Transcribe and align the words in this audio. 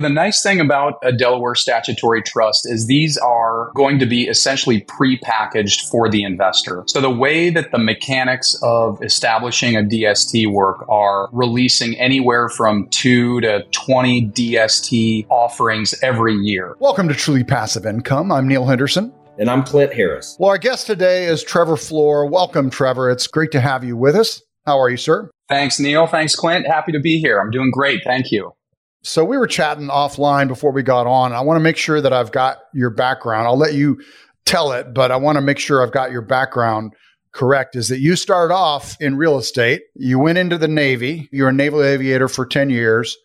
The 0.00 0.08
nice 0.08 0.42
thing 0.42 0.60
about 0.60 0.94
a 1.02 1.12
Delaware 1.12 1.54
statutory 1.54 2.22
trust 2.22 2.66
is 2.66 2.86
these 2.86 3.18
are 3.18 3.70
going 3.74 3.98
to 3.98 4.06
be 4.06 4.28
essentially 4.28 4.80
pre-packaged 4.80 5.86
for 5.88 6.08
the 6.08 6.22
investor. 6.22 6.84
So 6.86 7.02
the 7.02 7.10
way 7.10 7.50
that 7.50 7.70
the 7.70 7.76
mechanics 7.76 8.58
of 8.62 9.02
establishing 9.02 9.76
a 9.76 9.80
DST 9.82 10.50
work 10.50 10.88
are 10.88 11.28
releasing 11.32 12.00
anywhere 12.00 12.48
from 12.48 12.88
2 12.92 13.42
to 13.42 13.62
20 13.72 14.28
DST 14.28 15.26
offerings 15.28 15.94
every 16.02 16.34
year. 16.34 16.76
Welcome 16.78 17.06
to 17.08 17.14
Truly 17.14 17.44
Passive 17.44 17.84
Income. 17.84 18.32
I'm 18.32 18.48
Neil 18.48 18.64
Henderson. 18.64 19.12
And 19.36 19.50
I'm 19.50 19.64
Clint 19.64 19.92
Harris. 19.92 20.34
Well, 20.40 20.48
our 20.48 20.56
guest 20.56 20.86
today 20.86 21.26
is 21.26 21.44
Trevor 21.44 21.76
Flor. 21.76 22.24
Welcome, 22.24 22.70
Trevor. 22.70 23.10
It's 23.10 23.26
great 23.26 23.52
to 23.52 23.60
have 23.60 23.84
you 23.84 23.98
with 23.98 24.16
us. 24.16 24.40
How 24.64 24.80
are 24.80 24.88
you, 24.88 24.96
sir? 24.96 25.30
Thanks, 25.50 25.78
Neil. 25.78 26.06
Thanks, 26.06 26.34
Clint. 26.34 26.66
Happy 26.66 26.92
to 26.92 27.00
be 27.00 27.20
here. 27.20 27.38
I'm 27.38 27.50
doing 27.50 27.70
great. 27.70 28.00
Thank 28.02 28.32
you. 28.32 28.54
So 29.02 29.24
we 29.24 29.38
were 29.38 29.46
chatting 29.46 29.88
offline 29.88 30.48
before 30.48 30.72
we 30.72 30.82
got 30.82 31.06
on. 31.06 31.32
I 31.32 31.40
want 31.40 31.56
to 31.56 31.62
make 31.62 31.76
sure 31.76 32.00
that 32.00 32.12
I've 32.12 32.32
got 32.32 32.58
your 32.74 32.90
background. 32.90 33.46
I'll 33.46 33.56
let 33.56 33.74
you 33.74 34.00
tell 34.44 34.72
it, 34.72 34.92
but 34.92 35.10
I 35.10 35.16
want 35.16 35.36
to 35.36 35.42
make 35.42 35.58
sure 35.58 35.82
I've 35.82 35.92
got 35.92 36.12
your 36.12 36.22
background 36.22 36.92
correct. 37.32 37.76
Is 37.76 37.88
that 37.88 38.00
you 38.00 38.16
started 38.16 38.52
off 38.52 38.96
in 39.00 39.16
real 39.16 39.38
estate? 39.38 39.82
You 39.94 40.18
went 40.18 40.38
into 40.38 40.58
the 40.58 40.68
Navy. 40.68 41.28
You 41.32 41.44
were 41.44 41.48
a 41.48 41.52
naval 41.52 41.82
aviator 41.82 42.28
for 42.28 42.44
10 42.44 42.68
years. 42.70 43.16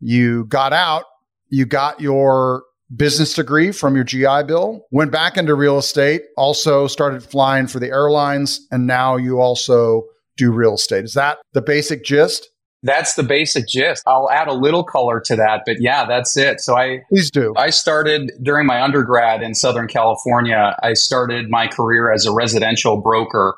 You 0.00 0.46
got 0.46 0.72
out. 0.72 1.04
You 1.50 1.66
got 1.66 2.00
your 2.00 2.64
business 2.96 3.34
degree 3.34 3.72
from 3.72 3.94
your 3.94 4.04
GI 4.04 4.44
Bill, 4.46 4.86
went 4.90 5.12
back 5.12 5.36
into 5.36 5.54
real 5.54 5.78
estate, 5.78 6.22
also 6.36 6.86
started 6.86 7.22
flying 7.22 7.66
for 7.66 7.78
the 7.78 7.88
airlines, 7.88 8.66
and 8.70 8.86
now 8.86 9.16
you 9.16 9.40
also 9.40 10.04
do 10.36 10.52
real 10.52 10.74
estate. 10.74 11.04
Is 11.04 11.14
that 11.14 11.38
the 11.52 11.62
basic 11.62 12.04
gist? 12.04 12.50
That's 12.82 13.14
the 13.14 13.22
basic 13.22 13.68
gist. 13.68 14.02
I'll 14.06 14.28
add 14.30 14.48
a 14.48 14.52
little 14.52 14.82
color 14.82 15.20
to 15.26 15.36
that, 15.36 15.62
but 15.64 15.76
yeah, 15.80 16.04
that's 16.04 16.36
it. 16.36 16.60
So 16.60 16.76
I 16.76 17.02
please 17.08 17.30
do. 17.30 17.54
I 17.56 17.70
started 17.70 18.32
during 18.42 18.66
my 18.66 18.82
undergrad 18.82 19.42
in 19.42 19.54
Southern 19.54 19.86
California. 19.86 20.76
I 20.82 20.94
started 20.94 21.46
my 21.48 21.68
career 21.68 22.12
as 22.12 22.26
a 22.26 22.32
residential 22.32 23.00
broker. 23.00 23.54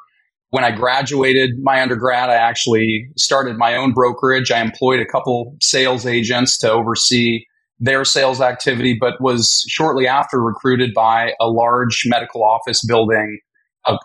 When 0.50 0.62
I 0.62 0.70
graduated 0.70 1.58
my 1.62 1.81
undergrad, 1.83 2.28
I 2.28 2.34
actually 2.34 3.08
started 3.16 3.56
my 3.56 3.75
own 3.77 3.92
brokerage. 3.92 4.50
I 4.50 4.61
employed 4.61 5.00
a 5.00 5.06
couple 5.06 5.56
sales 5.61 6.06
agents 6.06 6.59
to 6.59 6.70
oversee 6.70 7.44
their 7.81 8.05
sales 8.05 8.41
activity, 8.41 8.97
but 8.98 9.20
was 9.20 9.64
shortly 9.69 10.06
after 10.06 10.41
recruited 10.41 10.94
by 10.94 11.33
a 11.41 11.48
large 11.48 12.05
medical 12.06 12.44
office 12.44 12.84
building 12.86 13.41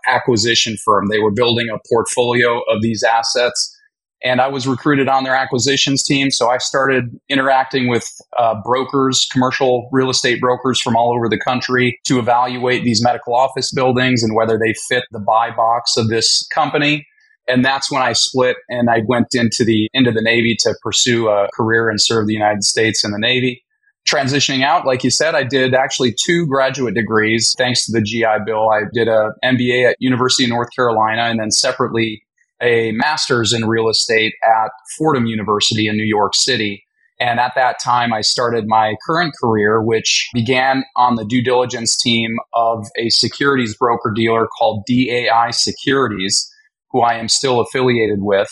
acquisition 0.07 0.75
firm. 0.83 1.07
They 1.09 1.19
were 1.19 1.31
building 1.31 1.67
a 1.69 1.77
portfolio 1.87 2.61
of 2.69 2.81
these 2.81 3.03
assets 3.03 3.75
and 4.21 4.41
I 4.41 4.47
was 4.47 4.67
recruited 4.67 5.07
on 5.07 5.23
their 5.23 5.35
acquisitions 5.35 6.03
team. 6.03 6.29
So 6.31 6.49
I 6.49 6.57
started 6.57 7.17
interacting 7.29 7.87
with 7.87 8.05
uh, 8.37 8.55
brokers, 8.63 9.25
commercial 9.31 9.89
real 9.91 10.09
estate 10.09 10.41
brokers 10.41 10.79
from 10.79 10.95
all 10.95 11.13
over 11.15 11.29
the 11.29 11.39
country 11.39 11.99
to 12.05 12.19
evaluate 12.19 12.83
these 12.83 13.03
medical 13.03 13.33
office 13.33 13.71
buildings 13.71 14.23
and 14.23 14.35
whether 14.35 14.57
they 14.57 14.73
fit 14.87 15.03
the 15.11 15.19
buy 15.19 15.51
box 15.51 15.95
of 15.95 16.09
this 16.09 16.45
company. 16.53 17.07
And 17.47 17.65
that's 17.65 17.91
when 17.91 18.01
I 18.01 18.13
split 18.13 18.57
and 18.67 18.89
I 18.89 19.01
went 19.07 19.33
into 19.33 19.63
the 19.63 19.89
into 19.93 20.11
the 20.11 20.21
Navy 20.21 20.55
to 20.59 20.75
pursue 20.83 21.29
a 21.29 21.47
career 21.53 21.89
and 21.89 21.99
serve 21.99 22.27
the 22.27 22.33
United 22.33 22.63
States 22.63 23.03
in 23.03 23.11
the 23.11 23.17
Navy. 23.17 23.63
Transitioning 24.07 24.63
out, 24.63 24.85
like 24.85 25.03
you 25.03 25.09
said, 25.09 25.35
I 25.35 25.43
did 25.43 25.73
actually 25.73 26.13
two 26.13 26.47
graduate 26.47 26.95
degrees 26.95 27.53
thanks 27.57 27.85
to 27.85 27.91
the 27.91 28.01
GI 28.01 28.43
Bill. 28.45 28.69
I 28.69 28.81
did 28.93 29.07
a 29.07 29.31
MBA 29.43 29.89
at 29.89 29.97
University 29.99 30.45
of 30.45 30.49
North 30.49 30.69
Carolina 30.75 31.23
and 31.23 31.39
then 31.39 31.51
separately 31.51 32.23
a 32.61 32.91
master's 32.91 33.53
in 33.53 33.67
real 33.67 33.89
estate 33.89 34.33
at 34.43 34.71
Fordham 34.97 35.25
University 35.25 35.87
in 35.87 35.95
New 35.95 36.05
York 36.05 36.35
City. 36.35 36.85
And 37.19 37.39
at 37.39 37.53
that 37.55 37.79
time, 37.83 38.13
I 38.13 38.21
started 38.21 38.65
my 38.67 38.95
current 39.05 39.33
career, 39.41 39.81
which 39.83 40.29
began 40.33 40.85
on 40.95 41.15
the 41.15 41.25
due 41.25 41.43
diligence 41.43 41.97
team 41.97 42.37
of 42.53 42.87
a 42.97 43.09
securities 43.09 43.75
broker 43.75 44.11
dealer 44.15 44.47
called 44.57 44.85
DAI 44.87 45.51
Securities, 45.51 46.49
who 46.91 47.01
I 47.01 47.15
am 47.15 47.27
still 47.27 47.59
affiliated 47.59 48.19
with. 48.21 48.49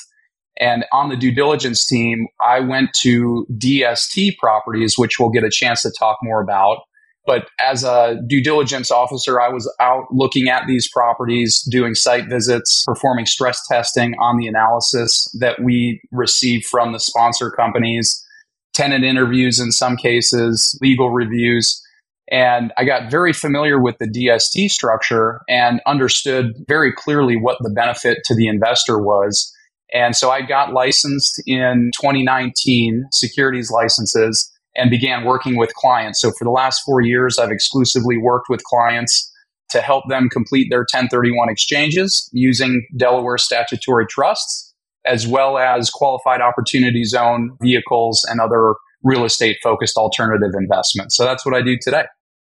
And 0.60 0.86
on 0.92 1.10
the 1.10 1.16
due 1.16 1.34
diligence 1.34 1.86
team, 1.86 2.28
I 2.42 2.60
went 2.60 2.94
to 3.02 3.46
DST 3.52 4.38
properties, 4.38 4.98
which 4.98 5.20
we'll 5.20 5.30
get 5.30 5.44
a 5.44 5.52
chance 5.52 5.84
to 5.84 5.92
talk 5.98 6.18
more 6.22 6.42
about. 6.42 6.80
But 7.28 7.50
as 7.60 7.84
a 7.84 8.20
due 8.26 8.42
diligence 8.42 8.90
officer, 8.90 9.42
I 9.42 9.50
was 9.50 9.72
out 9.82 10.06
looking 10.12 10.48
at 10.48 10.66
these 10.66 10.90
properties, 10.90 11.62
doing 11.64 11.94
site 11.94 12.30
visits, 12.30 12.86
performing 12.88 13.26
stress 13.26 13.68
testing 13.68 14.16
on 14.18 14.38
the 14.38 14.48
analysis 14.48 15.30
that 15.38 15.62
we 15.62 16.02
received 16.12 16.66
from 16.66 16.94
the 16.94 17.00
sponsor 17.00 17.52
companies, 17.52 18.26
tenant 18.74 19.04
interviews 19.04 19.60
in 19.60 19.74
some 19.74 19.98
cases, 19.98 20.80
legal 20.82 21.10
reviews. 21.10 21.84
And 22.32 22.72
I 22.78 22.86
got 22.86 23.12
very 23.12 23.34
familiar 23.34 23.78
with 23.78 23.98
the 23.98 24.08
DST 24.08 24.70
structure 24.72 25.42
and 25.50 25.82
understood 25.86 26.54
very 26.66 26.94
clearly 26.94 27.36
what 27.36 27.58
the 27.62 27.70
benefit 27.70 28.20
to 28.26 28.36
the 28.36 28.48
investor 28.48 29.00
was. 29.00 29.54
And 29.94 30.16
so 30.16 30.32
I 30.32 30.42
got 30.42 30.74
licensed 30.74 31.42
in 31.46 31.92
2019, 32.02 33.08
securities 33.12 33.70
licenses 33.70 34.50
and 34.78 34.90
began 34.90 35.26
working 35.26 35.58
with 35.58 35.74
clients. 35.74 36.22
So 36.22 36.32
for 36.32 36.46
the 36.46 36.52
last 36.52 36.84
four 36.86 37.02
years, 37.02 37.40
I've 37.40 37.52
exclusively 37.52 38.18
worked 38.18 38.48
with 38.50 38.64
clients 38.64 39.32
to 39.70 39.82
help 39.82 40.06
them 40.08 40.30
complete 40.30 40.68
their 40.70 40.82
1031 40.82 41.50
exchanges 41.50 42.30
using 42.32 42.88
Delaware 42.96 43.38
statutory 43.38 44.06
trusts, 44.08 44.74
as 45.06 45.28
well 45.28 45.58
as 45.58 45.90
qualified 45.90 46.42
opportunity 46.42 47.04
zone 47.04 47.58
vehicles 47.62 48.26
and 48.30 48.40
other 48.40 48.76
real 49.04 49.26
estate 49.26 49.58
focused 49.62 49.98
alternative 49.98 50.52
investments. 50.58 51.16
So 51.16 51.26
that's 51.26 51.46
what 51.46 51.56
I 51.56 51.62
do 51.62 51.78
today. 51.82 52.06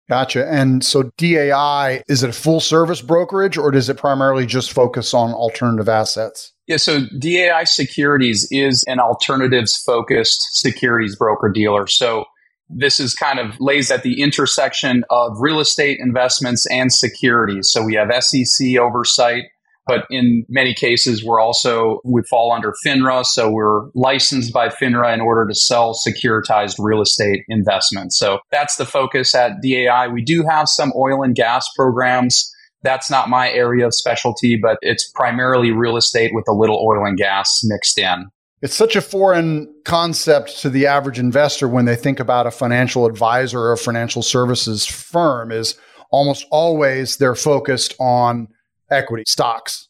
Gotcha. 0.09 0.45
And 0.49 0.83
so 0.83 1.11
DAI, 1.17 2.03
is 2.09 2.23
it 2.23 2.29
a 2.29 2.33
full 2.33 2.59
service 2.59 3.01
brokerage 3.01 3.57
or 3.57 3.71
does 3.71 3.87
it 3.87 3.97
primarily 3.97 4.45
just 4.45 4.73
focus 4.73 5.13
on 5.13 5.33
alternative 5.33 5.87
assets? 5.87 6.53
Yeah, 6.67 6.77
so 6.77 7.01
DAI 7.19 7.63
Securities 7.65 8.47
is 8.51 8.83
an 8.87 8.99
alternatives 8.99 9.77
focused 9.77 10.41
securities 10.53 11.15
broker 11.15 11.49
dealer. 11.49 11.87
So 11.87 12.25
this 12.69 12.99
is 12.99 13.13
kind 13.13 13.39
of 13.39 13.59
lays 13.59 13.91
at 13.91 14.03
the 14.03 14.21
intersection 14.21 15.03
of 15.09 15.37
real 15.39 15.59
estate 15.59 15.99
investments 15.99 16.65
and 16.67 16.91
securities. 16.91 17.69
So 17.69 17.83
we 17.83 17.95
have 17.95 18.11
SEC 18.23 18.77
oversight, 18.77 19.45
but 19.87 20.05
in 20.09 20.45
many 20.47 20.73
cases 20.73 21.23
we're 21.23 21.41
also 21.41 21.99
we 22.05 22.21
fall 22.29 22.51
under 22.51 22.73
FINRA, 22.85 23.25
so 23.25 23.49
we're 23.49 23.89
licensed 23.93 24.53
by 24.53 24.69
FINRA 24.69 25.13
in 25.13 25.19
order 25.19 25.47
to 25.47 25.55
sell 25.55 25.93
securitized 25.93 26.75
real 26.79 27.01
estate 27.01 27.43
investments. 27.49 28.17
So 28.17 28.39
that's 28.51 28.77
the 28.77 28.85
focus 28.85 29.35
at 29.35 29.61
DAI. 29.61 30.07
We 30.07 30.23
do 30.23 30.45
have 30.49 30.69
some 30.69 30.93
oil 30.95 31.23
and 31.23 31.35
gas 31.35 31.67
programs 31.75 32.49
that's 32.83 33.09
not 33.09 33.29
my 33.29 33.49
area 33.51 33.85
of 33.85 33.93
specialty, 33.93 34.57
but 34.61 34.77
it's 34.81 35.09
primarily 35.09 35.71
real 35.71 35.97
estate 35.97 36.31
with 36.33 36.47
a 36.47 36.53
little 36.53 36.83
oil 36.85 37.05
and 37.05 37.17
gas 37.17 37.61
mixed 37.63 37.97
in. 37.97 38.27
It's 38.61 38.75
such 38.75 38.95
a 38.95 39.01
foreign 39.01 39.73
concept 39.85 40.59
to 40.61 40.69
the 40.69 40.85
average 40.85 41.17
investor 41.17 41.67
when 41.67 41.85
they 41.85 41.95
think 41.95 42.19
about 42.19 42.45
a 42.45 42.51
financial 42.51 43.07
advisor 43.07 43.59
or 43.59 43.71
a 43.71 43.77
financial 43.77 44.21
services 44.21 44.85
firm 44.85 45.51
is 45.51 45.75
almost 46.11 46.45
always 46.51 47.17
they're 47.17 47.35
focused 47.35 47.95
on 47.99 48.47
equity 48.91 49.23
stocks. 49.25 49.87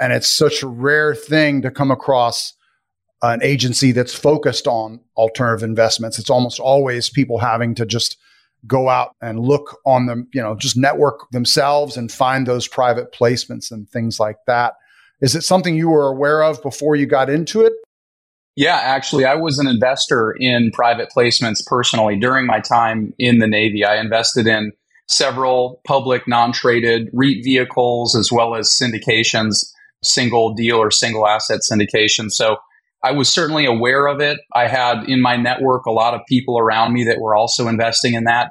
And 0.00 0.12
it's 0.12 0.28
such 0.28 0.62
a 0.62 0.66
rare 0.66 1.14
thing 1.14 1.62
to 1.62 1.70
come 1.70 1.90
across 1.90 2.54
an 3.22 3.42
agency 3.42 3.92
that's 3.92 4.14
focused 4.14 4.66
on 4.66 5.00
alternative 5.16 5.62
investments. 5.62 6.18
It's 6.18 6.30
almost 6.30 6.60
always 6.60 7.10
people 7.10 7.38
having 7.38 7.74
to 7.76 7.86
just 7.86 8.18
go 8.66 8.88
out 8.88 9.14
and 9.20 9.40
look 9.40 9.78
on 9.84 10.06
them, 10.06 10.28
you 10.32 10.40
know, 10.40 10.54
just 10.54 10.76
network 10.76 11.30
themselves 11.30 11.96
and 11.96 12.10
find 12.10 12.46
those 12.46 12.66
private 12.66 13.12
placements 13.12 13.70
and 13.70 13.88
things 13.88 14.18
like 14.18 14.36
that. 14.46 14.74
Is 15.20 15.34
it 15.34 15.42
something 15.42 15.74
you 15.74 15.88
were 15.88 16.08
aware 16.08 16.42
of 16.42 16.62
before 16.62 16.96
you 16.96 17.06
got 17.06 17.30
into 17.30 17.62
it? 17.62 17.72
Yeah, 18.56 18.76
actually, 18.76 19.24
I 19.24 19.34
was 19.34 19.58
an 19.58 19.66
investor 19.66 20.32
in 20.38 20.70
private 20.70 21.08
placements 21.14 21.64
personally 21.66 22.16
during 22.16 22.46
my 22.46 22.60
time 22.60 23.12
in 23.18 23.38
the 23.38 23.48
Navy. 23.48 23.84
I 23.84 23.96
invested 23.96 24.46
in 24.46 24.72
several 25.08 25.80
public 25.86 26.28
non 26.28 26.52
traded 26.52 27.10
REIT 27.12 27.42
vehicles 27.42 28.14
as 28.14 28.30
well 28.30 28.54
as 28.54 28.68
syndications, 28.68 29.72
single 30.02 30.54
deal 30.54 30.76
or 30.76 30.90
single 30.90 31.26
asset 31.26 31.60
syndication. 31.60 32.30
So 32.30 32.58
I 33.04 33.12
was 33.12 33.30
certainly 33.30 33.66
aware 33.66 34.06
of 34.06 34.20
it. 34.20 34.40
I 34.56 34.66
had 34.66 35.04
in 35.06 35.20
my 35.20 35.36
network 35.36 35.84
a 35.84 35.92
lot 35.92 36.14
of 36.14 36.22
people 36.26 36.58
around 36.58 36.94
me 36.94 37.04
that 37.04 37.20
were 37.20 37.36
also 37.36 37.68
investing 37.68 38.14
in 38.14 38.24
that. 38.24 38.50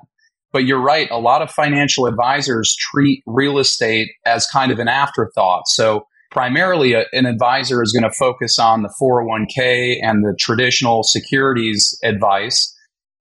But 0.51 0.65
you're 0.65 0.79
right, 0.79 1.09
a 1.09 1.17
lot 1.17 1.41
of 1.41 1.49
financial 1.49 2.05
advisors 2.05 2.75
treat 2.75 3.23
real 3.25 3.57
estate 3.57 4.09
as 4.27 4.45
kind 4.45 4.71
of 4.71 4.77
an 4.77 4.87
afterthought. 4.87 5.67
So 5.67 6.05
primarily 6.29 6.93
a, 6.93 7.05
an 7.13 7.25
advisor 7.25 7.81
is 7.81 7.91
going 7.91 8.07
to 8.07 8.15
focus 8.15 8.59
on 8.59 8.83
the 8.83 8.93
401k 9.01 9.97
and 10.03 10.23
the 10.23 10.35
traditional 10.39 11.01
securities 11.01 11.97
advice. 12.03 12.71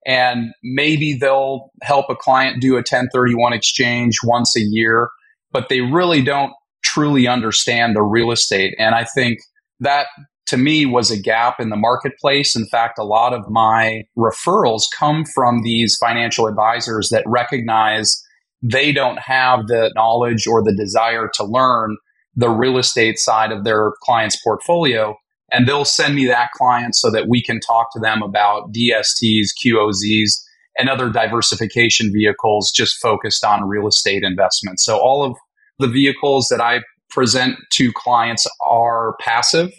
And 0.05 0.53
maybe 0.63 1.15
they'll 1.15 1.71
help 1.81 2.11
a 2.11 2.15
client 2.15 2.61
do 2.61 2.73
a 2.73 2.85
1031 2.85 3.55
exchange 3.55 4.19
once 4.23 4.55
a 4.55 4.61
year, 4.61 5.09
but 5.51 5.71
they 5.71 5.81
really 5.81 6.23
don't 6.23 6.53
truly 6.85 7.27
understand 7.27 7.97
the 7.97 8.03
real 8.03 8.33
estate. 8.33 8.75
And 8.79 8.95
I 8.95 9.05
think 9.05 9.39
that 9.81 10.09
to 10.53 10.59
me 10.59 10.85
was 10.85 11.11
a 11.11 11.19
gap 11.19 11.59
in 11.61 11.71
the 11.71 11.77
marketplace. 11.77 12.55
In 12.55 12.67
fact, 12.67 12.99
a 12.99 13.05
lot 13.05 13.33
of 13.33 13.49
my 13.49 14.05
referrals 14.19 14.83
come 14.95 15.25
from 15.25 15.63
these 15.63 15.97
financial 15.97 16.47
advisors 16.47 17.09
that 17.09 17.25
recognize 17.27 18.23
they 18.63 18.93
don't 18.93 19.19
have 19.19 19.67
the 19.67 19.91
knowledge 19.95 20.47
or 20.47 20.63
the 20.63 20.77
desire 20.77 21.31
to 21.33 21.43
learn 21.43 21.97
the 22.37 22.51
real 22.51 22.77
estate 22.77 23.19
side 23.19 23.51
of 23.51 23.65
their 23.65 23.95
client's 24.03 24.39
portfolio. 24.45 25.17
And 25.51 25.67
they'll 25.67 25.87
send 25.87 26.17
me 26.17 26.27
that 26.27 26.51
client 26.55 26.97
so 26.97 27.11
that 27.11 27.29
we 27.31 27.43
can 27.43 27.59
talk 27.59 27.91
to 27.95 27.99
them 27.99 28.23
about 28.23 28.75
DSTs, 28.75 29.49
QOZs, 29.65 30.39
and 30.77 30.91
other 30.91 31.09
diversification 31.09 32.13
vehicles 32.13 32.71
just 32.71 33.01
focused 33.01 33.43
on 33.43 33.67
real 33.67 33.89
estate 33.89 34.23
investments. 34.23 34.85
So 34.85 34.99
all 34.99 35.25
of 35.25 35.35
the 35.79 35.89
vehicles 35.89 36.49
that 36.49 36.61
I 36.61 36.81
present 37.09 37.57
to 37.71 37.91
clients 37.95 38.47
are 38.67 39.17
passive. 39.19 39.73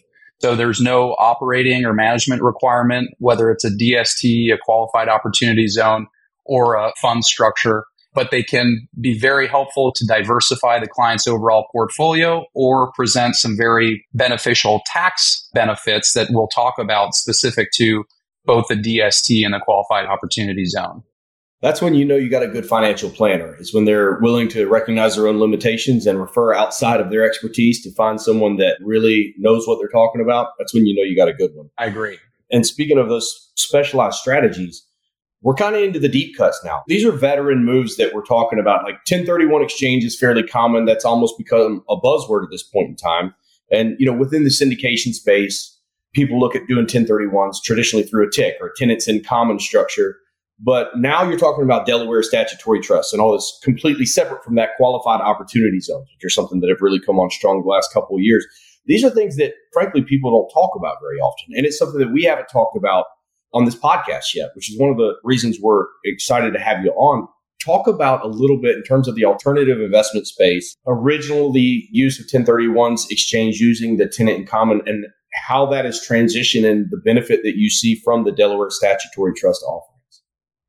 So 0.44 0.58
there's 0.58 0.82
no 0.82 1.16
operating 1.20 1.86
or 1.86 1.94
management 1.94 2.42
requirement, 2.42 3.12
whether 3.20 3.50
it's 3.50 3.64
a 3.64 3.70
DST, 3.70 4.54
a 4.54 4.58
qualified 4.62 5.08
opportunity 5.08 5.70
zone, 5.70 6.08
or 6.44 6.76
a 6.76 6.92
fund 7.02 7.24
structure 7.24 7.86
but 8.16 8.30
they 8.30 8.44
can 8.44 8.88
be 9.02 9.18
very 9.18 9.48
helpful 9.48 9.92
to 9.92 10.06
diversify 10.06 10.80
the 10.80 10.88
client's 10.88 11.28
overall 11.28 11.66
portfolio 11.72 12.46
or 12.54 12.92
present 12.92 13.36
some 13.36 13.58
very 13.58 14.06
beneficial 14.14 14.84
tax 14.86 15.50
benefits 15.56 16.14
that 16.14 16.28
we'll 16.30 16.46
talk 16.50 16.76
about 16.78 17.16
specific 17.16 17.70
to 17.74 18.04
both 18.46 18.68
the 18.68 18.76
DST 18.76 19.44
and 19.44 19.56
the 19.56 19.60
qualified 19.60 20.06
opportunity 20.06 20.66
zone. 20.66 21.02
That's 21.64 21.82
when 21.82 21.96
you 21.96 22.04
know 22.04 22.18
you 22.18 22.30
got 22.30 22.44
a 22.44 22.48
good 22.50 22.66
financial 22.66 23.10
planner, 23.10 23.56
is 23.58 23.74
when 23.74 23.86
they're 23.86 24.20
willing 24.20 24.50
to 24.50 24.68
recognize 24.68 25.16
their 25.16 25.30
own 25.30 25.40
limitations 25.40 26.06
and 26.06 26.20
refer 26.20 26.54
outside 26.54 27.00
of 27.00 27.10
their 27.10 27.24
expertise 27.24 27.82
to 27.84 27.92
find 27.94 28.20
someone 28.20 28.58
that 28.58 28.80
really 28.82 29.34
knows 29.38 29.66
what 29.66 29.80
they're 29.80 29.88
talking 29.88 30.22
about. 30.22 30.50
That's 30.60 30.74
when 30.74 30.86
you 30.86 30.94
know 30.94 31.04
you 31.04 31.16
got 31.16 31.30
a 31.30 31.34
good 31.34 31.52
one. 31.56 31.70
I 31.78 31.86
agree. 31.86 32.18
And 32.52 32.66
speaking 32.66 32.98
of 32.98 33.08
those 33.08 33.50
specialized 33.56 34.18
strategies, 34.18 34.86
we're 35.42 35.56
kind 35.56 35.74
of 35.74 35.82
into 35.82 36.00
the 36.00 36.10
deep 36.10 36.36
cuts 36.38 36.60
now. 36.66 36.84
These 36.88 37.06
are 37.06 37.14
veteran 37.14 37.64
moves 37.64 37.96
that 37.96 38.14
we're 38.14 38.26
talking 38.26 38.60
about. 38.60 38.84
Like 38.84 38.96
1031 39.10 39.64
exchange 39.64 40.04
is 40.04 40.20
fairly 40.20 40.44
common. 40.44 40.84
That's 40.84 41.06
almost 41.06 41.38
become 41.38 41.82
a 41.90 41.96
buzzword 41.96 42.44
at 42.44 42.52
this 42.52 42.64
point 42.64 42.90
in 42.90 42.96
time. 42.98 43.34
And, 43.72 43.96
you 44.00 44.06
know, 44.06 44.18
within 44.18 44.44
the 44.44 44.50
syndication 44.50 45.14
space, 45.14 45.80
people 46.14 46.42
look 46.42 46.58
at 46.58 46.68
doing 46.68 46.88
1031s 46.88 47.64
traditionally 47.64 48.06
through 48.06 48.28
a 48.28 48.32
tick 48.32 48.56
or 48.60 48.74
tenants 48.76 49.08
in 49.08 49.24
common 49.24 49.60
structure. 49.60 50.18
But 50.60 50.90
now 50.96 51.24
you're 51.24 51.40
talking 51.40 51.64
about 51.64 51.86
Delaware 51.86 52.24
statutory 52.24 52.80
trusts 52.80 53.12
and 53.12 53.22
all 53.22 53.34
this 53.34 53.60
completely 53.64 54.06
separate 54.06 54.44
from 54.44 54.56
that 54.56 54.70
qualified 54.78 55.20
opportunity 55.22 55.80
zones, 55.80 56.08
which 56.16 56.26
are 56.26 56.30
something 56.30 56.62
that 56.62 56.70
have 56.70 56.82
really 56.82 57.00
come 57.00 57.20
on 57.20 57.30
strong 57.32 57.62
the 57.62 57.70
last 57.70 57.92
couple 57.94 58.16
of 58.16 58.22
years. 58.22 58.46
These 58.86 59.04
are 59.04 59.10
things 59.10 59.38
that, 59.38 59.54
frankly, 59.72 60.04
people 60.04 60.32
don't 60.32 60.50
talk 60.54 60.72
about 60.78 60.98
very 61.02 61.20
often. 61.20 61.56
And 61.56 61.66
it's 61.66 61.78
something 61.78 62.00
that 62.00 62.14
we 62.14 62.24
haven't 62.24 62.48
talked 62.48 62.78
about 62.78 63.06
on 63.54 63.66
this 63.66 63.76
podcast 63.76 64.34
yet, 64.36 64.50
which 64.56 64.72
is 64.72 64.80
one 64.80 64.90
of 64.90 64.98
the 64.98 65.14
reasons 65.24 65.60
we're 65.62 65.86
excited 66.06 66.54
to 66.54 66.60
have 66.60 66.84
you 66.84 66.92
on. 66.92 67.28
Talk 67.64 67.88
about 67.88 68.26
a 68.26 68.28
little 68.28 68.60
bit 68.62 68.76
in 68.76 68.84
terms 68.84 69.08
of 69.08 69.16
the 69.16 69.24
alternative 69.24 69.80
investment 69.80 70.28
space, 70.28 70.76
originally 70.86 71.88
use 71.92 72.20
of 72.20 72.26
1031s 72.28 73.10
exchange 73.10 73.60
using 73.60 73.98
the 73.98 74.08
tenant 74.08 74.38
in 74.38 74.46
common 74.46 74.82
and 74.86 75.06
how 75.48 75.66
that 75.68 75.86
is 75.86 76.06
transitioned 76.08 76.70
and 76.70 76.88
the 76.90 77.02
benefit 77.06 77.42
that 77.44 77.56
you 77.56 77.70
see 77.70 77.96
from 77.96 78.26
the 78.26 78.32
Delaware 78.32 78.70
statutory 78.70 79.34
trust 79.34 79.64
offerings. 79.64 79.93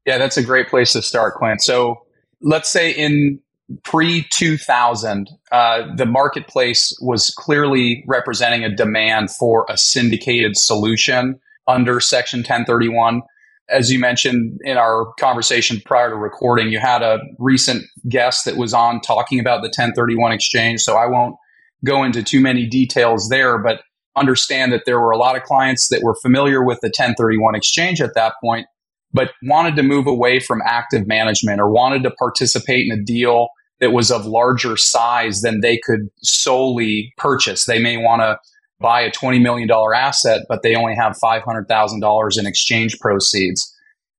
Yeah, 0.07 0.19
that's 0.19 0.37
a 0.37 0.43
great 0.43 0.69
place 0.69 0.93
to 0.93 1.03
start, 1.03 1.35
Clint. 1.35 1.63
So 1.63 2.03
let's 2.41 2.69
say 2.69 2.91
in 2.91 3.41
pre 3.83 4.27
2000, 4.31 5.31
uh, 5.51 5.95
the 5.97 6.07
marketplace 6.07 6.97
was 7.01 7.31
clearly 7.31 8.05
representing 8.07 8.65
a 8.65 8.75
demand 8.75 9.31
for 9.31 9.67
a 9.69 9.79
syndicated 9.79 10.57
solution 10.57 11.41
under 11.67 12.01
Section 12.01 12.41
1031. 12.41 13.23
As 13.71 13.91
you 13.91 13.99
mentioned 13.99 14.61
in 14.63 14.77
our 14.77 15.13
conversation 15.19 15.81
prior 15.87 16.11
to 16.11 16.17
recording, 16.17 16.69
you 16.69 16.79
had 16.79 17.03
a 17.03 17.19
recent 17.39 17.85
guest 18.09 18.45
that 18.45 18.57
was 18.59 18.75
on 18.75 19.01
talking 19.01 19.41
about 19.41 19.63
the 19.63 19.69
1031 19.69 20.33
exchange. 20.33 20.83
So 20.83 20.97
I 20.97 21.07
won't 21.07 21.37
go 21.83 22.05
into 22.05 22.23
too 22.23 22.41
many 22.41 22.67
details 22.67 23.31
there, 23.31 23.57
but 23.59 23.83
understand 24.17 24.73
that 24.73 24.83
there 24.85 25.01
were 25.01 25.11
a 25.11 25.17
lot 25.17 25.37
of 25.37 25.43
clients 25.43 25.89
that 25.89 26.03
were 26.03 26.15
familiar 26.15 26.63
with 26.63 26.81
the 26.81 26.89
1031 26.89 27.55
exchange 27.55 28.03
at 28.03 28.15
that 28.15 28.35
point, 28.43 28.67
but 29.15 29.31
wanted 29.45 29.77
to 29.77 29.83
move 29.83 30.07
away 30.07 30.41
from 30.41 30.61
active 30.67 31.07
management 31.07 31.61
or 31.61 31.71
wanted 31.71 32.03
to 32.03 32.11
participate 32.11 32.91
in 32.91 32.99
a 32.99 33.03
deal 33.03 33.49
that 33.81 33.93
was 33.93 34.11
of 34.11 34.27
larger 34.27 34.77
size 34.77 35.41
than 35.41 35.61
they 35.61 35.79
could 35.79 36.09
solely 36.23 37.15
purchase. 37.17 37.65
They 37.65 37.79
may 37.79 37.97
want 37.97 38.21
to 38.23 38.39
buy 38.81 39.01
a 39.01 39.11
$20 39.11 39.41
million 39.41 39.71
asset, 39.71 40.43
but 40.49 40.63
they 40.63 40.75
only 40.75 40.95
have 40.95 41.17
$500,000 41.23 42.39
in 42.39 42.47
exchange 42.47 42.99
proceeds. 42.99 43.71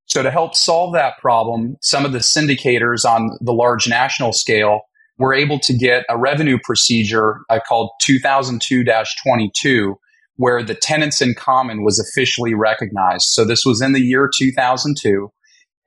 So, 0.07 0.21
to 0.23 0.31
help 0.31 0.55
solve 0.55 0.93
that 0.93 1.17
problem, 1.19 1.77
some 1.81 2.05
of 2.05 2.11
the 2.11 2.19
syndicators 2.19 3.05
on 3.05 3.37
the 3.41 3.53
large 3.53 3.87
national 3.87 4.33
scale 4.33 4.81
were 5.17 5.33
able 5.33 5.59
to 5.59 5.73
get 5.73 6.05
a 6.09 6.17
revenue 6.17 6.59
procedure 6.63 7.39
called 7.67 7.89
2002 8.01 8.83
22, 9.23 9.95
where 10.37 10.63
the 10.63 10.75
tenants 10.75 11.21
in 11.21 11.33
common 11.33 11.83
was 11.83 11.99
officially 11.99 12.53
recognized. 12.53 13.27
So, 13.27 13.45
this 13.45 13.65
was 13.65 13.81
in 13.81 13.93
the 13.93 14.01
year 14.01 14.29
2002. 14.33 15.31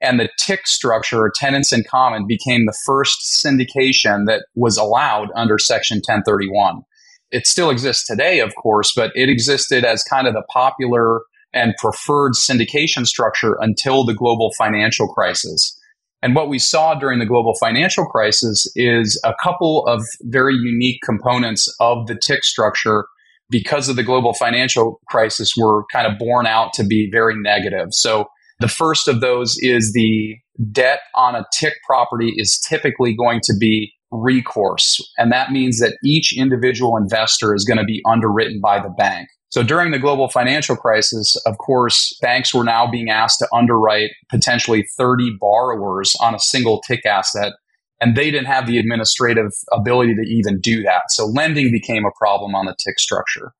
And 0.01 0.17
the 0.17 0.29
tick 0.39 0.65
structure, 0.65 1.23
or 1.23 1.31
tenants 1.35 1.73
in 1.73 1.83
common, 1.83 2.25
became 2.25 2.65
the 2.65 2.77
first 2.85 3.43
syndication 3.43 4.27
that 4.27 4.45
was 4.55 4.77
allowed 4.77 5.27
under 5.35 5.57
Section 5.57 5.97
1031. 5.97 6.83
It 7.31 7.45
still 7.45 7.69
exists 7.69 8.07
today, 8.07 8.39
of 8.39 8.55
course, 8.55 8.93
but 8.95 9.11
it 9.13 9.29
existed 9.29 9.83
as 9.83 10.03
kind 10.03 10.25
of 10.25 10.33
the 10.33 10.43
popular 10.49 11.21
and 11.53 11.75
preferred 11.77 12.33
syndication 12.33 13.05
structure 13.05 13.57
until 13.59 14.05
the 14.05 14.13
global 14.13 14.51
financial 14.57 15.07
crisis. 15.07 15.75
And 16.21 16.35
what 16.35 16.49
we 16.49 16.59
saw 16.59 16.95
during 16.95 17.19
the 17.19 17.25
global 17.25 17.53
financial 17.59 18.05
crisis 18.05 18.71
is 18.75 19.19
a 19.23 19.33
couple 19.41 19.85
of 19.87 20.03
very 20.23 20.53
unique 20.55 21.01
components 21.03 21.73
of 21.79 22.07
the 22.07 22.15
tick 22.15 22.43
structure 22.43 23.05
because 23.49 23.89
of 23.89 23.95
the 23.95 24.03
global 24.03 24.33
financial 24.33 24.99
crisis 25.07 25.53
were 25.57 25.83
kind 25.91 26.07
of 26.07 26.17
borne 26.19 26.45
out 26.45 26.73
to 26.73 26.83
be 26.83 27.09
very 27.11 27.35
negative. 27.35 27.87
So 27.91 28.27
the 28.59 28.67
first 28.67 29.07
of 29.07 29.21
those 29.21 29.57
is 29.59 29.93
the 29.93 30.35
debt 30.71 30.99
on 31.15 31.35
a 31.35 31.45
tick 31.53 31.75
property 31.85 32.33
is 32.35 32.59
typically 32.59 33.15
going 33.15 33.39
to 33.43 33.53
be 33.57 33.93
recourse. 34.11 35.01
And 35.17 35.31
that 35.31 35.51
means 35.51 35.79
that 35.79 35.97
each 36.03 36.37
individual 36.37 36.97
investor 36.97 37.53
is 37.53 37.63
going 37.63 37.77
to 37.77 37.85
be 37.85 38.01
underwritten 38.05 38.59
by 38.59 38.81
the 38.81 38.89
bank. 38.89 39.29
So 39.51 39.63
during 39.63 39.91
the 39.91 39.99
global 39.99 40.29
financial 40.29 40.75
crisis, 40.75 41.35
of 41.47 41.57
course, 41.57 42.15
banks 42.21 42.53
were 42.53 42.63
now 42.63 42.89
being 42.89 43.09
asked 43.09 43.39
to 43.39 43.47
underwrite 43.53 44.11
potentially 44.29 44.85
30 44.95 45.37
borrowers 45.39 46.15
on 46.21 46.35
a 46.35 46.39
single 46.39 46.81
tick 46.81 47.05
asset. 47.05 47.53
And 48.01 48.15
they 48.15 48.31
didn't 48.31 48.47
have 48.47 48.65
the 48.65 48.77
administrative 48.77 49.51
ability 49.71 50.15
to 50.15 50.21
even 50.21 50.59
do 50.61 50.81
that. 50.83 51.03
So 51.09 51.25
lending 51.25 51.71
became 51.71 52.05
a 52.05 52.11
problem 52.17 52.55
on 52.55 52.65
the 52.65 52.75
tick 52.83 52.97
structure. 52.99 53.51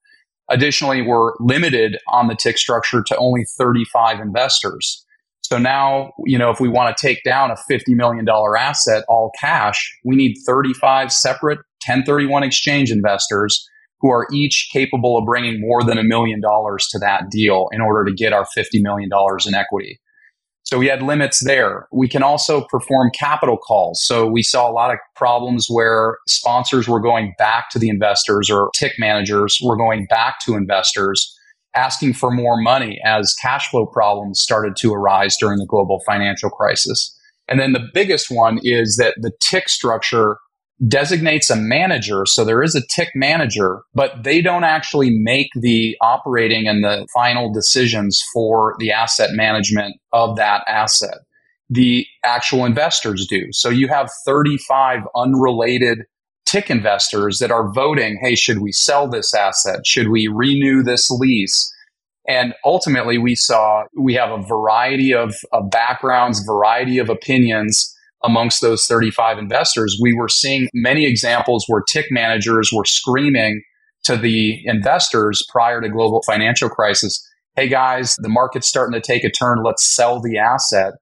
Additionally, 0.50 1.01
we're 1.01 1.34
limited 1.39 1.98
on 2.08 2.27
the 2.27 2.36
tick 2.36 2.58
structure 2.58 3.03
to 3.05 3.17
only 3.17 3.43
35 3.58 4.19
investors. 4.19 5.05
So 5.41 5.58
now, 5.58 6.12
you 6.25 6.38
know, 6.38 6.50
if 6.50 6.60
we 6.60 6.69
want 6.69 6.96
to 6.96 7.08
take 7.08 7.24
down 7.24 7.51
a 7.51 7.55
$50 7.72 7.81
million 7.89 8.25
asset 8.58 9.03
all 9.08 9.31
cash, 9.39 9.91
we 10.05 10.15
need 10.15 10.36
35 10.46 11.12
separate 11.12 11.58
1031 11.88 12.43
exchange 12.43 12.91
investors 12.91 13.67
who 14.01 14.10
are 14.10 14.27
each 14.34 14.69
capable 14.72 15.17
of 15.17 15.25
bringing 15.25 15.60
more 15.60 15.84
than 15.84 15.98
a 15.98 16.03
million 16.03 16.39
dollars 16.39 16.88
to 16.91 17.00
that 17.00 17.29
deal 17.29 17.67
in 17.72 17.81
order 17.81 18.05
to 18.05 18.13
get 18.13 18.34
our 18.34 18.46
$50 18.58 18.65
million 18.75 19.10
in 19.46 19.55
equity. 19.55 20.00
So 20.69 20.77
we 20.77 20.85
had 20.85 21.01
limits 21.01 21.43
there. 21.43 21.88
We 21.91 22.07
can 22.07 22.21
also 22.21 22.63
perform 22.69 23.09
capital 23.09 23.57
calls. 23.57 24.03
So 24.03 24.27
we 24.27 24.43
saw 24.43 24.69
a 24.69 24.71
lot 24.71 24.93
of 24.93 24.99
problems 25.15 25.65
where 25.67 26.19
sponsors 26.27 26.88
were 26.88 26.99
going 26.99 27.33
back 27.39 27.71
to 27.71 27.79
the 27.79 27.89
investors 27.89 28.51
or 28.51 28.69
tick 28.75 28.93
managers 28.99 29.59
were 29.63 29.75
going 29.75 30.05
back 30.11 30.39
to 30.41 30.53
investors 30.53 31.35
asking 31.75 32.13
for 32.13 32.29
more 32.29 32.61
money 32.61 33.01
as 33.03 33.33
cash 33.41 33.67
flow 33.71 33.88
problems 33.88 34.39
started 34.39 34.75
to 34.75 34.93
arise 34.93 35.35
during 35.38 35.57
the 35.57 35.65
global 35.65 36.03
financial 36.05 36.51
crisis. 36.51 37.17
And 37.47 37.59
then 37.59 37.73
the 37.73 37.89
biggest 37.91 38.29
one 38.29 38.59
is 38.61 38.97
that 38.97 39.15
the 39.17 39.31
tick 39.41 39.69
structure 39.69 40.38
designates 40.88 41.50
a 41.50 41.55
manager. 41.55 42.25
So 42.25 42.45
there 42.45 42.63
is 42.63 42.75
a 42.75 42.86
tick 42.86 43.09
manager, 43.13 43.81
but 43.93 44.24
they 44.24 44.41
don't 44.41 44.63
actually 44.63 45.09
make 45.09 45.50
the 45.55 45.98
operating 46.01 46.67
and 46.67 46.83
the 46.83 47.07
final 47.13 47.51
decisions 47.51 48.24
for 48.33 48.75
the 48.79 48.91
asset 48.91 49.31
management 49.33 49.98
of 50.13 50.38
that 50.38 50.63
asset. 50.67 51.17
The 51.69 52.05
actual 52.24 52.65
investors 52.65 53.27
do. 53.29 53.51
So 53.51 53.69
you 53.69 53.89
have 53.89 54.09
35 54.25 55.01
unrelated 55.15 56.00
tick 56.45 56.71
investors 56.71 57.39
that 57.39 57.51
are 57.51 57.71
voting, 57.71 58.17
hey, 58.21 58.36
should 58.36 58.59
we 58.59 58.71
sell 58.71 59.07
this 59.07 59.33
asset? 59.33 59.86
Should 59.86 60.09
we 60.09 60.27
renew 60.27 60.81
this 60.81 61.12
lease? 61.12 61.71
And 62.27 62.53
ultimately, 62.63 63.17
we 63.17 63.36
saw 63.36 63.83
we 63.98 64.13
have 64.15 64.31
a 64.31 64.41
variety 64.41 65.13
of, 65.13 65.36
of 65.51 65.69
backgrounds, 65.69 66.43
variety 66.43 66.98
of 67.00 67.09
opinions 67.09 67.95
amongst 68.23 68.61
those 68.61 68.85
35 68.85 69.38
investors. 69.38 69.97
We 70.01 70.13
were 70.13 70.29
seeing 70.29 70.67
many 70.73 71.05
examples 71.05 71.65
where 71.67 71.81
tick 71.81 72.07
managers 72.11 72.71
were 72.73 72.85
screaming 72.85 73.63
to 74.03 74.17
the 74.17 74.61
investors 74.65 75.45
prior 75.49 75.81
to 75.81 75.89
global 75.89 76.21
financial 76.23 76.69
crisis, 76.69 77.25
hey 77.55 77.67
guys, 77.67 78.15
the 78.19 78.29
market's 78.29 78.67
starting 78.67 78.93
to 78.93 79.05
take 79.05 79.23
a 79.23 79.29
turn, 79.29 79.63
let's 79.63 79.88
sell 79.88 80.21
the 80.21 80.38
asset. 80.38 80.93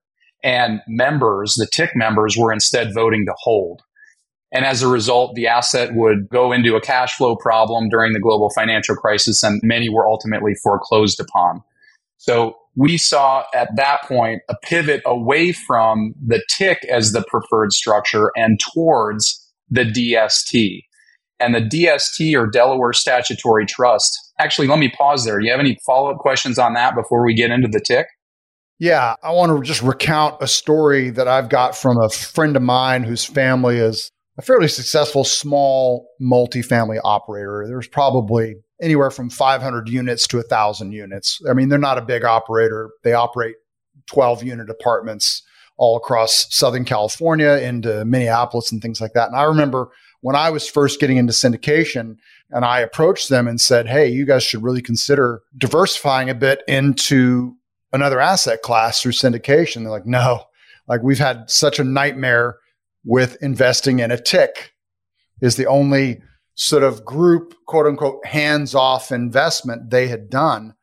And 0.42 0.80
members, 0.88 1.54
the 1.54 1.68
tick 1.72 1.90
members, 1.94 2.36
were 2.36 2.52
instead 2.52 2.92
voting 2.94 3.26
to 3.26 3.34
hold. 3.38 3.82
And 4.50 4.64
as 4.64 4.82
a 4.82 4.88
result, 4.88 5.34
the 5.34 5.46
asset 5.46 5.94
would 5.94 6.28
go 6.28 6.52
into 6.52 6.74
a 6.74 6.80
cash 6.80 7.14
flow 7.14 7.36
problem 7.36 7.88
during 7.88 8.12
the 8.12 8.20
global 8.20 8.50
financial 8.50 8.96
crisis, 8.96 9.42
and 9.42 9.60
many 9.62 9.88
were 9.88 10.06
ultimately 10.06 10.54
foreclosed 10.54 11.20
upon. 11.20 11.62
So 12.16 12.56
we 12.78 12.96
saw 12.96 13.42
at 13.52 13.74
that 13.74 14.02
point 14.04 14.40
a 14.48 14.54
pivot 14.62 15.02
away 15.04 15.50
from 15.50 16.14
the 16.24 16.40
tick 16.56 16.78
as 16.88 17.10
the 17.10 17.24
preferred 17.28 17.72
structure 17.72 18.30
and 18.36 18.60
towards 18.72 19.44
the 19.68 19.82
DST. 19.82 20.82
And 21.40 21.54
the 21.54 21.60
DST 21.60 22.34
or 22.34 22.46
Delaware 22.46 22.92
Statutory 22.92 23.66
Trust. 23.66 24.16
Actually, 24.38 24.68
let 24.68 24.78
me 24.78 24.92
pause 24.96 25.24
there. 25.24 25.40
Do 25.40 25.44
you 25.44 25.50
have 25.50 25.60
any 25.60 25.76
follow 25.84 26.10
up 26.10 26.18
questions 26.18 26.58
on 26.58 26.74
that 26.74 26.94
before 26.94 27.24
we 27.24 27.34
get 27.34 27.50
into 27.50 27.68
the 27.68 27.80
tick? 27.84 28.06
Yeah, 28.78 29.16
I 29.24 29.32
want 29.32 29.56
to 29.56 29.66
just 29.66 29.82
recount 29.82 30.36
a 30.40 30.46
story 30.46 31.10
that 31.10 31.26
I've 31.26 31.48
got 31.48 31.76
from 31.76 31.98
a 32.00 32.08
friend 32.08 32.56
of 32.56 32.62
mine 32.62 33.02
whose 33.02 33.24
family 33.24 33.78
is 33.78 34.08
a 34.36 34.42
fairly 34.42 34.68
successful 34.68 35.24
small 35.24 36.08
multifamily 36.22 37.00
operator. 37.02 37.64
There's 37.66 37.88
probably 37.88 38.54
anywhere 38.80 39.10
from 39.10 39.30
500 39.30 39.88
units 39.88 40.26
to 40.28 40.36
1,000 40.36 40.92
units. 40.92 41.40
I 41.48 41.52
mean, 41.52 41.68
they're 41.68 41.78
not 41.78 41.98
a 41.98 42.02
big 42.02 42.24
operator. 42.24 42.90
They 43.02 43.12
operate 43.12 43.56
12 44.06 44.44
unit 44.44 44.70
apartments 44.70 45.42
all 45.76 45.96
across 45.96 46.46
Southern 46.54 46.84
California 46.84 47.58
into 47.58 48.04
Minneapolis 48.04 48.72
and 48.72 48.82
things 48.82 49.00
like 49.00 49.12
that. 49.12 49.28
And 49.28 49.36
I 49.36 49.44
remember 49.44 49.90
when 50.20 50.36
I 50.36 50.50
was 50.50 50.68
first 50.68 51.00
getting 51.00 51.16
into 51.16 51.32
syndication 51.32 52.16
and 52.50 52.64
I 52.64 52.80
approached 52.80 53.28
them 53.28 53.46
and 53.46 53.60
said, 53.60 53.86
Hey, 53.86 54.08
you 54.08 54.26
guys 54.26 54.42
should 54.42 54.62
really 54.62 54.82
consider 54.82 55.42
diversifying 55.56 56.30
a 56.30 56.34
bit 56.34 56.62
into 56.66 57.54
another 57.92 58.20
asset 58.20 58.62
class 58.62 59.00
through 59.00 59.12
syndication. 59.12 59.82
They're 59.82 59.90
like, 59.90 60.06
No, 60.06 60.44
like 60.88 61.02
we've 61.02 61.18
had 61.18 61.48
such 61.48 61.78
a 61.78 61.84
nightmare 61.84 62.56
with 63.04 63.40
investing 63.40 64.00
in 64.00 64.10
a 64.10 64.20
tick 64.20 64.72
is 65.40 65.56
the 65.56 65.66
only 65.66 66.20
sort 66.58 66.82
of 66.82 67.04
group, 67.04 67.54
quote 67.66 67.86
unquote, 67.86 68.26
hands 68.26 68.74
off 68.74 69.12
investment 69.12 69.90
they 69.90 70.08
had 70.08 70.28
done. 70.28 70.74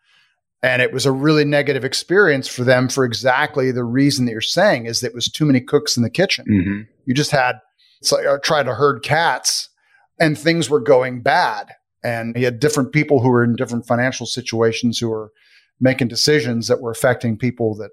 And 0.64 0.82
it 0.82 0.94
was 0.94 1.06
a 1.06 1.12
really 1.12 1.44
negative 1.44 1.84
experience 1.84 2.48
for 2.48 2.64
them 2.64 2.88
for 2.88 3.04
exactly 3.04 3.72
the 3.72 3.84
reason 3.84 4.26
that 4.26 4.32
you're 4.32 4.42
saying 4.42 4.86
is 4.86 5.02
that 5.02 5.08
it 5.08 5.14
was 5.14 5.30
too 5.30 5.46
many 5.46 5.60
cooks 5.60 5.98
in 5.98 6.02
the 6.02 6.10
kitchen. 6.10 6.46
Mm-hmm. 6.50 6.82
You 7.06 7.14
just 7.14 7.32
had, 7.32 7.60
it's 8.00 8.12
like 8.12 8.26
I 8.26 8.38
tried 8.38 8.64
to 8.64 8.74
herd 8.74 9.04
cats 9.04 9.70
and 10.18 10.40
things 10.40 10.70
were 10.70 10.80
going 10.80 11.22
bad. 11.22 11.68
And 12.04 12.38
he 12.38 12.44
had 12.44 12.60
different 12.62 12.94
people 12.94 13.20
who 13.20 13.30
were 13.30 13.44
in 13.44 13.58
different 13.58 13.86
financial 13.86 14.26
situations 14.26 14.98
who 14.98 15.10
were 15.10 15.34
making 15.82 16.08
decisions 16.08 16.70
that 16.70 16.82
were 16.82 16.92
affecting 16.92 17.38
people 17.38 17.76
that 17.76 17.92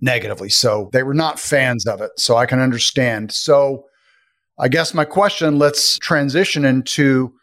negatively. 0.00 0.50
So 0.50 0.88
they 0.92 1.02
were 1.02 1.14
not 1.14 1.40
fans 1.40 1.84
of 1.84 2.00
it. 2.00 2.12
So 2.16 2.36
I 2.36 2.46
can 2.46 2.60
understand. 2.60 3.32
So 3.32 3.86
I 4.58 4.68
guess 4.68 4.94
my 4.94 5.04
question 5.04 5.58
let's 5.58 5.98
transition 5.98 6.64
into 6.64 7.34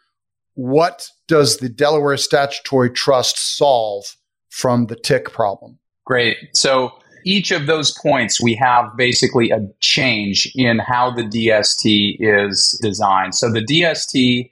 what 0.54 1.08
does 1.28 1.58
the 1.58 1.68
Delaware 1.68 2.16
Statutory 2.16 2.90
Trust 2.90 3.38
solve 3.38 4.16
from 4.48 4.86
the 4.86 4.96
tick 4.96 5.30
problem? 5.32 5.78
Great. 6.04 6.36
So 6.52 6.92
each 7.24 7.50
of 7.50 7.66
those 7.66 7.96
points, 7.98 8.40
we 8.40 8.54
have 8.54 8.96
basically 8.96 9.50
a 9.50 9.60
change 9.80 10.50
in 10.54 10.78
how 10.78 11.10
the 11.10 11.22
DST 11.22 12.16
is 12.18 12.78
designed. 12.82 13.34
So 13.34 13.50
the 13.50 13.64
DST, 13.64 14.50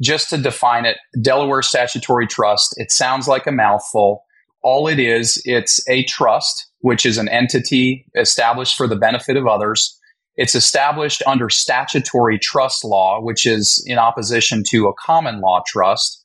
just 0.00 0.30
to 0.30 0.38
define 0.38 0.84
it, 0.84 0.96
Delaware 1.20 1.62
Statutory 1.62 2.26
Trust, 2.26 2.74
it 2.78 2.90
sounds 2.90 3.28
like 3.28 3.46
a 3.46 3.52
mouthful. 3.52 4.24
All 4.62 4.88
it 4.88 4.98
is, 4.98 5.40
it's 5.44 5.86
a 5.88 6.04
trust, 6.04 6.66
which 6.80 7.04
is 7.04 7.18
an 7.18 7.28
entity 7.28 8.06
established 8.16 8.76
for 8.76 8.86
the 8.86 8.96
benefit 8.96 9.36
of 9.36 9.46
others 9.46 9.98
it's 10.36 10.54
established 10.54 11.22
under 11.26 11.48
statutory 11.48 12.38
trust 12.38 12.84
law, 12.84 13.20
which 13.20 13.46
is 13.46 13.82
in 13.86 13.98
opposition 13.98 14.62
to 14.68 14.86
a 14.86 14.94
common 14.94 15.40
law 15.40 15.62
trust, 15.66 16.22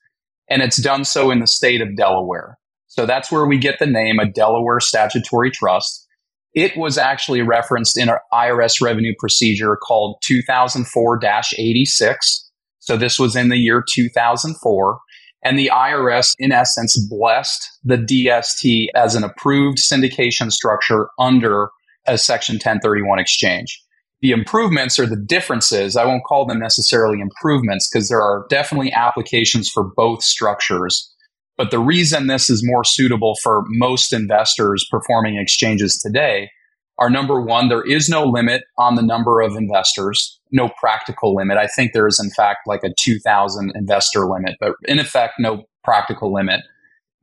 and 0.50 0.62
it's 0.62 0.80
done 0.80 1.04
so 1.04 1.30
in 1.30 1.40
the 1.40 1.46
state 1.46 1.80
of 1.80 1.96
Delaware. 1.96 2.58
So 2.88 3.06
that's 3.06 3.32
where 3.32 3.46
we 3.46 3.56
get 3.56 3.78
the 3.78 3.86
name 3.86 4.18
a 4.18 4.30
Delaware 4.30 4.80
statutory 4.80 5.50
trust. 5.50 6.06
It 6.52 6.76
was 6.76 6.98
actually 6.98 7.40
referenced 7.40 7.96
in 7.96 8.10
an 8.10 8.18
IRS 8.30 8.82
revenue 8.82 9.14
procedure 9.18 9.76
called 9.76 10.18
2004 10.22 11.20
86. 11.56 12.50
So 12.80 12.96
this 12.98 13.18
was 13.18 13.34
in 13.34 13.48
the 13.48 13.56
year 13.56 13.82
2004. 13.88 15.00
And 15.44 15.58
the 15.58 15.70
IRS, 15.72 16.34
in 16.38 16.52
essence, 16.52 16.96
blessed 17.08 17.66
the 17.82 17.96
DST 17.96 18.88
as 18.94 19.14
an 19.14 19.24
approved 19.24 19.78
syndication 19.78 20.52
structure 20.52 21.08
under 21.18 21.70
a 22.06 22.18
Section 22.18 22.56
1031 22.56 23.18
exchange 23.18 23.81
the 24.22 24.30
improvements 24.30 24.98
or 24.98 25.06
the 25.06 25.16
differences, 25.16 25.96
I 25.96 26.06
won't 26.06 26.24
call 26.24 26.46
them 26.46 26.60
necessarily 26.60 27.20
improvements 27.20 27.88
because 27.88 28.08
there 28.08 28.22
are 28.22 28.46
definitely 28.48 28.92
applications 28.92 29.68
for 29.68 29.84
both 29.96 30.22
structures. 30.22 31.12
But 31.58 31.72
the 31.72 31.80
reason 31.80 32.28
this 32.28 32.48
is 32.48 32.64
more 32.64 32.84
suitable 32.84 33.34
for 33.42 33.64
most 33.66 34.12
investors 34.12 34.86
performing 34.90 35.36
exchanges 35.36 35.98
today 35.98 36.50
are 36.98 37.10
number 37.10 37.40
one, 37.40 37.68
there 37.68 37.82
is 37.82 38.08
no 38.08 38.24
limit 38.24 38.62
on 38.78 38.94
the 38.94 39.02
number 39.02 39.40
of 39.40 39.56
investors, 39.56 40.38
no 40.52 40.70
practical 40.80 41.34
limit. 41.34 41.58
I 41.58 41.66
think 41.66 41.92
there 41.92 42.06
is, 42.06 42.20
in 42.22 42.30
fact, 42.30 42.60
like 42.66 42.84
a 42.84 42.94
2,000 42.96 43.72
investor 43.74 44.26
limit, 44.26 44.56
but 44.60 44.74
in 44.84 45.00
effect, 45.00 45.34
no 45.40 45.64
practical 45.82 46.32
limit. 46.32 46.60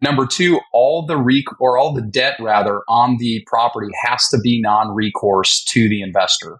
Number 0.02 0.26
two, 0.26 0.60
all 0.74 1.06
the 1.06 1.18
rec- 1.18 1.60
or 1.60 1.78
all 1.78 1.94
the 1.94 2.02
debt 2.02 2.36
rather 2.40 2.82
on 2.90 3.18
the 3.20 3.44
property 3.48 3.92
has 4.04 4.28
to 4.30 4.40
be 4.40 4.60
non-recourse 4.62 5.64
to 5.66 5.88
the 5.88 6.02
investor. 6.02 6.60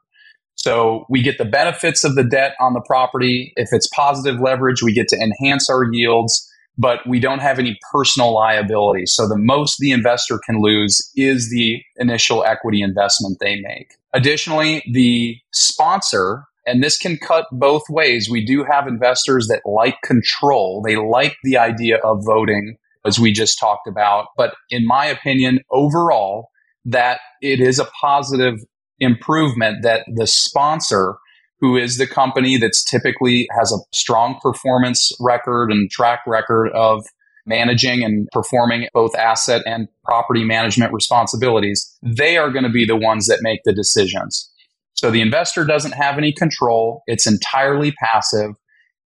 So 0.62 1.06
we 1.10 1.22
get 1.22 1.38
the 1.38 1.46
benefits 1.46 2.04
of 2.04 2.16
the 2.16 2.24
debt 2.24 2.54
on 2.60 2.74
the 2.74 2.82
property. 2.82 3.54
If 3.56 3.70
it's 3.72 3.88
positive 3.88 4.42
leverage, 4.42 4.84
we 4.84 4.94
get 4.94 5.08
to 5.08 5.16
enhance 5.16 5.70
our 5.70 5.86
yields, 5.90 6.46
but 6.78 7.00
we 7.08 7.22
don't 7.22 7.40
have 7.40 7.60
any 7.60 7.80
personal 7.94 8.34
liability. 8.34 9.06
So 9.06 9.26
the 9.26 9.38
most 9.38 9.78
the 9.80 9.92
investor 9.92 10.38
can 10.46 10.62
lose 10.62 11.10
is 11.16 11.50
the 11.50 11.82
initial 11.96 12.44
equity 12.44 12.82
investment 12.82 13.38
they 13.40 13.62
make. 13.62 13.94
Additionally, 14.14 14.84
the 14.92 15.38
sponsor, 15.54 16.44
and 16.68 16.84
this 16.84 16.98
can 16.98 17.18
cut 17.18 17.46
both 17.54 17.84
ways. 17.90 18.30
We 18.30 18.46
do 18.46 18.66
have 18.70 18.86
investors 18.86 19.48
that 19.48 19.62
like 19.66 20.02
control. 20.04 20.84
They 20.86 20.98
like 20.98 21.38
the 21.42 21.58
idea 21.58 22.00
of 22.04 22.26
voting, 22.26 22.76
as 23.06 23.18
we 23.18 23.32
just 23.32 23.60
talked 23.60 23.88
about. 23.88 24.28
But 24.36 24.56
in 24.70 24.86
my 24.86 25.06
opinion, 25.06 25.62
overall, 25.72 26.50
that 26.84 27.22
it 27.42 27.62
is 27.62 27.80
a 27.80 27.88
positive 28.02 28.56
improvement 29.00 29.84
that 29.84 30.06
the 30.14 30.28
sponsor 30.28 31.16
who 31.62 31.76
is 31.76 31.98
the 31.98 32.08
company 32.08 32.58
that's 32.58 32.84
typically 32.84 33.48
has 33.58 33.72
a 33.72 33.78
strong 33.94 34.40
performance 34.42 35.12
record 35.20 35.72
and 35.72 35.92
track 35.92 36.22
record 36.26 36.70
of 36.70 37.06
managing 37.46 38.04
and 38.04 38.28
performing 38.32 38.88
both 38.94 39.16
asset 39.16 39.62
and 39.66 39.88
property 40.06 40.46
management 40.46 40.94
responsibilities, 40.94 41.98
they 42.02 42.38
are 42.38 42.52
going 42.52 42.64
to 42.64 42.70
be 42.70 42.86
the 42.86 42.96
ones 42.96 43.28
that 43.28 43.40
make 43.42 43.60
the 43.66 43.74
decisions. 43.74 44.50
So 44.94 45.12
the 45.12 45.22
investor 45.22 45.66
doesn't 45.66 45.94
have 45.94 46.18
any 46.18 46.32
control. 46.32 47.04
It's 47.08 47.26
entirely 47.26 47.94
passive. 47.94 48.52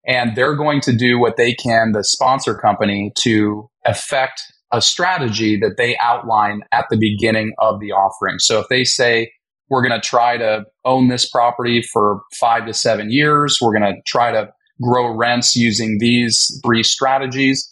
And 0.06 0.36
they're 0.36 0.56
going 0.56 0.82
to 0.82 0.94
do 0.94 1.18
what 1.18 1.38
they 1.38 1.54
can, 1.54 1.94
the 1.94 2.04
sponsor 2.04 2.56
company, 2.56 3.14
to 3.20 3.70
affect 3.86 4.42
a 4.72 4.82
strategy 4.82 5.58
that 5.58 5.78
they 5.78 5.96
outline 6.02 6.62
at 6.72 6.86
the 6.90 6.98
beginning 6.98 7.54
of 7.60 7.80
the 7.80 7.92
offering. 7.92 8.40
So 8.40 8.60
if 8.60 8.68
they 8.70 8.84
say, 8.84 9.32
we're 9.74 9.82
going 9.82 10.00
to 10.00 10.08
try 10.08 10.38
to 10.38 10.64
own 10.86 11.08
this 11.08 11.28
property 11.28 11.82
for 11.82 12.22
five 12.40 12.68
to 12.68 12.76
seven 12.76 13.12
years. 13.12 13.58
We're 13.60 13.76
going 13.76 13.96
to 13.96 14.00
try 14.06 14.32
to 14.32 14.54
grow 14.80 15.12
rents 15.12 15.56
using 15.56 15.98
these 15.98 16.60
three 16.64 16.84
strategies. 16.84 17.68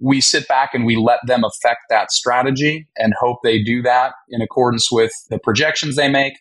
We 0.00 0.22
sit 0.22 0.48
back 0.48 0.70
and 0.72 0.86
we 0.86 0.96
let 0.96 1.18
them 1.26 1.44
affect 1.44 1.80
that 1.90 2.10
strategy 2.10 2.88
and 2.96 3.12
hope 3.20 3.40
they 3.44 3.62
do 3.62 3.82
that 3.82 4.14
in 4.30 4.40
accordance 4.40 4.90
with 4.90 5.12
the 5.28 5.38
projections 5.38 5.96
they 5.96 6.08
make. 6.08 6.32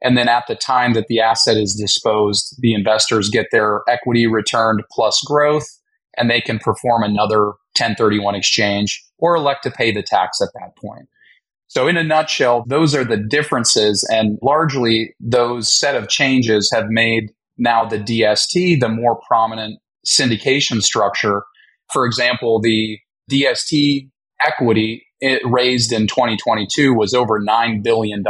And 0.00 0.16
then 0.16 0.26
at 0.26 0.44
the 0.48 0.56
time 0.56 0.94
that 0.94 1.08
the 1.08 1.20
asset 1.20 1.58
is 1.58 1.74
disposed, 1.74 2.56
the 2.60 2.72
investors 2.72 3.28
get 3.28 3.48
their 3.52 3.82
equity 3.86 4.26
returned 4.26 4.84
plus 4.90 5.20
growth, 5.26 5.66
and 6.16 6.30
they 6.30 6.40
can 6.40 6.58
perform 6.58 7.02
another 7.02 7.48
1031 7.76 8.34
exchange 8.34 9.04
or 9.18 9.36
elect 9.36 9.64
to 9.64 9.70
pay 9.70 9.92
the 9.92 10.02
tax 10.02 10.40
at 10.40 10.48
that 10.54 10.74
point. 10.78 11.08
So, 11.68 11.88
in 11.88 11.96
a 11.96 12.04
nutshell, 12.04 12.64
those 12.68 12.94
are 12.94 13.04
the 13.04 13.16
differences, 13.16 14.06
and 14.10 14.38
largely 14.42 15.14
those 15.20 15.72
set 15.72 15.96
of 15.96 16.08
changes 16.08 16.70
have 16.72 16.86
made 16.88 17.32
now 17.58 17.84
the 17.84 17.98
DST 17.98 18.80
the 18.80 18.88
more 18.88 19.20
prominent 19.26 19.80
syndication 20.06 20.82
structure. 20.82 21.42
For 21.92 22.06
example, 22.06 22.60
the 22.60 22.98
DST 23.30 24.08
equity 24.44 25.06
it 25.20 25.42
raised 25.44 25.92
in 25.92 26.06
2022 26.06 26.94
was 26.94 27.14
over 27.14 27.40
$9 27.40 27.82
billion. 27.82 28.22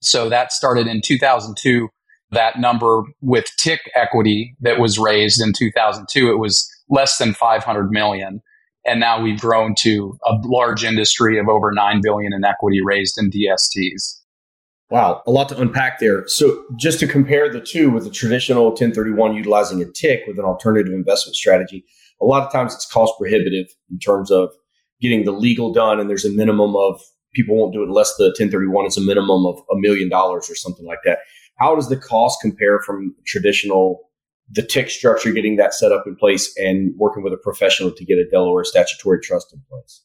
So 0.00 0.28
that 0.28 0.52
started 0.52 0.86
in 0.86 1.00
2002. 1.02 1.88
That 2.30 2.58
number 2.58 3.02
with 3.22 3.46
tick 3.56 3.80
equity 3.94 4.54
that 4.60 4.78
was 4.78 4.98
raised 4.98 5.40
in 5.40 5.52
2002, 5.52 6.30
it 6.30 6.38
was 6.38 6.68
less 6.90 7.16
than 7.16 7.32
500 7.32 7.90
million. 7.90 8.42
And 8.86 9.00
now 9.00 9.20
we've 9.20 9.40
grown 9.40 9.74
to 9.80 10.18
a 10.24 10.34
large 10.44 10.84
industry 10.84 11.38
of 11.38 11.48
over 11.48 11.72
9 11.72 12.00
billion 12.02 12.32
in 12.32 12.44
equity 12.44 12.80
raised 12.82 13.18
in 13.18 13.30
DSTs. 13.30 14.20
Wow, 14.90 15.22
a 15.26 15.30
lot 15.30 15.50
to 15.50 15.60
unpack 15.60 15.98
there. 15.98 16.26
So, 16.28 16.64
just 16.76 16.98
to 17.00 17.06
compare 17.06 17.52
the 17.52 17.60
two 17.60 17.90
with 17.90 18.04
the 18.04 18.10
traditional 18.10 18.68
1031 18.68 19.34
utilizing 19.34 19.82
a 19.82 19.84
tick 19.84 20.22
with 20.26 20.38
an 20.38 20.46
alternative 20.46 20.94
investment 20.94 21.36
strategy, 21.36 21.84
a 22.22 22.24
lot 22.24 22.42
of 22.42 22.50
times 22.50 22.74
it's 22.74 22.90
cost 22.90 23.12
prohibitive 23.18 23.66
in 23.90 23.98
terms 23.98 24.30
of 24.30 24.50
getting 25.00 25.26
the 25.26 25.32
legal 25.32 25.74
done, 25.74 26.00
and 26.00 26.08
there's 26.08 26.24
a 26.24 26.30
minimum 26.30 26.74
of 26.74 27.02
people 27.34 27.56
won't 27.56 27.74
do 27.74 27.82
it 27.82 27.88
unless 27.88 28.16
the 28.16 28.24
1031 28.28 28.86
is 28.86 28.96
a 28.96 29.02
minimum 29.02 29.44
of 29.44 29.58
a 29.70 29.76
million 29.76 30.08
dollars 30.08 30.48
or 30.48 30.54
something 30.54 30.86
like 30.86 31.00
that. 31.04 31.18
How 31.58 31.74
does 31.74 31.90
the 31.90 31.96
cost 31.96 32.38
compare 32.40 32.80
from 32.80 33.14
traditional 33.26 34.07
the 34.50 34.62
tick 34.62 34.90
structure, 34.90 35.32
getting 35.32 35.56
that 35.56 35.74
set 35.74 35.92
up 35.92 36.04
in 36.06 36.16
place, 36.16 36.52
and 36.56 36.94
working 36.96 37.22
with 37.22 37.32
a 37.32 37.38
professional 37.38 37.92
to 37.92 38.04
get 38.04 38.18
a 38.18 38.28
Delaware 38.30 38.64
statutory 38.64 39.20
trust 39.20 39.52
in 39.52 39.62
place? 39.70 40.02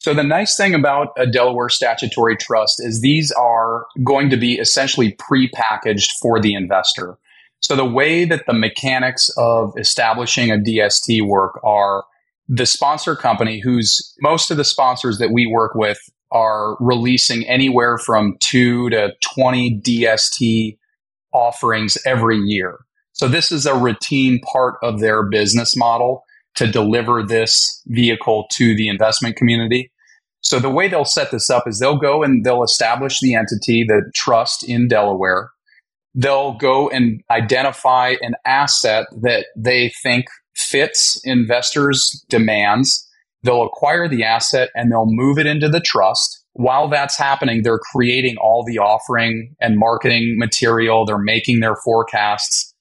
So 0.00 0.14
the 0.14 0.22
nice 0.22 0.56
thing 0.56 0.74
about 0.74 1.08
a 1.16 1.26
Delaware 1.26 1.68
statutory 1.68 2.36
trust 2.36 2.76
is 2.78 3.00
these 3.00 3.32
are 3.32 3.86
going 4.04 4.30
to 4.30 4.36
be 4.36 4.54
essentially 4.54 5.16
pre-packaged 5.18 6.12
for 6.22 6.40
the 6.40 6.54
investor. 6.54 7.18
So 7.60 7.74
the 7.74 7.84
way 7.84 8.24
that 8.24 8.46
the 8.46 8.52
mechanics 8.52 9.28
of 9.36 9.72
establishing 9.76 10.50
a 10.50 10.56
DST 10.56 11.26
work 11.26 11.58
are 11.64 12.04
the 12.48 12.66
sponsor 12.66 13.16
company 13.16 13.60
who's 13.60 14.14
most 14.20 14.50
of 14.50 14.56
the 14.56 14.64
sponsors 14.64 15.18
that 15.18 15.32
we 15.32 15.46
work 15.46 15.74
with 15.74 15.98
are 16.30 16.76
releasing 16.80 17.46
anywhere 17.48 17.98
from 17.98 18.36
2 18.40 18.90
to 18.90 19.12
20 19.34 19.80
DST 19.80 20.78
offerings 21.32 21.98
every 22.06 22.38
year. 22.38 22.78
So 23.18 23.26
this 23.26 23.50
is 23.50 23.66
a 23.66 23.74
routine 23.74 24.40
part 24.40 24.76
of 24.82 25.00
their 25.00 25.24
business 25.24 25.76
model 25.76 26.24
to 26.54 26.70
deliver 26.70 27.22
this 27.22 27.82
vehicle 27.86 28.46
to 28.52 28.76
the 28.76 28.88
investment 28.88 29.36
community. 29.36 29.90
So 30.40 30.60
the 30.60 30.70
way 30.70 30.88
they'll 30.88 31.04
set 31.04 31.32
this 31.32 31.50
up 31.50 31.66
is 31.66 31.80
they'll 31.80 31.98
go 31.98 32.22
and 32.22 32.44
they'll 32.44 32.62
establish 32.62 33.18
the 33.20 33.34
entity, 33.34 33.84
the 33.86 34.10
trust 34.14 34.68
in 34.68 34.86
Delaware. 34.86 35.50
They'll 36.14 36.54
go 36.54 36.88
and 36.88 37.20
identify 37.30 38.14
an 38.22 38.34
asset 38.44 39.06
that 39.20 39.46
they 39.56 39.92
think 40.02 40.26
fits 40.54 41.20
investors' 41.24 42.24
demands. 42.28 43.04
They'll 43.42 43.64
acquire 43.64 44.08
the 44.08 44.24
asset 44.24 44.70
and 44.74 44.90
they'll 44.90 45.06
move 45.06 45.38
it 45.38 45.46
into 45.46 45.68
the 45.68 45.80
trust. 45.80 46.44
While 46.54 46.88
that's 46.88 47.16
happening, 47.16 47.62
they're 47.62 47.78
creating 47.78 48.36
all 48.40 48.64
the 48.64 48.78
offering 48.78 49.54
and 49.60 49.76
marketing 49.76 50.36
material. 50.38 51.04
They're 51.04 51.18
making 51.18 51.60
their 51.60 51.76
forecasts 51.84 52.74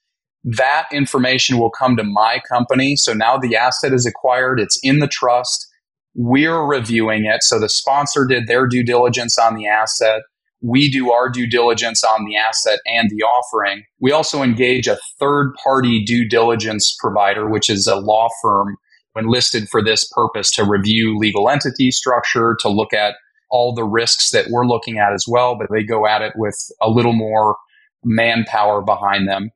that 0.56 0.86
information 0.94 1.58
will 1.58 1.70
come 1.70 1.98
to 1.98 2.04
my 2.04 2.40
company. 2.48 2.96
So 2.96 3.14
now 3.14 3.38
the 3.38 3.58
asset 3.58 3.92
is 3.94 4.06
acquired, 4.06 4.60
it's 4.62 4.80
in 4.82 5.00
the 5.00 5.08
trust. 5.08 5.68
We're 6.16 6.66
reviewing 6.66 7.26
it. 7.26 7.44
So 7.44 7.60
the 7.60 7.70
sponsor 7.70 8.26
did 8.26 8.48
their 8.48 8.66
due 8.66 8.84
diligence 8.84 9.38
on 9.38 9.56
the 9.56 9.68
asset. 9.68 10.22
We 10.62 10.90
do 10.90 11.12
our 11.12 11.30
due 11.30 11.48
diligence 11.48 12.04
on 12.04 12.26
the 12.26 12.38
asset 12.38 12.80
and 12.86 13.10
the 13.10 13.24
offering. 13.24 13.84
We 14.00 14.12
also 14.12 14.42
engage 14.42 14.88
a 14.88 14.98
third 15.20 15.54
party 15.62 16.04
due 16.04 16.28
diligence 16.28 16.96
provider, 16.98 17.50
which 17.50 17.70
is 17.70 17.86
a 17.86 17.98
law 17.98 18.30
firm 18.42 18.78
enlisted 19.18 19.68
for 19.70 19.84
this 19.84 20.10
purpose 20.16 20.50
to 20.52 20.64
review 20.64 21.18
legal 21.18 21.50
entity 21.50 21.92
structure, 21.92 22.56
to 22.62 22.70
look 22.70 22.94
at 22.94 23.16
all 23.52 23.74
the 23.74 23.84
risks 23.84 24.32
that 24.32 24.48
we're 24.50 24.66
looking 24.66 24.98
at 24.98 25.14
as 25.14 25.26
well, 25.28 25.58
but 25.58 25.68
they 25.72 25.84
go 25.84 26.08
at 26.08 26.22
it 26.22 26.34
with 26.36 26.58
a 26.82 26.90
little 26.90 27.14
more 27.14 27.58
manpower 28.04 28.82
behind 28.82 29.28
them. 29.28 29.52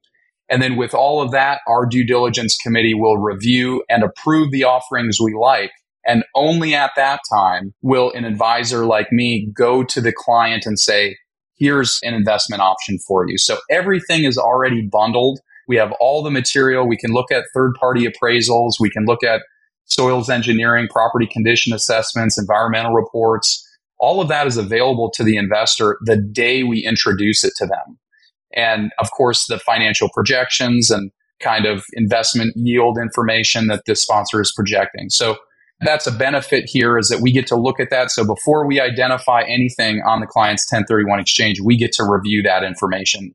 And 0.51 0.61
then 0.61 0.75
with 0.75 0.93
all 0.93 1.21
of 1.21 1.31
that, 1.31 1.61
our 1.65 1.85
due 1.85 2.05
diligence 2.05 2.57
committee 2.57 2.93
will 2.93 3.17
review 3.17 3.83
and 3.89 4.03
approve 4.03 4.51
the 4.51 4.65
offerings 4.65 5.17
we 5.19 5.33
like. 5.33 5.71
And 6.05 6.25
only 6.35 6.75
at 6.75 6.91
that 6.97 7.21
time 7.31 7.73
will 7.81 8.11
an 8.11 8.25
advisor 8.25 8.85
like 8.85 9.11
me 9.13 9.49
go 9.55 9.83
to 9.85 10.01
the 10.01 10.11
client 10.11 10.65
and 10.65 10.77
say, 10.77 11.15
here's 11.57 11.99
an 12.03 12.13
investment 12.13 12.61
option 12.61 12.99
for 13.07 13.25
you. 13.29 13.37
So 13.37 13.59
everything 13.69 14.25
is 14.25 14.37
already 14.37 14.81
bundled. 14.81 15.39
We 15.69 15.77
have 15.77 15.93
all 16.01 16.21
the 16.21 16.31
material. 16.31 16.85
We 16.85 16.97
can 16.97 17.11
look 17.11 17.31
at 17.31 17.45
third 17.53 17.75
party 17.79 18.05
appraisals. 18.05 18.73
We 18.77 18.89
can 18.89 19.05
look 19.05 19.23
at 19.23 19.43
soils 19.85 20.29
engineering, 20.29 20.89
property 20.91 21.27
condition 21.27 21.71
assessments, 21.71 22.37
environmental 22.37 22.93
reports. 22.93 23.65
All 23.99 24.19
of 24.19 24.27
that 24.27 24.47
is 24.47 24.57
available 24.57 25.11
to 25.11 25.23
the 25.23 25.37
investor 25.37 25.97
the 26.03 26.17
day 26.17 26.63
we 26.63 26.85
introduce 26.85 27.45
it 27.45 27.53
to 27.57 27.67
them 27.67 27.99
and 28.53 28.91
of 28.99 29.11
course 29.11 29.47
the 29.47 29.59
financial 29.59 30.09
projections 30.13 30.91
and 30.91 31.11
kind 31.39 31.65
of 31.65 31.83
investment 31.93 32.53
yield 32.55 32.97
information 32.97 33.67
that 33.67 33.83
the 33.85 33.95
sponsor 33.95 34.41
is 34.41 34.51
projecting. 34.55 35.09
So 35.09 35.37
that's 35.81 36.05
a 36.05 36.11
benefit 36.11 36.65
here 36.67 36.97
is 36.97 37.09
that 37.09 37.21
we 37.21 37.31
get 37.31 37.47
to 37.47 37.55
look 37.55 37.79
at 37.79 37.89
that. 37.89 38.11
So 38.11 38.25
before 38.25 38.67
we 38.67 38.79
identify 38.79 39.41
anything 39.41 40.01
on 40.05 40.19
the 40.19 40.27
client's 40.27 40.71
1031 40.71 41.19
exchange, 41.19 41.59
we 41.59 41.75
get 41.75 41.91
to 41.93 42.03
review 42.03 42.43
that 42.43 42.63
information. 42.63 43.33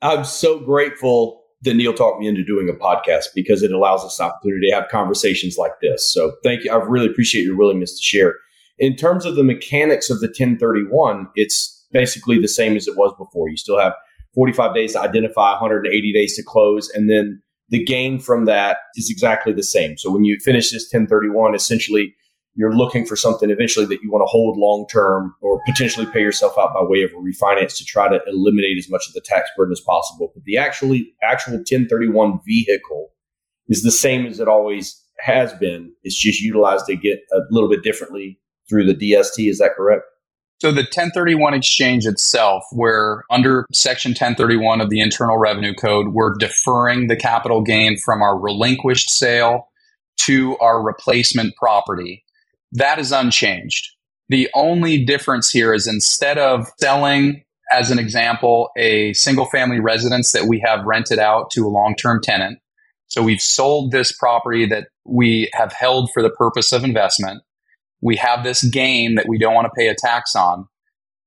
I'm 0.00 0.24
so 0.24 0.58
grateful 0.60 1.42
that 1.62 1.74
Neil 1.74 1.92
talked 1.92 2.20
me 2.20 2.28
into 2.28 2.44
doing 2.44 2.68
a 2.68 2.72
podcast 2.72 3.26
because 3.34 3.62
it 3.62 3.72
allows 3.72 4.04
us 4.04 4.20
opportunity 4.20 4.68
to 4.70 4.74
have 4.74 4.88
conversations 4.88 5.56
like 5.58 5.72
this. 5.82 6.10
So 6.12 6.32
thank 6.42 6.64
you. 6.64 6.72
I 6.72 6.76
really 6.76 7.08
appreciate 7.08 7.42
your 7.42 7.56
willingness 7.56 7.96
to 7.96 8.02
share. 8.02 8.34
In 8.78 8.94
terms 8.94 9.26
of 9.26 9.34
the 9.34 9.42
mechanics 9.42 10.08
of 10.08 10.20
the 10.20 10.28
1031, 10.28 11.28
it's 11.34 11.86
basically 11.90 12.38
the 12.38 12.48
same 12.48 12.76
as 12.76 12.86
it 12.86 12.96
was 12.96 13.12
before. 13.18 13.48
You 13.48 13.56
still 13.56 13.78
have 13.78 13.94
45 14.34 14.74
days 14.74 14.92
to 14.92 15.00
identify, 15.00 15.52
180 15.52 16.12
days 16.12 16.36
to 16.36 16.42
close. 16.42 16.88
And 16.90 17.10
then 17.10 17.42
the 17.70 17.84
gain 17.84 18.18
from 18.18 18.44
that 18.46 18.78
is 18.96 19.10
exactly 19.10 19.52
the 19.52 19.62
same. 19.62 19.98
So 19.98 20.10
when 20.10 20.24
you 20.24 20.38
finish 20.42 20.70
this 20.70 20.84
1031, 20.92 21.54
essentially 21.54 22.14
you're 22.58 22.74
looking 22.74 23.06
for 23.06 23.14
something 23.14 23.50
eventually 23.50 23.86
that 23.86 24.02
you 24.02 24.10
want 24.10 24.22
to 24.22 24.26
hold 24.26 24.58
long 24.58 24.84
term 24.90 25.32
or 25.40 25.60
potentially 25.64 26.06
pay 26.06 26.20
yourself 26.20 26.54
out 26.58 26.74
by 26.74 26.82
way 26.82 27.02
of 27.02 27.10
a 27.12 27.14
refinance 27.14 27.76
to 27.76 27.84
try 27.84 28.08
to 28.08 28.18
eliminate 28.26 28.76
as 28.76 28.90
much 28.90 29.06
of 29.06 29.14
the 29.14 29.20
tax 29.20 29.48
burden 29.56 29.70
as 29.70 29.80
possible. 29.80 30.32
But 30.34 30.42
the 30.42 30.58
actually 30.58 31.12
actual 31.22 31.54
1031 31.54 32.40
vehicle 32.44 33.10
is 33.68 33.84
the 33.84 33.92
same 33.92 34.26
as 34.26 34.40
it 34.40 34.48
always 34.48 35.00
has 35.20 35.52
been. 35.54 35.92
It's 36.02 36.20
just 36.20 36.40
utilized 36.40 36.86
to 36.86 36.96
get 36.96 37.20
a 37.32 37.38
little 37.50 37.68
bit 37.68 37.84
differently 37.84 38.40
through 38.68 38.92
the 38.92 39.12
DST. 39.12 39.48
Is 39.48 39.58
that 39.58 39.76
correct? 39.76 40.02
So 40.60 40.72
the 40.72 40.82
1031 40.82 41.54
exchange 41.54 42.04
itself, 42.04 42.64
where 42.72 43.22
under 43.30 43.64
section 43.72 44.10
1031 44.10 44.80
of 44.80 44.90
the 44.90 45.00
Internal 45.00 45.38
Revenue 45.38 45.72
Code, 45.72 46.08
we're 46.08 46.34
deferring 46.36 47.06
the 47.06 47.14
capital 47.14 47.62
gain 47.62 47.96
from 47.96 48.22
our 48.22 48.36
relinquished 48.36 49.08
sale 49.08 49.68
to 50.22 50.58
our 50.58 50.82
replacement 50.82 51.54
property. 51.54 52.24
That 52.72 52.98
is 52.98 53.12
unchanged. 53.12 53.88
The 54.30 54.48
only 54.52 55.04
difference 55.04 55.48
here 55.48 55.72
is 55.72 55.86
instead 55.86 56.38
of 56.38 56.66
selling, 56.80 57.44
as 57.72 57.92
an 57.92 58.00
example, 58.00 58.70
a 58.76 59.12
single 59.12 59.46
family 59.46 59.78
residence 59.78 60.32
that 60.32 60.46
we 60.46 60.60
have 60.66 60.84
rented 60.84 61.20
out 61.20 61.52
to 61.52 61.66
a 61.66 61.70
long 61.70 61.94
term 61.94 62.20
tenant. 62.20 62.58
So 63.06 63.22
we've 63.22 63.40
sold 63.40 63.92
this 63.92 64.10
property 64.10 64.66
that 64.66 64.88
we 65.06 65.50
have 65.54 65.72
held 65.72 66.10
for 66.12 66.20
the 66.20 66.30
purpose 66.30 66.72
of 66.72 66.82
investment 66.82 67.42
we 68.00 68.16
have 68.16 68.44
this 68.44 68.64
gain 68.64 69.14
that 69.16 69.28
we 69.28 69.38
don't 69.38 69.54
want 69.54 69.66
to 69.66 69.72
pay 69.76 69.88
a 69.88 69.94
tax 69.94 70.34
on. 70.34 70.66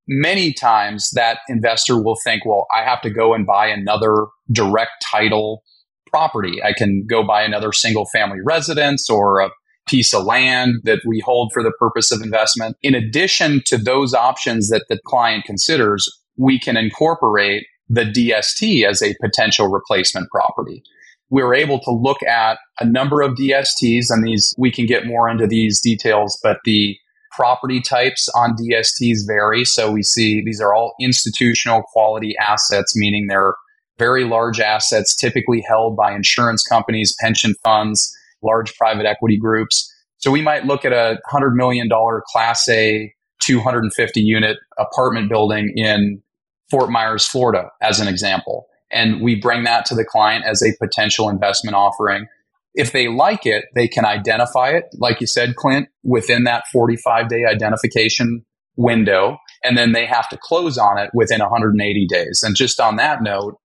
Many 0.08 0.54
times 0.54 1.12
that 1.12 1.40
investor 1.48 2.02
will 2.02 2.18
think, 2.24 2.46
well, 2.46 2.68
I 2.76 2.84
have 2.84 3.02
to 3.02 3.10
go 3.10 3.34
and 3.34 3.46
buy 3.46 3.68
another 3.68 4.28
direct 4.52 5.06
title 5.12 5.64
property. 6.08 6.62
I 6.64 6.74
can 6.74 7.06
go 7.10 7.24
buy 7.26 7.44
another 7.44 7.72
single 7.72 8.06
family 8.06 8.40
residence 8.44 9.10
or 9.10 9.40
a 9.40 9.52
piece 9.88 10.14
of 10.14 10.26
land 10.26 10.76
that 10.84 11.02
we 11.06 11.22
hold 11.26 11.52
for 11.54 11.64
the 11.64 11.72
purpose 11.80 12.12
of 12.12 12.22
investment. 12.22 12.78
In 12.82 12.94
addition 12.94 13.62
to 13.66 13.78
those 13.78 14.14
options 14.14 14.70
that 14.70 14.86
the 14.90 15.00
client 15.06 15.46
considers, 15.46 16.10
we 16.38 16.60
can 16.60 16.78
incorporate 16.78 17.66
the 17.90 18.04
DST 18.04 18.86
as 18.86 19.02
a 19.02 19.16
potential 19.22 19.68
replacement 19.68 20.30
property 20.30 20.84
we 21.32 21.42
were 21.42 21.56
able 21.56 21.80
to 21.80 21.92
look 21.92 22.22
at 22.24 22.60
a 22.80 22.86
number 22.86 23.22
of 23.22 23.36
DSTs, 23.36 24.10
and 24.10 24.24
these 24.24 24.54
we 24.58 24.70
can 24.70 24.86
get 24.86 25.08
more 25.08 25.30
into 25.30 25.48
these 25.48 25.80
details, 25.80 26.38
but 26.44 26.58
the 26.66 26.98
property 27.32 27.82
types 27.82 28.28
on 28.36 28.56
DSTs 28.58 29.20
vary. 29.26 29.64
So 29.64 29.90
we 29.90 30.04
see 30.04 30.44
these 30.44 30.60
are 30.60 30.76
all 30.76 30.94
institutional 31.00 31.84
quality 31.84 32.36
assets, 32.38 32.94
meaning 32.96 33.28
they're 33.28 33.56
very 33.98 34.26
large 34.26 34.60
assets, 34.60 35.16
typically 35.16 35.64
held 35.66 35.96
by 35.96 36.14
insurance 36.14 36.64
companies, 36.64 37.16
pension 37.22 37.56
funds, 37.64 38.14
large 38.44 38.76
private 38.76 39.06
equity 39.06 39.38
groups. 39.38 39.90
So 40.18 40.32
we 40.32 40.42
might 40.42 40.66
look 40.66 40.84
at 40.84 40.92
a 40.92 41.18
$100 41.32 41.54
million 41.54 41.90
Class 42.28 42.68
A 42.68 43.14
250 43.42 44.20
unit 44.20 44.58
apartment 44.78 45.30
building 45.30 45.72
in 45.76 46.22
Fort 46.70 46.90
Myers, 46.90 47.26
Florida, 47.26 47.70
as 47.82 48.00
an 48.00 48.08
example 48.08 48.68
and 48.92 49.22
we 49.22 49.36
bring 49.36 49.64
that 49.64 49.86
to 49.88 49.96
the 49.96 50.06
client 50.06 50.46
as 50.46 50.62
a 50.62 50.76
potential 50.80 51.30
investment 51.30 51.76
offering. 51.76 52.28
If 52.74 52.92
they 52.92 53.08
like 53.08 53.46
it, 53.46 53.66
they 53.76 53.88
can 53.88 54.06
identify 54.06 54.70
it, 54.70 54.86
like 54.98 55.20
you 55.20 55.28
said, 55.28 55.56
Clint, 55.56 55.90
within 56.04 56.46
that 56.46 56.64
45 56.72 57.28
day 57.28 57.44
identification 57.46 58.46
window. 58.78 59.38
And 59.64 59.78
then 59.78 59.92
they 59.92 60.06
have 60.06 60.30
to 60.30 60.38
close 60.42 60.78
on 60.78 60.98
it 60.98 61.10
within 61.14 61.42
180 61.42 62.08
days. 62.08 62.42
And 62.44 62.56
just 62.56 62.80
on 62.80 62.96
that 62.96 63.22
note, 63.22 63.56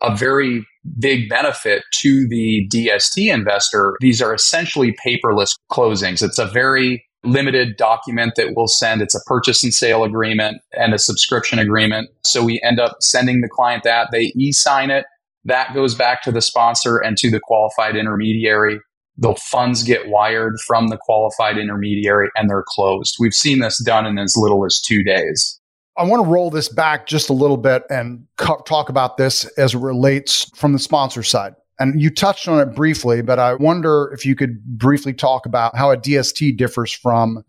a 0.00 0.14
very 0.14 0.66
big 0.98 1.28
benefit 1.28 1.84
to 2.00 2.26
the 2.28 2.68
DST 2.72 3.32
investor. 3.32 3.94
These 4.00 4.20
are 4.20 4.34
essentially 4.34 4.94
paperless 5.04 5.56
closings. 5.70 6.22
It's 6.22 6.38
a 6.38 6.46
very 6.46 7.04
limited 7.24 7.76
document 7.76 8.34
that 8.36 8.54
we'll 8.56 8.68
send. 8.68 9.02
It's 9.02 9.14
a 9.14 9.20
purchase 9.26 9.62
and 9.62 9.72
sale 9.72 10.04
agreement 10.04 10.60
and 10.72 10.92
a 10.92 10.98
subscription 10.98 11.58
agreement. 11.58 12.10
So 12.24 12.44
we 12.44 12.60
end 12.62 12.80
up 12.80 12.96
sending 13.00 13.40
the 13.40 13.48
client 13.48 13.84
that. 13.84 14.08
They 14.12 14.32
e 14.36 14.52
sign 14.52 14.90
it. 14.90 15.06
That 15.44 15.74
goes 15.74 15.94
back 15.94 16.22
to 16.22 16.32
the 16.32 16.42
sponsor 16.42 16.98
and 16.98 17.16
to 17.18 17.30
the 17.30 17.40
qualified 17.40 17.96
intermediary. 17.96 18.80
The 19.18 19.34
funds 19.34 19.82
get 19.82 20.08
wired 20.08 20.54
from 20.66 20.88
the 20.88 20.96
qualified 20.96 21.58
intermediary 21.58 22.30
and 22.36 22.48
they're 22.48 22.64
closed. 22.66 23.16
We've 23.20 23.34
seen 23.34 23.60
this 23.60 23.78
done 23.78 24.06
in 24.06 24.18
as 24.18 24.36
little 24.36 24.64
as 24.64 24.80
two 24.80 25.02
days. 25.02 25.60
I 25.98 26.04
want 26.04 26.24
to 26.24 26.30
roll 26.30 26.50
this 26.50 26.70
back 26.70 27.06
just 27.06 27.28
a 27.28 27.34
little 27.34 27.58
bit 27.58 27.82
and 27.90 28.26
co- 28.38 28.62
talk 28.62 28.88
about 28.88 29.18
this 29.18 29.44
as 29.58 29.74
it 29.74 29.78
relates 29.78 30.50
from 30.56 30.72
the 30.72 30.78
sponsor 30.78 31.22
side. 31.22 31.54
And 31.82 32.00
you 32.00 32.10
touched 32.10 32.46
on 32.46 32.60
it 32.60 32.76
briefly, 32.76 33.22
but 33.22 33.40
I 33.40 33.54
wonder 33.54 34.12
if 34.14 34.24
you 34.24 34.36
could 34.36 34.62
briefly 34.64 35.12
talk 35.12 35.46
about 35.46 35.76
how 35.76 35.90
a 35.90 35.96
DST 35.96 36.56
differs 36.56 36.92
from 36.92 37.42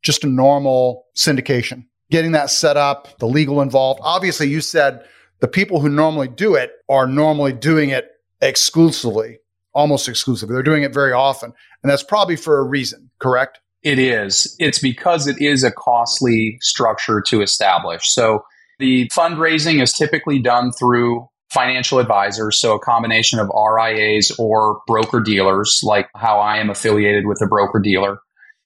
just 0.00 0.22
a 0.22 0.28
normal 0.28 1.06
syndication. 1.16 1.86
Getting 2.08 2.30
that 2.32 2.50
set 2.50 2.76
up, 2.76 3.18
the 3.18 3.26
legal 3.26 3.60
involved. 3.60 3.98
Obviously, 4.04 4.46
you 4.48 4.60
said 4.60 5.04
the 5.40 5.48
people 5.48 5.80
who 5.80 5.88
normally 5.88 6.28
do 6.28 6.54
it 6.54 6.70
are 6.88 7.08
normally 7.08 7.52
doing 7.52 7.90
it 7.90 8.06
exclusively, 8.40 9.38
almost 9.74 10.08
exclusively. 10.08 10.54
They're 10.54 10.62
doing 10.62 10.84
it 10.84 10.94
very 10.94 11.12
often. 11.12 11.52
And 11.82 11.90
that's 11.90 12.04
probably 12.04 12.36
for 12.36 12.60
a 12.60 12.62
reason, 12.62 13.10
correct? 13.18 13.58
It 13.82 13.98
is. 13.98 14.54
It's 14.60 14.78
because 14.78 15.26
it 15.26 15.40
is 15.40 15.64
a 15.64 15.72
costly 15.72 16.58
structure 16.60 17.20
to 17.22 17.42
establish. 17.42 18.08
So 18.08 18.44
the 18.78 19.08
fundraising 19.08 19.82
is 19.82 19.92
typically 19.92 20.38
done 20.38 20.70
through 20.78 21.28
financial 21.52 21.98
advisors, 21.98 22.58
so 22.58 22.74
a 22.74 22.80
combination 22.80 23.38
of 23.38 23.50
RIAs 23.54 24.30
or 24.38 24.80
broker 24.86 25.20
dealers, 25.20 25.80
like 25.82 26.08
how 26.14 26.38
I 26.38 26.58
am 26.58 26.70
affiliated 26.70 27.26
with 27.26 27.42
a 27.42 27.46
broker 27.46 27.80
dealer. 27.80 28.20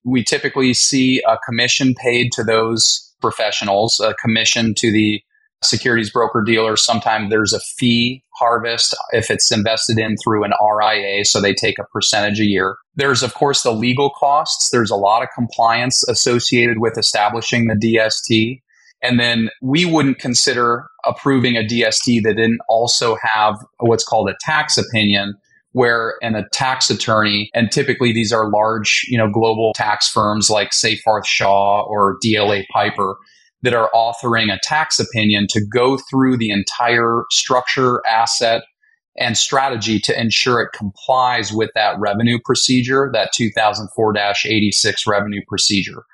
We 0.05 0.23
typically 0.23 0.75
see 0.75 1.23
a 1.27 1.39
commission 1.47 1.95
paid 1.95 2.31
to 2.33 2.45
those 2.45 3.15
professionals, 3.21 4.01
a 4.01 4.15
commission 4.15 4.75
to 4.75 4.93
the 4.93 5.23
securities 5.63 6.11
broker 6.11 6.43
dealer. 6.43 6.77
Sometimes 6.77 7.31
there's 7.31 7.55
a 7.55 7.61
fee 7.61 8.23
harvest 8.35 8.95
if 9.13 9.31
it's 9.31 9.51
invested 9.51 9.99
in 9.99 10.17
through 10.23 10.45
an 10.45 10.53
RIA, 10.61 11.25
so 11.25 11.41
they 11.41 11.55
take 11.55 11.79
a 11.79 11.85
percentage 11.85 12.39
a 12.39 12.45
year. 12.45 12.77
There's, 12.97 13.23
of 13.23 13.35
course, 13.35 13.63
the 13.63 13.73
legal 13.73 14.11
costs. 14.11 14.69
There's 14.71 14.91
a 14.91 14.97
lot 14.97 15.23
of 15.23 15.29
compliance 15.35 16.07
associated 16.07 16.79
with 16.81 16.99
establishing 16.99 17.67
the 17.67 17.75
DST. 17.75 18.61
And 19.05 19.21
then 19.21 19.51
we 19.61 19.85
wouldn't 19.85 20.19
consider 20.19 20.87
approving 21.05 21.57
a 21.57 21.63
DST 21.63 22.23
that 22.23 22.37
didn't 22.37 22.61
also 22.69 23.17
have 23.23 23.57
what's 23.79 24.05
called 24.05 24.31
a 24.31 24.37
tax 24.41 24.79
opinion 24.79 25.35
where 25.73 26.15
and 26.23 26.37
a 26.37 26.47
tax 26.53 26.89
attorney, 26.89 27.51
and 27.53 27.71
typically 27.71 28.13
these 28.13 28.33
are 28.33 28.49
large, 28.49 29.05
you 29.09 29.19
know, 29.19 29.29
global 29.29 29.73
tax 29.75 30.09
firms 30.09 30.49
like 30.49 30.71
Seyfarth 30.71 31.27
Shaw 31.27 31.83
or 31.83 32.17
DLA 32.25 32.65
Piper 32.73 33.17
that 33.63 33.75
are 33.75 33.91
authoring 33.93 34.55
a 34.55 34.61
tax 34.63 35.01
opinion 35.01 35.49
to 35.51 35.61
go 35.61 35.99
through 35.99 36.37
the 36.37 36.51
entire 36.51 37.25
structure, 37.31 38.01
asset, 38.07 38.63
and 39.19 39.37
strategy 39.37 39.99
to 39.99 40.19
ensure 40.19 40.61
it 40.61 40.73
complies 40.73 41.53
with 41.53 41.71
that 41.75 41.99
revenue 41.99 42.39
procedure, 42.45 43.11
that 43.13 43.33
2004 43.33 44.15
86 44.47 45.07
revenue 45.07 45.43
procedure. 45.49 46.05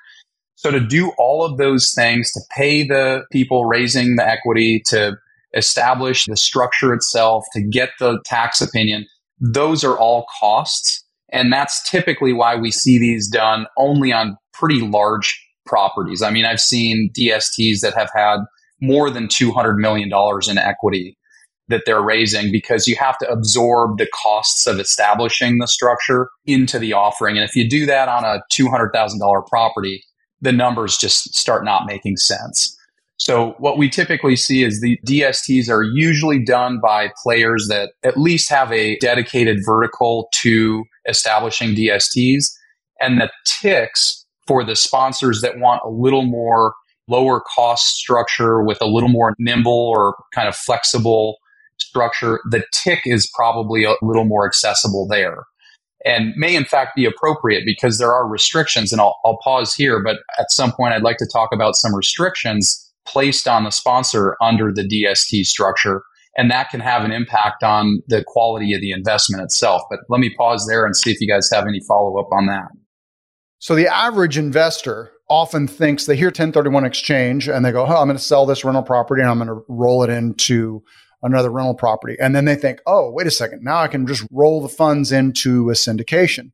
So 0.61 0.69
to 0.69 0.79
do 0.79 1.11
all 1.17 1.43
of 1.43 1.57
those 1.57 1.91
things, 1.91 2.31
to 2.33 2.41
pay 2.55 2.83
the 2.87 3.23
people 3.31 3.65
raising 3.65 4.15
the 4.15 4.27
equity, 4.27 4.83
to 4.89 5.17
establish 5.55 6.27
the 6.27 6.37
structure 6.37 6.93
itself, 6.93 7.45
to 7.53 7.63
get 7.63 7.89
the 7.99 8.19
tax 8.25 8.61
opinion, 8.61 9.07
those 9.39 9.83
are 9.83 9.97
all 9.97 10.27
costs. 10.39 11.03
And 11.31 11.51
that's 11.51 11.81
typically 11.89 12.31
why 12.31 12.57
we 12.57 12.69
see 12.69 12.99
these 12.99 13.27
done 13.27 13.65
only 13.75 14.13
on 14.13 14.37
pretty 14.53 14.81
large 14.81 15.35
properties. 15.65 16.21
I 16.21 16.29
mean, 16.29 16.45
I've 16.45 16.61
seen 16.61 17.09
DSTs 17.17 17.79
that 17.81 17.95
have 17.95 18.11
had 18.13 18.41
more 18.79 19.09
than 19.09 19.29
$200 19.29 19.77
million 19.77 20.11
in 20.47 20.57
equity 20.59 21.17
that 21.69 21.83
they're 21.87 22.03
raising 22.03 22.51
because 22.51 22.87
you 22.87 22.95
have 22.97 23.17
to 23.17 23.27
absorb 23.31 23.97
the 23.97 24.07
costs 24.13 24.67
of 24.67 24.79
establishing 24.79 25.57
the 25.57 25.67
structure 25.67 26.29
into 26.45 26.77
the 26.77 26.93
offering. 26.93 27.35
And 27.35 27.49
if 27.49 27.55
you 27.55 27.67
do 27.67 27.87
that 27.87 28.09
on 28.09 28.23
a 28.23 28.41
$200,000 28.53 29.47
property, 29.47 30.03
the 30.41 30.51
numbers 30.51 30.97
just 30.97 31.35
start 31.35 31.63
not 31.63 31.85
making 31.85 32.17
sense. 32.17 32.77
So 33.17 33.53
what 33.59 33.77
we 33.77 33.87
typically 33.87 34.35
see 34.35 34.63
is 34.63 34.81
the 34.81 34.99
DSTs 35.05 35.69
are 35.69 35.83
usually 35.83 36.43
done 36.43 36.79
by 36.81 37.11
players 37.21 37.67
that 37.69 37.91
at 38.03 38.17
least 38.17 38.49
have 38.49 38.71
a 38.71 38.97
dedicated 38.97 39.59
vertical 39.63 40.27
to 40.41 40.83
establishing 41.07 41.75
DSTs 41.75 42.45
and 42.99 43.21
the 43.21 43.29
ticks 43.45 44.25
for 44.47 44.63
the 44.63 44.75
sponsors 44.75 45.41
that 45.41 45.59
want 45.59 45.81
a 45.85 45.89
little 45.89 46.23
more 46.23 46.73
lower 47.07 47.41
cost 47.41 47.95
structure 47.95 48.63
with 48.63 48.79
a 48.81 48.87
little 48.87 49.09
more 49.09 49.35
nimble 49.37 49.71
or 49.95 50.15
kind 50.33 50.47
of 50.47 50.55
flexible 50.55 51.37
structure. 51.79 52.39
The 52.49 52.63
tick 52.73 53.01
is 53.05 53.29
probably 53.35 53.83
a 53.83 53.93
little 54.01 54.25
more 54.25 54.47
accessible 54.47 55.07
there 55.07 55.43
and 56.05 56.33
may 56.35 56.55
in 56.55 56.65
fact 56.65 56.95
be 56.95 57.05
appropriate 57.05 57.63
because 57.65 57.97
there 57.97 58.13
are 58.13 58.27
restrictions. 58.27 58.91
And 58.91 59.01
I'll, 59.01 59.17
I'll 59.25 59.39
pause 59.43 59.73
here, 59.73 60.01
but 60.03 60.17
at 60.39 60.51
some 60.51 60.71
point 60.71 60.93
I'd 60.93 61.03
like 61.03 61.17
to 61.17 61.29
talk 61.31 61.49
about 61.53 61.75
some 61.75 61.95
restrictions 61.95 62.91
placed 63.07 63.47
on 63.47 63.63
the 63.63 63.71
sponsor 63.71 64.35
under 64.41 64.71
the 64.71 64.87
DST 64.87 65.45
structure. 65.45 66.03
And 66.37 66.49
that 66.49 66.69
can 66.69 66.79
have 66.79 67.03
an 67.03 67.11
impact 67.11 67.61
on 67.61 68.01
the 68.07 68.23
quality 68.25 68.73
of 68.73 68.81
the 68.81 68.91
investment 68.91 69.43
itself. 69.43 69.81
But 69.89 69.99
let 70.07 70.19
me 70.19 70.33
pause 70.37 70.65
there 70.67 70.85
and 70.85 70.95
see 70.95 71.11
if 71.11 71.19
you 71.19 71.27
guys 71.27 71.49
have 71.51 71.65
any 71.67 71.81
follow 71.87 72.17
up 72.19 72.29
on 72.31 72.45
that. 72.45 72.69
So 73.59 73.75
the 73.75 73.87
average 73.87 74.37
investor 74.37 75.11
often 75.29 75.67
thinks 75.67 76.05
they 76.05 76.15
hear 76.15 76.27
1031 76.27 76.83
exchange 76.83 77.47
and 77.47 77.63
they 77.63 77.71
go, 77.71 77.85
oh, 77.85 77.97
I'm 77.97 78.07
going 78.07 78.17
to 78.17 78.23
sell 78.23 78.45
this 78.45 78.65
rental 78.65 78.83
property 78.83 79.21
and 79.21 79.29
I'm 79.29 79.37
going 79.37 79.49
to 79.49 79.63
roll 79.67 80.03
it 80.03 80.09
into 80.09 80.83
another 81.23 81.49
rental 81.49 81.75
property. 81.75 82.17
And 82.19 82.35
then 82.35 82.45
they 82.45 82.55
think, 82.55 82.81
oh, 82.85 83.11
wait 83.11 83.27
a 83.27 83.31
second, 83.31 83.63
now 83.63 83.77
I 83.77 83.87
can 83.87 84.07
just 84.07 84.25
roll 84.31 84.61
the 84.61 84.69
funds 84.69 85.11
into 85.11 85.69
a 85.69 85.73
syndication. 85.73 86.51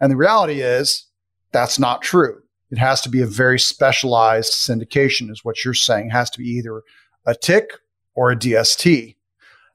And 0.00 0.10
the 0.10 0.16
reality 0.16 0.60
is 0.60 1.06
that's 1.52 1.78
not 1.78 2.02
true. 2.02 2.42
It 2.70 2.78
has 2.78 3.00
to 3.02 3.08
be 3.08 3.20
a 3.20 3.26
very 3.26 3.58
specialized 3.58 4.52
syndication, 4.52 5.30
is 5.30 5.44
what 5.44 5.64
you're 5.64 5.74
saying. 5.74 6.06
It 6.06 6.12
has 6.12 6.30
to 6.30 6.38
be 6.38 6.46
either 6.46 6.82
a 7.26 7.34
tick 7.34 7.72
or 8.14 8.30
a 8.30 8.36
DST. 8.36 9.16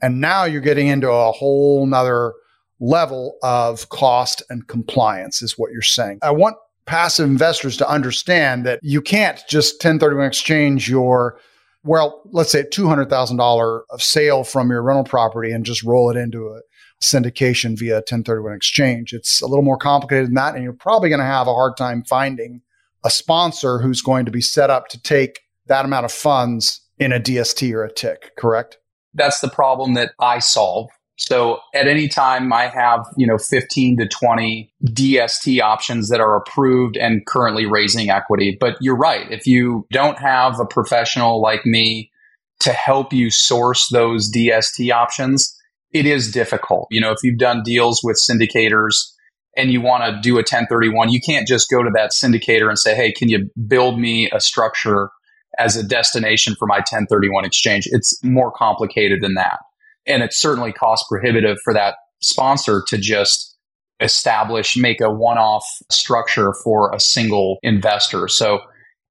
And 0.02 0.22
now 0.22 0.46
you're 0.46 0.62
getting 0.62 0.88
into 0.88 1.10
a 1.10 1.32
whole 1.32 1.86
nother 1.86 2.34
level 2.80 3.38
of 3.44 3.90
cost 3.90 4.44
and 4.50 4.68
compliance, 4.68 5.42
is 5.42 5.58
what 5.58 5.72
you're 5.72 5.82
saying. 5.82 6.20
I 6.22 6.32
want 6.32 6.58
passive 6.86 7.28
investors 7.28 7.78
to 7.78 7.90
understand 7.90 8.66
that 8.66 8.80
you 8.82 9.02
can't 9.02 9.42
just 9.50 9.76
1031 9.76 10.26
exchange 10.26 10.90
your 10.90 11.40
well, 11.86 12.22
let's 12.32 12.52
say 12.52 12.64
$200,000 12.64 13.82
of 13.90 14.02
sale 14.02 14.44
from 14.44 14.70
your 14.70 14.82
rental 14.82 15.04
property 15.04 15.52
and 15.52 15.66
just 15.66 15.84
roll 15.84 16.10
it 16.10 16.18
into 16.18 16.48
a 16.48 16.62
syndication 17.02 17.78
via 17.78 17.96
1031 17.96 18.54
exchange. 18.54 19.14
It's 19.14 19.42
a 19.42 19.48
little 19.48 19.64
more 19.64 19.78
complicated 19.78 20.28
than 20.28 20.34
that. 20.34 20.56
And 20.56 20.64
you're 20.64 20.74
probably 20.74 21.10
going 21.10 21.20
to 21.20 21.26
have 21.26 21.48
a 21.48 21.54
hard 21.54 21.78
time 21.78 22.04
finding 22.04 22.62
a 23.04 23.12
sponsor 23.12 23.80
who's 23.80 24.02
going 24.02 24.26
to 24.26 24.32
be 24.32 24.42
set 24.42 24.72
up 24.72 24.88
to 24.90 25.02
take 25.02 25.42
that 25.68 25.86
amount 25.86 26.06
of 26.06 26.12
funds 26.12 26.82
in 26.98 27.14
a 27.14 27.20
DST 27.20 27.72
or 27.74 27.84
a 27.84 27.92
TIC, 27.92 28.36
correct? 28.36 28.80
That's 29.14 29.40
the 29.40 29.50
problem 29.50 29.94
that 29.94 30.14
I 30.20 30.40
solve 30.40 30.90
so 31.18 31.60
at 31.74 31.88
any 31.88 32.08
time, 32.08 32.52
I 32.52 32.68
have, 32.68 33.06
you 33.16 33.26
know, 33.26 33.38
15 33.38 33.98
to 33.98 34.08
20 34.08 34.72
DST 34.86 35.62
options 35.62 36.10
that 36.10 36.20
are 36.20 36.36
approved 36.36 36.98
and 36.98 37.26
currently 37.26 37.66
raising 37.66 38.10
equity. 38.10 38.58
But 38.60 38.76
you're 38.82 38.98
right. 38.98 39.32
If 39.32 39.48
you 39.48 39.88
don't 39.92 40.20
have 40.20 40.60
a 40.60 40.66
professional 40.66 41.42
like 41.42 41.66
me 41.66 42.12
to 42.60 42.72
help 42.72 43.14
you 43.14 43.30
source 43.30 43.88
those 43.90 44.30
DST 44.32 44.92
options, 44.92 45.56
it 45.94 46.06
is 46.06 46.32
difficult. 46.32 46.88
You 46.92 47.00
know, 47.00 47.12
if 47.12 47.20
you've 47.24 47.40
done 47.40 47.64
deals 47.64 48.02
with 48.04 48.18
syndicators 48.18 49.12
and 49.56 49.72
you 49.72 49.80
want 49.80 50.04
to 50.04 50.20
do 50.22 50.34
a 50.34 50.40
1031, 50.40 51.10
you 51.10 51.22
can't 51.22 51.48
just 51.48 51.70
go 51.70 51.82
to 51.82 51.92
that 51.96 52.12
syndicator 52.12 52.68
and 52.68 52.78
say, 52.78 52.94
Hey, 52.94 53.14
can 53.14 53.30
you 53.30 53.50
build 53.68 54.00
me 54.00 54.30
a 54.34 54.42
structure 54.42 55.10
as 55.58 55.78
a 55.78 55.84
destination 55.84 56.56
for 56.60 56.66
my 56.66 56.80
1031 56.80 57.46
exchange? 57.46 57.88
It's 57.90 58.22
more 58.22 58.52
complicated 58.52 59.22
than 59.22 59.36
that. 59.36 59.60
And 60.08 60.24
it's 60.24 60.38
certainly 60.38 60.72
cost 60.72 61.06
prohibitive 61.10 61.58
for 61.64 61.74
that 61.74 61.96
sponsor 62.22 62.84
to 62.88 62.98
just 62.98 63.56
establish, 64.00 64.76
make 64.76 65.02
a 65.02 65.10
one 65.10 65.38
off 65.38 65.66
structure 65.90 66.54
for 66.64 66.94
a 66.94 67.00
single 67.00 67.58
investor. 67.64 68.28
So 68.28 68.60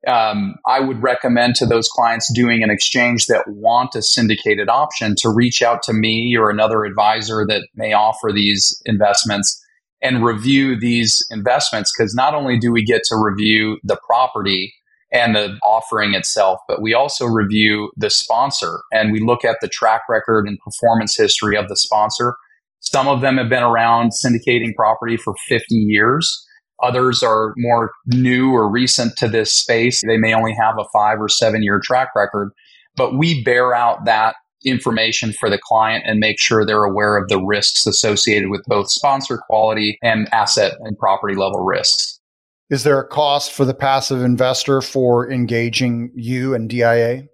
um, 0.07 0.57
I 0.67 0.81
would 0.81 1.03
recommend 1.03 1.55
to 1.57 1.67
those 1.67 1.89
clients 1.89 2.31
doing 2.33 2.63
an 2.63 2.71
exchange 2.71 3.27
that 3.27 3.45
want 3.47 3.95
a 3.95 4.03
syndicated 4.03 4.69
option 4.69 5.15
to 5.17 5.31
reach 5.31 5.63
out 5.63 5.83
to 5.85 5.93
me 5.93 6.37
or 6.37 6.51
another 6.51 6.85
advisor 6.85 7.47
that 7.49 7.67
may 7.75 7.93
offer 7.93 8.31
these 8.33 8.81
investments 8.85 9.61
and 10.03 10.23
review 10.23 10.79
these 10.79 11.23
investments 11.31 11.93
because 11.97 12.15
not 12.15 12.35
only 12.35 12.59
do 12.59 12.71
we 12.71 12.85
get 12.85 13.03
to 13.05 13.17
review 13.17 13.79
the 13.83 13.99
property 14.07 14.75
and 15.15 15.37
the 15.37 15.57
offering 15.63 16.13
itself, 16.13 16.59
but 16.67 16.83
we 16.83 16.93
also 16.93 17.25
review 17.25 17.91
the 17.97 18.11
sponsor 18.11 18.81
and 18.93 19.13
we 19.13 19.21
look 19.21 19.45
at 19.45 19.59
the 19.61 19.69
track 19.69 20.03
record 20.09 20.47
and 20.47 20.59
performance 20.59 21.17
history 21.17 21.57
of 21.57 21.69
the 21.69 21.77
sponsor. 21.77 22.35
Some 22.81 23.07
of 23.07 23.21
them 23.21 23.39
have 23.39 23.49
been 23.49 23.63
around 23.63 24.11
syndicating 24.11 24.75
property 24.75 25.17
for 25.17 25.35
50 25.49 25.75
years. 25.77 26.45
Others 26.83 27.23
are 27.23 27.55
more 27.57 27.93
new 28.07 28.51
or 28.51 28.69
recent 28.69 29.17
to 29.17 29.29
this 29.29 29.53
space. 29.53 30.03
They 30.05 30.19
may 30.19 30.35
only 30.35 30.55
have 30.61 30.75
a 30.79 30.85
five 30.93 31.21
or 31.21 31.29
seven 31.29 31.63
year 31.63 31.81
track 31.83 32.09
record, 32.17 32.51
but 32.97 33.17
we 33.17 33.43
bear 33.45 33.73
out 33.73 34.05
that 34.07 34.35
information 34.65 35.33
for 35.33 35.49
the 35.49 35.59
client 35.59 36.05
and 36.07 36.19
make 36.19 36.41
sure 36.41 36.67
they're 36.67 36.85
aware 36.85 37.17
of 37.17 37.29
the 37.29 37.41
risks 37.41 37.87
associated 37.87 38.51
with 38.51 38.65
both 38.67 38.91
sponsor 38.91 39.39
quality 39.39 39.97
and 40.03 40.29
asset 40.33 40.75
and 40.81 40.99
property 40.99 41.37
level 41.37 41.61
risks. 41.61 42.19
Is 42.71 42.85
there 42.85 42.99
a 42.99 43.07
cost 43.07 43.53
for 43.53 43.65
the 43.65 43.75
passive 43.75 44.23
investor 44.23 44.81
for 44.81 45.31
engaging 45.31 46.11
you 46.15 46.55
and 46.55 46.69
DIA? 46.69 47.25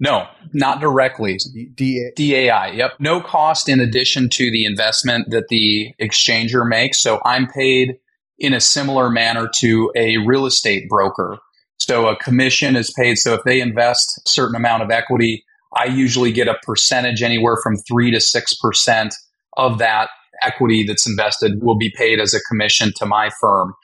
No, 0.00 0.26
not 0.52 0.80
directly. 0.80 1.38
D- 1.76 2.10
DAI, 2.16 2.72
yep. 2.72 2.94
No 2.98 3.20
cost 3.20 3.68
in 3.68 3.78
addition 3.78 4.28
to 4.30 4.50
the 4.50 4.64
investment 4.64 5.30
that 5.30 5.46
the 5.48 5.94
exchanger 6.00 6.68
makes. 6.68 6.98
So 6.98 7.20
I'm 7.24 7.46
paid 7.46 7.98
in 8.36 8.52
a 8.52 8.60
similar 8.60 9.08
manner 9.08 9.48
to 9.58 9.92
a 9.94 10.16
real 10.18 10.46
estate 10.46 10.88
broker. 10.88 11.38
So 11.78 12.08
a 12.08 12.16
commission 12.16 12.74
is 12.74 12.92
paid. 12.92 13.18
So 13.18 13.34
if 13.34 13.44
they 13.44 13.60
invest 13.60 14.20
a 14.26 14.28
certain 14.28 14.56
amount 14.56 14.82
of 14.82 14.90
equity, 14.90 15.44
I 15.76 15.84
usually 15.84 16.32
get 16.32 16.48
a 16.48 16.58
percentage 16.62 17.22
anywhere 17.22 17.56
from 17.62 17.76
three 17.76 18.10
to 18.10 18.20
six 18.20 18.54
percent 18.54 19.14
of 19.56 19.78
that 19.78 20.10
equity 20.42 20.82
that's 20.84 21.08
invested 21.08 21.62
will 21.62 21.76
be 21.76 21.92
paid 21.96 22.20
as 22.20 22.34
a 22.34 22.40
commission 22.48 22.92
to 22.96 23.06
my 23.06 23.30
firm. 23.40 23.74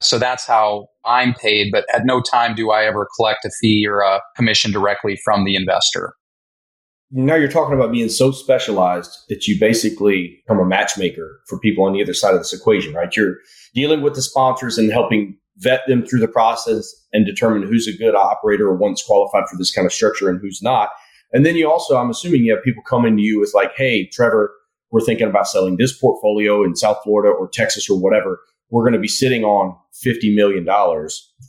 So 0.00 0.18
that's 0.18 0.46
how 0.46 0.88
I'm 1.04 1.34
paid, 1.34 1.70
but 1.72 1.84
at 1.94 2.04
no 2.04 2.20
time 2.20 2.54
do 2.54 2.70
I 2.70 2.84
ever 2.84 3.08
collect 3.16 3.44
a 3.44 3.50
fee 3.60 3.86
or 3.86 4.00
a 4.00 4.20
commission 4.36 4.70
directly 4.70 5.18
from 5.24 5.44
the 5.44 5.56
investor. 5.56 6.14
Now 7.10 7.34
you're 7.34 7.48
talking 7.48 7.74
about 7.74 7.90
being 7.90 8.10
so 8.10 8.30
specialized 8.30 9.16
that 9.28 9.46
you 9.48 9.58
basically 9.58 10.42
become 10.44 10.60
a 10.60 10.68
matchmaker 10.68 11.40
for 11.48 11.58
people 11.58 11.84
on 11.84 11.94
the 11.94 12.02
other 12.02 12.14
side 12.14 12.34
of 12.34 12.40
this 12.40 12.52
equation, 12.52 12.92
right? 12.92 13.14
You're 13.16 13.36
dealing 13.74 14.02
with 14.02 14.14
the 14.14 14.22
sponsors 14.22 14.76
and 14.76 14.92
helping 14.92 15.36
vet 15.56 15.80
them 15.88 16.06
through 16.06 16.20
the 16.20 16.28
process 16.28 16.86
and 17.12 17.26
determine 17.26 17.62
who's 17.62 17.88
a 17.88 17.96
good 17.96 18.14
operator 18.14 18.68
or 18.68 18.76
one's 18.76 19.02
qualified 19.02 19.48
for 19.48 19.56
this 19.56 19.72
kind 19.72 19.86
of 19.86 19.92
structure 19.92 20.28
and 20.28 20.38
who's 20.40 20.60
not. 20.62 20.90
And 21.32 21.44
then 21.44 21.56
you 21.56 21.68
also, 21.68 21.96
I'm 21.96 22.10
assuming 22.10 22.44
you 22.44 22.54
have 22.54 22.62
people 22.62 22.82
coming 22.82 23.16
to 23.16 23.22
you 23.22 23.40
with 23.40 23.52
like, 23.54 23.72
hey, 23.74 24.06
Trevor, 24.12 24.54
we're 24.90 25.00
thinking 25.00 25.28
about 25.28 25.48
selling 25.48 25.76
this 25.76 25.98
portfolio 25.98 26.62
in 26.62 26.76
South 26.76 26.98
Florida 27.02 27.34
or 27.34 27.48
Texas 27.48 27.90
or 27.90 28.00
whatever 28.00 28.38
we're 28.70 28.82
going 28.82 28.94
to 28.94 28.98
be 28.98 29.08
sitting 29.08 29.44
on 29.44 29.76
$50 30.06 30.34
million 30.34 30.66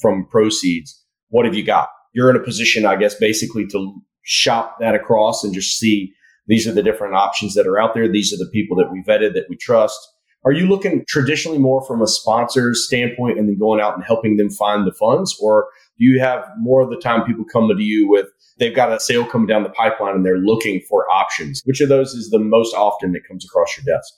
from 0.01 0.27
proceeds. 0.29 1.03
What 1.29 1.45
have 1.45 1.55
you 1.55 1.63
got? 1.63 1.89
You're 2.13 2.29
in 2.29 2.35
a 2.35 2.43
position, 2.43 2.85
I 2.85 2.95
guess, 2.95 3.15
basically 3.15 3.67
to 3.67 4.01
shop 4.23 4.77
that 4.79 4.95
across 4.95 5.43
and 5.43 5.53
just 5.53 5.77
see 5.77 6.13
these 6.47 6.67
are 6.67 6.71
the 6.71 6.83
different 6.83 7.15
options 7.15 7.53
that 7.53 7.67
are 7.67 7.79
out 7.79 7.93
there. 7.93 8.07
These 8.07 8.33
are 8.33 8.37
the 8.37 8.49
people 8.51 8.75
that 8.77 8.91
we 8.91 9.03
vetted 9.03 9.33
that 9.35 9.45
we 9.49 9.55
trust. 9.55 9.99
Are 10.45 10.51
you 10.51 10.67
looking 10.67 11.03
traditionally 11.07 11.57
more 11.57 11.85
from 11.85 12.01
a 12.01 12.07
sponsor's 12.07 12.85
standpoint 12.85 13.37
and 13.37 13.47
then 13.47 13.59
going 13.59 13.81
out 13.81 13.95
and 13.95 14.03
helping 14.03 14.37
them 14.37 14.49
find 14.49 14.87
the 14.87 14.93
funds? 14.93 15.37
Or 15.41 15.67
do 15.97 16.05
you 16.05 16.19
have 16.21 16.45
more 16.57 16.81
of 16.81 16.89
the 16.89 16.97
time 16.97 17.25
people 17.25 17.43
coming 17.43 17.75
to 17.75 17.83
you 17.83 18.09
with 18.09 18.27
they've 18.57 18.75
got 18.75 18.91
a 18.91 18.99
sale 18.99 19.25
coming 19.25 19.47
down 19.47 19.63
the 19.63 19.69
pipeline 19.69 20.15
and 20.15 20.25
they're 20.25 20.37
looking 20.37 20.81
for 20.89 21.09
options? 21.11 21.61
Which 21.65 21.81
of 21.81 21.89
those 21.89 22.13
is 22.13 22.29
the 22.29 22.39
most 22.39 22.73
often 22.73 23.11
that 23.11 23.27
comes 23.27 23.45
across 23.45 23.77
your 23.77 23.95
desk? 23.95 24.13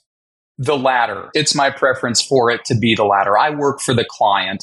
The 0.58 0.76
latter. 0.76 1.30
It's 1.34 1.54
my 1.54 1.70
preference 1.70 2.20
for 2.20 2.50
it 2.50 2.64
to 2.66 2.76
be 2.76 2.94
the 2.94 3.04
latter. 3.04 3.38
I 3.38 3.50
work 3.50 3.80
for 3.80 3.94
the 3.94 4.04
client. 4.08 4.62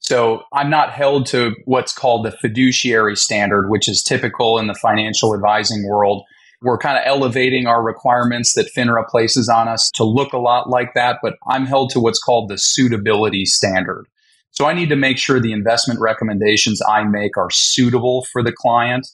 So 0.00 0.42
I'm 0.52 0.70
not 0.70 0.92
held 0.92 1.26
to 1.26 1.54
what's 1.64 1.92
called 1.92 2.24
the 2.24 2.32
fiduciary 2.32 3.16
standard, 3.16 3.68
which 3.68 3.88
is 3.88 4.02
typical 4.02 4.58
in 4.58 4.66
the 4.66 4.74
financial 4.74 5.34
advising 5.34 5.86
world. 5.88 6.24
We're 6.60 6.78
kind 6.78 6.98
of 6.98 7.04
elevating 7.06 7.66
our 7.66 7.82
requirements 7.82 8.54
that 8.54 8.72
FINRA 8.76 9.06
places 9.06 9.48
on 9.48 9.68
us 9.68 9.90
to 9.94 10.04
look 10.04 10.32
a 10.32 10.38
lot 10.38 10.68
like 10.68 10.94
that, 10.94 11.18
but 11.22 11.34
I'm 11.48 11.66
held 11.66 11.90
to 11.90 12.00
what's 12.00 12.18
called 12.18 12.48
the 12.48 12.58
suitability 12.58 13.44
standard. 13.44 14.06
So 14.50 14.66
I 14.66 14.72
need 14.72 14.88
to 14.88 14.96
make 14.96 15.18
sure 15.18 15.38
the 15.38 15.52
investment 15.52 16.00
recommendations 16.00 16.82
I 16.88 17.04
make 17.04 17.36
are 17.36 17.50
suitable 17.50 18.24
for 18.32 18.42
the 18.42 18.52
client, 18.52 19.06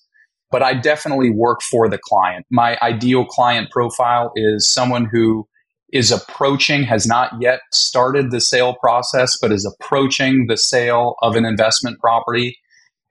but 0.50 0.62
I 0.62 0.72
definitely 0.74 1.30
work 1.30 1.60
for 1.60 1.88
the 1.88 1.98
client. 1.98 2.46
My 2.50 2.78
ideal 2.80 3.26
client 3.26 3.70
profile 3.70 4.32
is 4.36 4.66
someone 4.66 5.06
who 5.10 5.46
is 5.94 6.10
approaching, 6.10 6.82
has 6.82 7.06
not 7.06 7.30
yet 7.40 7.60
started 7.72 8.30
the 8.30 8.40
sale 8.40 8.74
process, 8.74 9.38
but 9.40 9.52
is 9.52 9.64
approaching 9.64 10.46
the 10.48 10.56
sale 10.56 11.14
of 11.22 11.36
an 11.36 11.46
investment 11.46 11.98
property. 12.00 12.58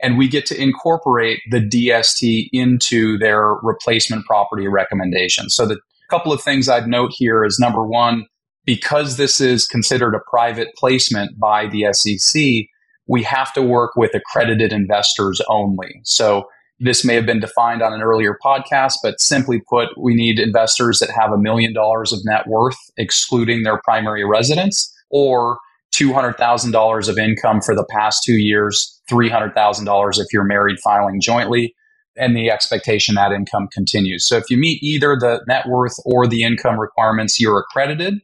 And 0.02 0.18
we 0.18 0.28
get 0.28 0.46
to 0.48 0.62
incorporate 0.62 1.40
the 1.50 1.62
DST 1.62 2.50
into 2.52 3.18
their 3.18 3.54
replacement 3.64 4.26
property 4.26 4.68
recommendation. 4.68 5.50
So 5.50 5.66
the 5.66 5.80
couple 6.10 6.34
of 6.34 6.42
things 6.42 6.68
I'd 6.68 6.88
note 6.88 7.12
here 7.16 7.46
is 7.46 7.58
number 7.58 7.88
one, 7.88 8.26
because 8.66 9.16
this 9.16 9.40
is 9.40 9.66
considered 9.66 10.14
a 10.14 10.30
private 10.30 10.68
placement 10.78 11.40
by 11.40 11.68
the 11.68 11.88
SEC, 11.94 12.66
we 13.08 13.24
have 13.24 13.54
to 13.54 13.62
work 13.62 13.92
with 13.96 14.14
accredited 14.14 14.74
investors 14.74 15.42
only. 15.50 16.02
So 16.04 16.44
this 16.80 17.06
may 17.06 17.16
have 17.16 17.26
been 17.26 17.40
defined 17.40 17.82
on 17.82 17.94
an 17.94 18.02
earlier 18.02 18.38
podcast, 18.44 18.96
but 19.04 19.20
simply 19.20 19.62
put, 19.70 19.90
we 19.98 20.16
need 20.16 20.40
investors 20.40 21.00
that 21.00 21.12
have 21.12 21.32
a 21.32 21.38
million 21.38 21.74
dollars 21.74 22.12
of 22.12 22.20
net 22.26 22.48
worth, 22.48 22.78
excluding 22.98 23.64
their 23.64 23.80
primary 23.84 24.26
residence, 24.26 24.92
or 25.10 25.60
$200,000 25.94 27.10
of 27.10 27.18
income 27.18 27.62
for 27.62 27.76
the 27.76 27.86
past 27.90 28.24
two 28.24 28.38
years, 28.38 29.00
$300,000 29.10 30.20
if 30.20 30.26
you're 30.34 30.44
married 30.44 30.80
filing 30.84 31.22
jointly, 31.22 31.76
and 32.18 32.36
the 32.36 32.50
expectation 32.50 33.16
that 33.16 33.32
income 33.32 33.68
continues. 33.72 34.26
So 34.26 34.38
if 34.38 34.50
you 34.50 34.58
meet 34.58 34.82
either 34.82 35.16
the 35.20 35.42
net 35.48 35.68
worth 35.68 35.96
or 36.06 36.28
the 36.28 36.44
income 36.44 36.80
requirements, 36.80 37.40
you're 37.40 37.60
accredited. 37.60 38.16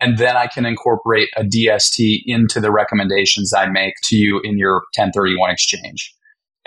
And 0.00 0.18
then 0.18 0.36
I 0.36 0.46
can 0.46 0.66
incorporate 0.66 1.30
a 1.36 1.42
DST 1.42 2.22
into 2.26 2.60
the 2.60 2.70
recommendations 2.70 3.54
I 3.54 3.66
make 3.66 3.94
to 4.04 4.16
you 4.16 4.40
in 4.44 4.58
your 4.58 4.82
1031 4.96 5.50
exchange. 5.50 6.14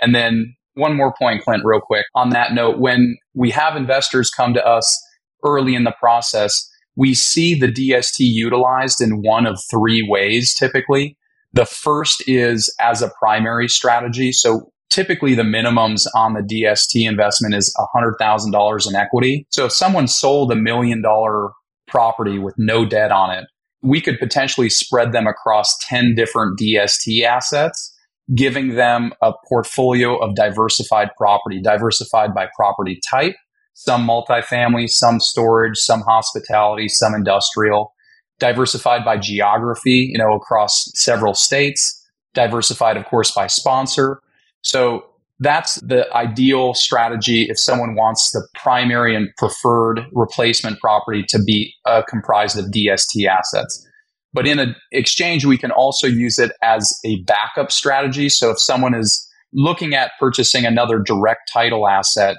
And 0.00 0.14
then 0.14 0.56
one 0.80 0.96
more 0.96 1.14
point, 1.18 1.42
Clint, 1.42 1.62
real 1.64 1.80
quick. 1.80 2.06
On 2.14 2.30
that 2.30 2.52
note, 2.52 2.78
when 2.78 3.16
we 3.34 3.50
have 3.50 3.76
investors 3.76 4.30
come 4.30 4.54
to 4.54 4.66
us 4.66 5.00
early 5.44 5.74
in 5.74 5.84
the 5.84 5.94
process, 5.98 6.68
we 6.96 7.14
see 7.14 7.54
the 7.54 7.70
DST 7.70 8.18
utilized 8.18 9.00
in 9.00 9.22
one 9.22 9.46
of 9.46 9.60
three 9.70 10.06
ways 10.08 10.54
typically. 10.54 11.16
The 11.52 11.64
first 11.64 12.22
is 12.28 12.74
as 12.80 13.02
a 13.02 13.10
primary 13.18 13.68
strategy. 13.68 14.32
So 14.32 14.72
typically 14.90 15.34
the 15.34 15.42
minimums 15.42 16.06
on 16.14 16.34
the 16.34 16.42
DST 16.42 17.08
investment 17.08 17.54
is 17.54 17.74
$100,000 17.94 18.88
in 18.88 18.94
equity. 18.96 19.46
So 19.50 19.66
if 19.66 19.72
someone 19.72 20.08
sold 20.08 20.52
a 20.52 20.56
million 20.56 21.02
dollar 21.02 21.50
property 21.88 22.38
with 22.38 22.54
no 22.58 22.84
debt 22.84 23.10
on 23.10 23.30
it, 23.30 23.46
we 23.82 24.00
could 24.00 24.18
potentially 24.18 24.68
spread 24.68 25.12
them 25.12 25.26
across 25.26 25.76
10 25.78 26.14
different 26.14 26.58
DST 26.58 27.22
assets 27.22 27.96
giving 28.34 28.74
them 28.76 29.12
a 29.22 29.32
portfolio 29.48 30.16
of 30.18 30.34
diversified 30.34 31.10
property, 31.16 31.60
diversified 31.60 32.34
by 32.34 32.48
property 32.56 33.00
type, 33.10 33.34
some 33.74 34.06
multifamily, 34.06 34.88
some 34.88 35.20
storage, 35.20 35.76
some 35.76 36.02
hospitality, 36.02 36.88
some 36.88 37.14
industrial, 37.14 37.94
diversified 38.38 39.04
by 39.04 39.16
geography, 39.16 40.10
you 40.12 40.18
know, 40.18 40.34
across 40.34 40.90
several 40.94 41.34
states, 41.34 41.96
diversified, 42.34 42.96
of 42.96 43.04
course, 43.06 43.30
by 43.30 43.46
sponsor. 43.46 44.20
So 44.62 45.04
that's 45.40 45.76
the 45.76 46.12
ideal 46.14 46.74
strategy 46.74 47.46
if 47.48 47.58
someone 47.58 47.94
wants 47.94 48.30
the 48.30 48.46
primary 48.54 49.16
and 49.16 49.28
preferred 49.38 50.02
replacement 50.12 50.78
property 50.80 51.24
to 51.28 51.42
be 51.42 51.74
uh, 51.86 52.02
comprised 52.08 52.58
of 52.58 52.66
DST 52.66 53.26
assets. 53.26 53.86
But 54.32 54.46
in 54.46 54.58
an 54.58 54.76
exchange, 54.92 55.44
we 55.44 55.58
can 55.58 55.70
also 55.70 56.06
use 56.06 56.38
it 56.38 56.52
as 56.62 56.92
a 57.04 57.22
backup 57.22 57.72
strategy. 57.72 58.28
So 58.28 58.50
if 58.50 58.60
someone 58.60 58.94
is 58.94 59.26
looking 59.52 59.94
at 59.94 60.12
purchasing 60.20 60.64
another 60.64 60.98
direct 60.98 61.50
title 61.52 61.88
asset 61.88 62.36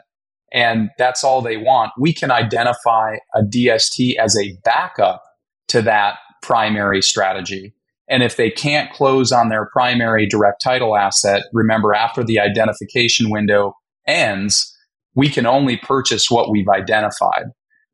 and 0.53 0.89
that's 0.97 1.23
all 1.23 1.41
they 1.41 1.57
want, 1.57 1.91
we 1.99 2.13
can 2.13 2.31
identify 2.31 3.17
a 3.35 3.41
DST 3.41 4.15
as 4.17 4.37
a 4.37 4.57
backup 4.63 5.21
to 5.69 5.81
that 5.81 6.15
primary 6.41 7.01
strategy. 7.01 7.73
And 8.09 8.23
if 8.23 8.35
they 8.35 8.49
can't 8.49 8.91
close 8.91 9.31
on 9.31 9.49
their 9.49 9.69
primary 9.71 10.27
direct 10.27 10.61
title 10.61 10.97
asset, 10.97 11.43
remember 11.53 11.93
after 11.93 12.23
the 12.23 12.39
identification 12.39 13.29
window 13.29 13.73
ends, 14.05 14.75
we 15.15 15.29
can 15.29 15.45
only 15.45 15.77
purchase 15.77 16.29
what 16.29 16.51
we've 16.51 16.67
identified. 16.67 17.45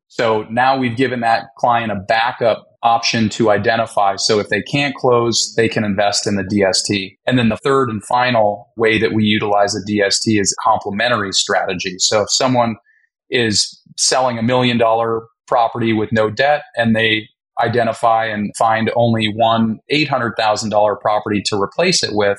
So 0.08 0.44
now 0.50 0.76
we've 0.76 0.96
given 0.96 1.20
that 1.20 1.44
client 1.56 1.92
a 1.92 1.96
backup 1.96 2.64
option 2.82 3.28
to 3.28 3.50
identify. 3.50 4.16
So 4.16 4.38
if 4.38 4.48
they 4.48 4.62
can't 4.62 4.94
close, 4.94 5.54
they 5.56 5.68
can 5.68 5.84
invest 5.84 6.26
in 6.26 6.36
the 6.36 6.44
DST. 6.44 7.16
And 7.26 7.38
then 7.38 7.48
the 7.48 7.56
third 7.56 7.88
and 7.88 8.04
final 8.04 8.68
way 8.76 8.98
that 8.98 9.12
we 9.12 9.24
utilize 9.24 9.74
a 9.74 9.80
DST 9.90 10.40
is 10.40 10.52
a 10.52 10.62
complementary 10.62 11.32
strategy. 11.32 11.96
So 11.98 12.22
if 12.22 12.30
someone 12.30 12.76
is 13.30 13.80
selling 13.96 14.38
a 14.38 14.42
million 14.42 14.78
dollar 14.78 15.22
property 15.46 15.92
with 15.92 16.12
no 16.12 16.30
debt 16.30 16.62
and 16.76 16.94
they 16.94 17.28
identify 17.60 18.26
and 18.26 18.54
find 18.56 18.90
only 18.94 19.32
one 19.34 19.80
$800,000 19.92 21.00
property 21.00 21.42
to 21.46 21.60
replace 21.60 22.04
it 22.04 22.10
with, 22.12 22.38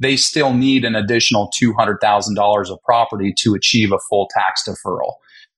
they 0.00 0.16
still 0.16 0.52
need 0.52 0.84
an 0.84 0.96
additional 0.96 1.50
$200,000 1.62 2.70
of 2.70 2.78
property 2.84 3.32
to 3.38 3.54
achieve 3.54 3.92
a 3.92 3.98
full 4.10 4.28
tax 4.36 4.64
deferral. 4.68 5.14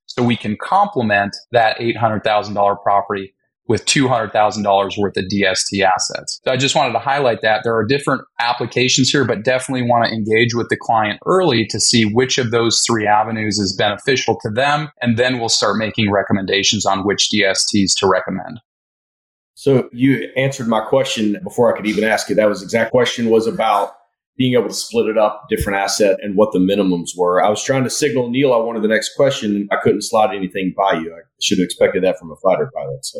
So 0.06 0.22
we 0.22 0.36
can 0.36 0.56
complement 0.60 1.36
that 1.52 1.78
$800,000 1.78 2.82
property 2.82 3.34
with 3.68 3.84
$200,000 3.84 4.98
worth 4.98 5.16
of 5.16 5.24
DST 5.24 5.82
assets. 5.82 6.40
So 6.44 6.50
I 6.50 6.56
just 6.56 6.74
wanted 6.74 6.94
to 6.94 6.98
highlight 6.98 7.42
that 7.42 7.60
there 7.62 7.76
are 7.76 7.84
different 7.84 8.22
applications 8.40 9.10
here, 9.10 9.24
but 9.24 9.44
definitely 9.44 9.82
want 9.82 10.06
to 10.06 10.12
engage 10.12 10.54
with 10.54 10.68
the 10.70 10.76
client 10.76 11.20
early 11.26 11.66
to 11.66 11.78
see 11.78 12.04
which 12.04 12.38
of 12.38 12.50
those 12.50 12.82
three 12.86 13.06
avenues 13.06 13.58
is 13.58 13.76
beneficial 13.76 14.38
to 14.42 14.50
them. 14.50 14.88
And 15.02 15.18
then 15.18 15.38
we'll 15.38 15.50
start 15.50 15.76
making 15.76 16.10
recommendations 16.10 16.86
on 16.86 17.04
which 17.04 17.28
DSTs 17.32 17.94
to 17.98 18.08
recommend. 18.08 18.60
So 19.54 19.88
you 19.92 20.30
answered 20.36 20.68
my 20.68 20.80
question 20.80 21.38
before 21.42 21.72
I 21.72 21.76
could 21.76 21.86
even 21.86 22.04
ask 22.04 22.30
it. 22.30 22.36
That 22.36 22.48
was 22.48 22.62
exact 22.62 22.90
question 22.90 23.28
was 23.28 23.46
about 23.46 23.92
being 24.38 24.54
able 24.54 24.68
to 24.68 24.74
split 24.74 25.08
it 25.08 25.18
up, 25.18 25.46
different 25.50 25.80
asset, 25.80 26.16
and 26.22 26.36
what 26.36 26.52
the 26.52 26.60
minimums 26.60 27.10
were. 27.16 27.42
I 27.42 27.50
was 27.50 27.62
trying 27.62 27.82
to 27.82 27.90
signal 27.90 28.30
Neil 28.30 28.52
I 28.52 28.58
wanted 28.58 28.82
the 28.82 28.88
next 28.88 29.16
question. 29.16 29.68
I 29.72 29.76
couldn't 29.82 30.02
slide 30.02 30.34
anything 30.34 30.72
by 30.76 30.94
you. 30.94 31.12
I 31.12 31.22
should 31.42 31.58
have 31.58 31.64
expected 31.64 32.04
that 32.04 32.20
from 32.20 32.30
a 32.30 32.36
fighter 32.36 32.70
pilot. 32.72 33.04
So 33.04 33.18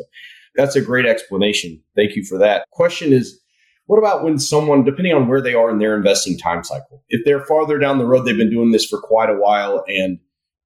that's 0.56 0.76
a 0.76 0.80
great 0.80 1.06
explanation. 1.06 1.82
Thank 1.96 2.16
you 2.16 2.24
for 2.24 2.38
that. 2.38 2.66
Question 2.70 3.12
is, 3.12 3.40
what 3.86 3.98
about 3.98 4.22
when 4.22 4.38
someone, 4.38 4.84
depending 4.84 5.14
on 5.14 5.28
where 5.28 5.40
they 5.40 5.54
are 5.54 5.70
in 5.70 5.78
their 5.78 5.96
investing 5.96 6.38
time 6.38 6.62
cycle, 6.62 7.02
if 7.08 7.24
they're 7.24 7.44
farther 7.44 7.78
down 7.78 7.98
the 7.98 8.06
road, 8.06 8.24
they've 8.24 8.36
been 8.36 8.50
doing 8.50 8.72
this 8.72 8.84
for 8.84 9.00
quite 9.00 9.30
a 9.30 9.36
while, 9.36 9.84
and 9.88 10.18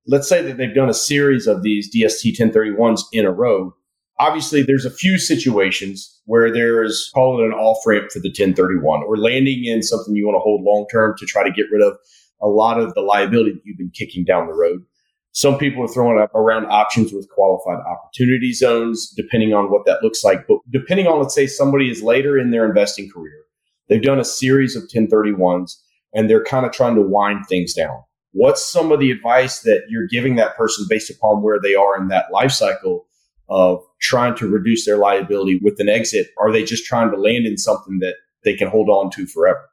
let's 0.06 0.28
say 0.28 0.42
that 0.42 0.56
they've 0.56 0.74
done 0.74 0.88
a 0.90 0.94
series 0.94 1.46
of 1.46 1.62
these 1.62 1.94
DST 1.94 2.36
1031s 2.36 3.02
in 3.12 3.24
a 3.24 3.30
row, 3.30 3.74
Obviously, 4.22 4.62
there's 4.62 4.84
a 4.84 4.90
few 4.90 5.18
situations 5.18 6.20
where 6.26 6.52
there's 6.52 7.10
call 7.12 7.40
it 7.40 7.46
an 7.46 7.52
off 7.52 7.84
ramp 7.86 8.10
for 8.12 8.20
the 8.20 8.28
1031 8.28 9.02
or 9.02 9.16
landing 9.16 9.64
in 9.64 9.82
something 9.82 10.14
you 10.14 10.26
want 10.26 10.36
to 10.36 10.40
hold 10.40 10.62
long 10.62 10.86
term 10.92 11.14
to 11.18 11.26
try 11.26 11.42
to 11.42 11.50
get 11.50 11.66
rid 11.72 11.82
of 11.82 11.96
a 12.40 12.46
lot 12.46 12.78
of 12.78 12.94
the 12.94 13.00
liability 13.00 13.52
that 13.52 13.62
you've 13.64 13.78
been 13.78 13.90
kicking 13.90 14.24
down 14.24 14.46
the 14.46 14.54
road. 14.54 14.84
Some 15.32 15.56
people 15.56 15.82
are 15.82 15.88
throwing 15.88 16.26
around 16.34 16.66
options 16.66 17.12
with 17.12 17.28
qualified 17.30 17.82
opportunity 17.86 18.52
zones, 18.52 19.10
depending 19.16 19.54
on 19.54 19.70
what 19.70 19.86
that 19.86 20.02
looks 20.02 20.22
like. 20.22 20.46
But 20.46 20.58
depending 20.70 21.06
on, 21.06 21.20
let's 21.20 21.34
say 21.34 21.46
somebody 21.46 21.90
is 21.90 22.02
later 22.02 22.38
in 22.38 22.50
their 22.50 22.66
investing 22.66 23.10
career, 23.10 23.44
they've 23.88 24.02
done 24.02 24.20
a 24.20 24.24
series 24.24 24.76
of 24.76 24.84
1031s 24.84 25.76
and 26.14 26.28
they're 26.28 26.44
kind 26.44 26.66
of 26.66 26.72
trying 26.72 26.94
to 26.96 27.02
wind 27.02 27.46
things 27.48 27.72
down. 27.72 28.02
What's 28.32 28.64
some 28.64 28.92
of 28.92 29.00
the 29.00 29.10
advice 29.10 29.60
that 29.60 29.84
you're 29.88 30.06
giving 30.06 30.36
that 30.36 30.56
person 30.56 30.86
based 30.88 31.10
upon 31.10 31.42
where 31.42 31.60
they 31.60 31.74
are 31.74 32.00
in 32.00 32.08
that 32.08 32.30
life 32.30 32.52
cycle 32.52 33.06
of 33.48 33.82
trying 34.00 34.34
to 34.36 34.48
reduce 34.48 34.84
their 34.84 34.98
liability 34.98 35.58
with 35.62 35.80
an 35.80 35.88
exit? 35.88 36.28
Are 36.38 36.52
they 36.52 36.62
just 36.62 36.84
trying 36.84 37.10
to 37.10 37.16
land 37.16 37.46
in 37.46 37.56
something 37.56 38.00
that 38.00 38.16
they 38.44 38.54
can 38.54 38.68
hold 38.68 38.90
on 38.90 39.10
to 39.12 39.26
forever? 39.26 39.68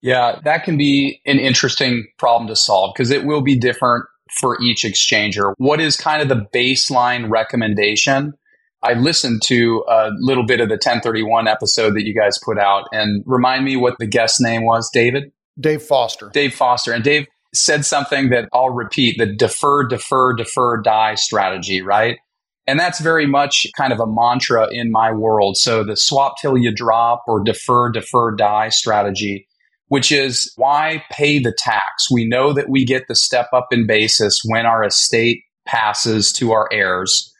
Yeah, 0.00 0.40
that 0.44 0.64
can 0.64 0.76
be 0.76 1.20
an 1.26 1.38
interesting 1.38 2.08
problem 2.18 2.48
to 2.48 2.56
solve 2.56 2.92
because 2.94 3.10
it 3.10 3.24
will 3.24 3.40
be 3.40 3.56
different 3.56 4.04
for 4.38 4.60
each 4.62 4.82
exchanger. 4.82 5.54
What 5.58 5.80
is 5.80 5.96
kind 5.96 6.22
of 6.22 6.28
the 6.28 6.46
baseline 6.54 7.30
recommendation? 7.30 8.34
I 8.82 8.94
listened 8.94 9.42
to 9.44 9.84
a 9.88 10.10
little 10.18 10.44
bit 10.44 10.60
of 10.60 10.68
the 10.68 10.74
1031 10.74 11.46
episode 11.46 11.94
that 11.94 12.04
you 12.04 12.14
guys 12.14 12.38
put 12.38 12.58
out 12.58 12.88
and 12.92 13.22
remind 13.26 13.64
me 13.64 13.76
what 13.76 13.94
the 13.98 14.06
guest 14.06 14.40
name 14.40 14.64
was, 14.64 14.90
David? 14.90 15.30
Dave 15.60 15.82
Foster. 15.82 16.30
Dave 16.32 16.54
Foster. 16.54 16.92
And 16.92 17.04
Dave 17.04 17.26
said 17.54 17.84
something 17.84 18.30
that 18.30 18.48
I'll 18.52 18.70
repeat 18.70 19.18
the 19.18 19.26
defer, 19.26 19.86
defer, 19.86 20.34
defer, 20.34 20.80
die 20.80 21.14
strategy, 21.14 21.82
right? 21.82 22.18
And 22.66 22.78
that's 22.78 23.00
very 23.00 23.26
much 23.26 23.66
kind 23.76 23.92
of 23.92 24.00
a 24.00 24.06
mantra 24.06 24.68
in 24.72 24.90
my 24.90 25.12
world. 25.12 25.56
So 25.56 25.84
the 25.84 25.96
swap 25.96 26.36
till 26.40 26.56
you 26.56 26.74
drop 26.74 27.24
or 27.26 27.42
defer, 27.42 27.90
defer, 27.90 28.34
die 28.34 28.68
strategy, 28.70 29.46
which 29.92 30.10
is 30.10 30.50
why 30.56 31.04
pay 31.10 31.38
the 31.38 31.52
tax? 31.52 32.10
We 32.10 32.26
know 32.26 32.54
that 32.54 32.70
we 32.70 32.82
get 32.82 33.08
the 33.08 33.14
step 33.14 33.48
up 33.52 33.66
in 33.72 33.86
basis 33.86 34.40
when 34.42 34.64
our 34.64 34.82
estate 34.82 35.42
passes 35.66 36.32
to 36.32 36.50
our 36.52 36.66
heirs 36.72 37.30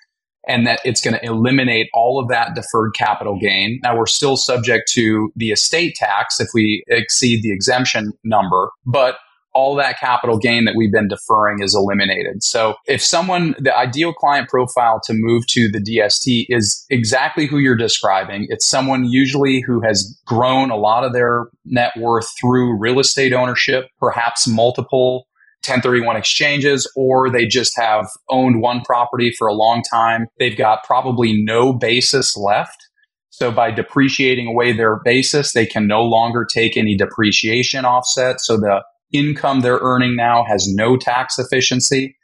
and 0.47 0.67
that 0.67 0.79
it's 0.85 1.01
going 1.01 1.15
to 1.15 1.25
eliminate 1.25 1.89
all 1.95 2.21
of 2.21 2.29
that 2.29 2.55
deferred 2.55 2.93
capital 2.95 3.39
gain. 3.41 3.81
Now 3.83 3.97
we're 3.97 4.05
still 4.05 4.37
subject 4.37 4.91
to 4.93 5.33
the 5.35 5.51
estate 5.51 5.95
tax 5.95 6.41
if 6.41 6.49
we 6.53 6.85
exceed 6.89 7.43
the 7.43 7.55
exemption 7.55 8.13
number, 8.23 8.69
but 8.85 9.17
all 9.55 9.75
that 9.77 9.99
capital 9.99 10.39
gain 10.39 10.65
that 10.65 10.75
we've 10.77 10.93
been 10.93 11.09
deferring 11.09 11.63
is 11.63 11.75
eliminated. 11.75 12.43
So 12.43 12.75
if 12.87 13.03
someone, 13.03 13.55
the 13.59 13.77
ideal 13.77 14.13
client 14.13 14.49
profile 14.49 15.01
to 15.05 15.13
move 15.15 15.47
to 15.49 15.71
the 15.71 15.79
DST 15.79 16.47
is 16.49 16.85
exactly 16.91 17.47
who 17.47 17.59
you're 17.59 17.77
describing. 17.77 18.47
It's 18.49 18.67
someone 18.67 19.05
usually 19.05 19.61
who 19.61 19.81
has 19.83 20.19
grown 20.27 20.71
a 20.71 20.77
lot 20.77 21.05
of 21.05 21.13
their 21.13 21.47
net 21.65 21.93
worth 21.99 22.29
through 22.41 22.79
real 22.79 22.99
estate 22.99 23.33
ownership, 23.33 23.87
perhaps 23.99 24.49
multiple 24.49 25.27
1031 25.67 26.17
exchanges, 26.17 26.91
or 26.97 27.31
they 27.31 27.47
just 27.47 27.73
have 27.77 28.09
owned 28.29 28.61
one 28.61 28.81
property 28.81 29.33
for 29.39 29.47
a 29.47 29.55
long 29.55 29.83
time. 29.89 30.27
They've 30.39 30.57
got 30.57 30.83
probably 30.85 31.41
no 31.45 31.73
basis 31.73 32.37
left. 32.37 32.89
So 33.31 33.53
by 33.53 33.71
depreciating 33.71 34.49
away 34.49 34.73
their 34.73 35.01
basis, 35.05 35.53
they 35.53 35.65
can 35.65 35.87
no 35.87 36.03
longer 36.03 36.45
take 36.45 36.77
any 36.77 36.97
depreciation 36.97 37.85
offset. 37.85 38.41
So 38.41 38.57
the 38.57 38.83
income 39.13 39.61
they're 39.61 39.79
earning 39.81 40.17
now 40.17 40.45
has 40.45 40.67
no 40.69 40.97
tax 40.97 41.39
efficiency. 41.39 42.17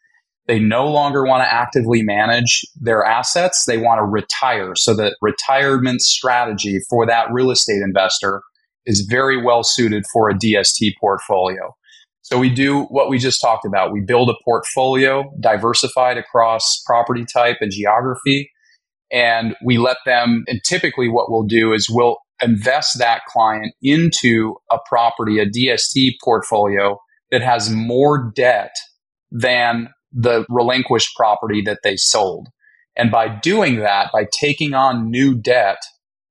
They 0.46 0.58
no 0.58 0.86
longer 0.86 1.24
want 1.24 1.42
to 1.42 1.52
actively 1.52 2.02
manage 2.02 2.64
their 2.80 3.04
assets. 3.04 3.66
They 3.66 3.76
want 3.76 3.98
to 3.98 4.04
retire. 4.04 4.74
So 4.74 4.94
the 4.94 5.14
retirement 5.20 6.00
strategy 6.00 6.80
for 6.88 7.06
that 7.06 7.30
real 7.30 7.50
estate 7.50 7.82
investor 7.82 8.42
is 8.86 9.02
very 9.02 9.42
well 9.42 9.62
suited 9.62 10.04
for 10.10 10.30
a 10.30 10.34
DST 10.34 10.92
portfolio. 10.98 11.76
So 12.22 12.38
we 12.38 12.50
do 12.50 12.84
what 12.84 13.10
we 13.10 13.18
just 13.18 13.40
talked 13.40 13.66
about. 13.66 13.92
We 13.92 14.00
build 14.00 14.30
a 14.30 14.34
portfolio 14.44 15.24
diversified 15.40 16.16
across 16.16 16.82
property 16.86 17.24
type 17.24 17.58
and 17.60 17.70
geography. 17.70 18.50
And 19.10 19.54
we 19.64 19.78
let 19.78 19.98
them, 20.04 20.44
and 20.46 20.60
typically 20.64 21.08
what 21.08 21.30
we'll 21.30 21.46
do 21.46 21.72
is 21.72 21.88
we'll 21.90 22.18
invest 22.42 22.98
that 22.98 23.22
client 23.26 23.74
into 23.82 24.56
a 24.70 24.78
property, 24.86 25.38
a 25.38 25.46
DST 25.46 26.14
portfolio 26.22 26.98
that 27.30 27.42
has 27.42 27.70
more 27.70 28.32
debt 28.34 28.74
than 29.30 29.88
the 30.12 30.44
relinquished 30.48 31.14
property 31.16 31.60
that 31.62 31.80
they 31.82 31.96
sold. 31.96 32.48
And 32.96 33.10
by 33.10 33.28
doing 33.28 33.78
that, 33.80 34.10
by 34.12 34.26
taking 34.30 34.74
on 34.74 35.10
new 35.10 35.34
debt, 35.34 35.78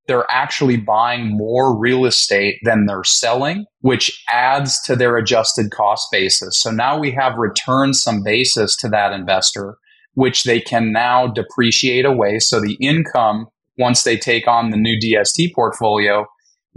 they're 0.07 0.25
actually 0.29 0.77
buying 0.77 1.37
more 1.37 1.77
real 1.77 2.05
estate 2.05 2.59
than 2.63 2.85
they're 2.85 3.03
selling, 3.03 3.65
which 3.81 4.23
adds 4.31 4.81
to 4.83 4.95
their 4.95 5.17
adjusted 5.17 5.69
cost 5.71 6.07
basis. 6.11 6.57
So 6.57 6.71
now 6.71 6.97
we 6.97 7.11
have 7.11 7.37
returned 7.37 7.95
some 7.95 8.23
basis 8.23 8.75
to 8.77 8.89
that 8.89 9.11
investor, 9.11 9.77
which 10.13 10.43
they 10.43 10.61
can 10.61 10.91
now 10.91 11.27
depreciate 11.27 12.05
away. 12.05 12.39
So 12.39 12.59
the 12.59 12.77
income 12.79 13.47
once 13.77 14.03
they 14.03 14.17
take 14.17 14.47
on 14.47 14.71
the 14.71 14.77
new 14.77 14.97
DST 14.99 15.53
portfolio, 15.53 16.25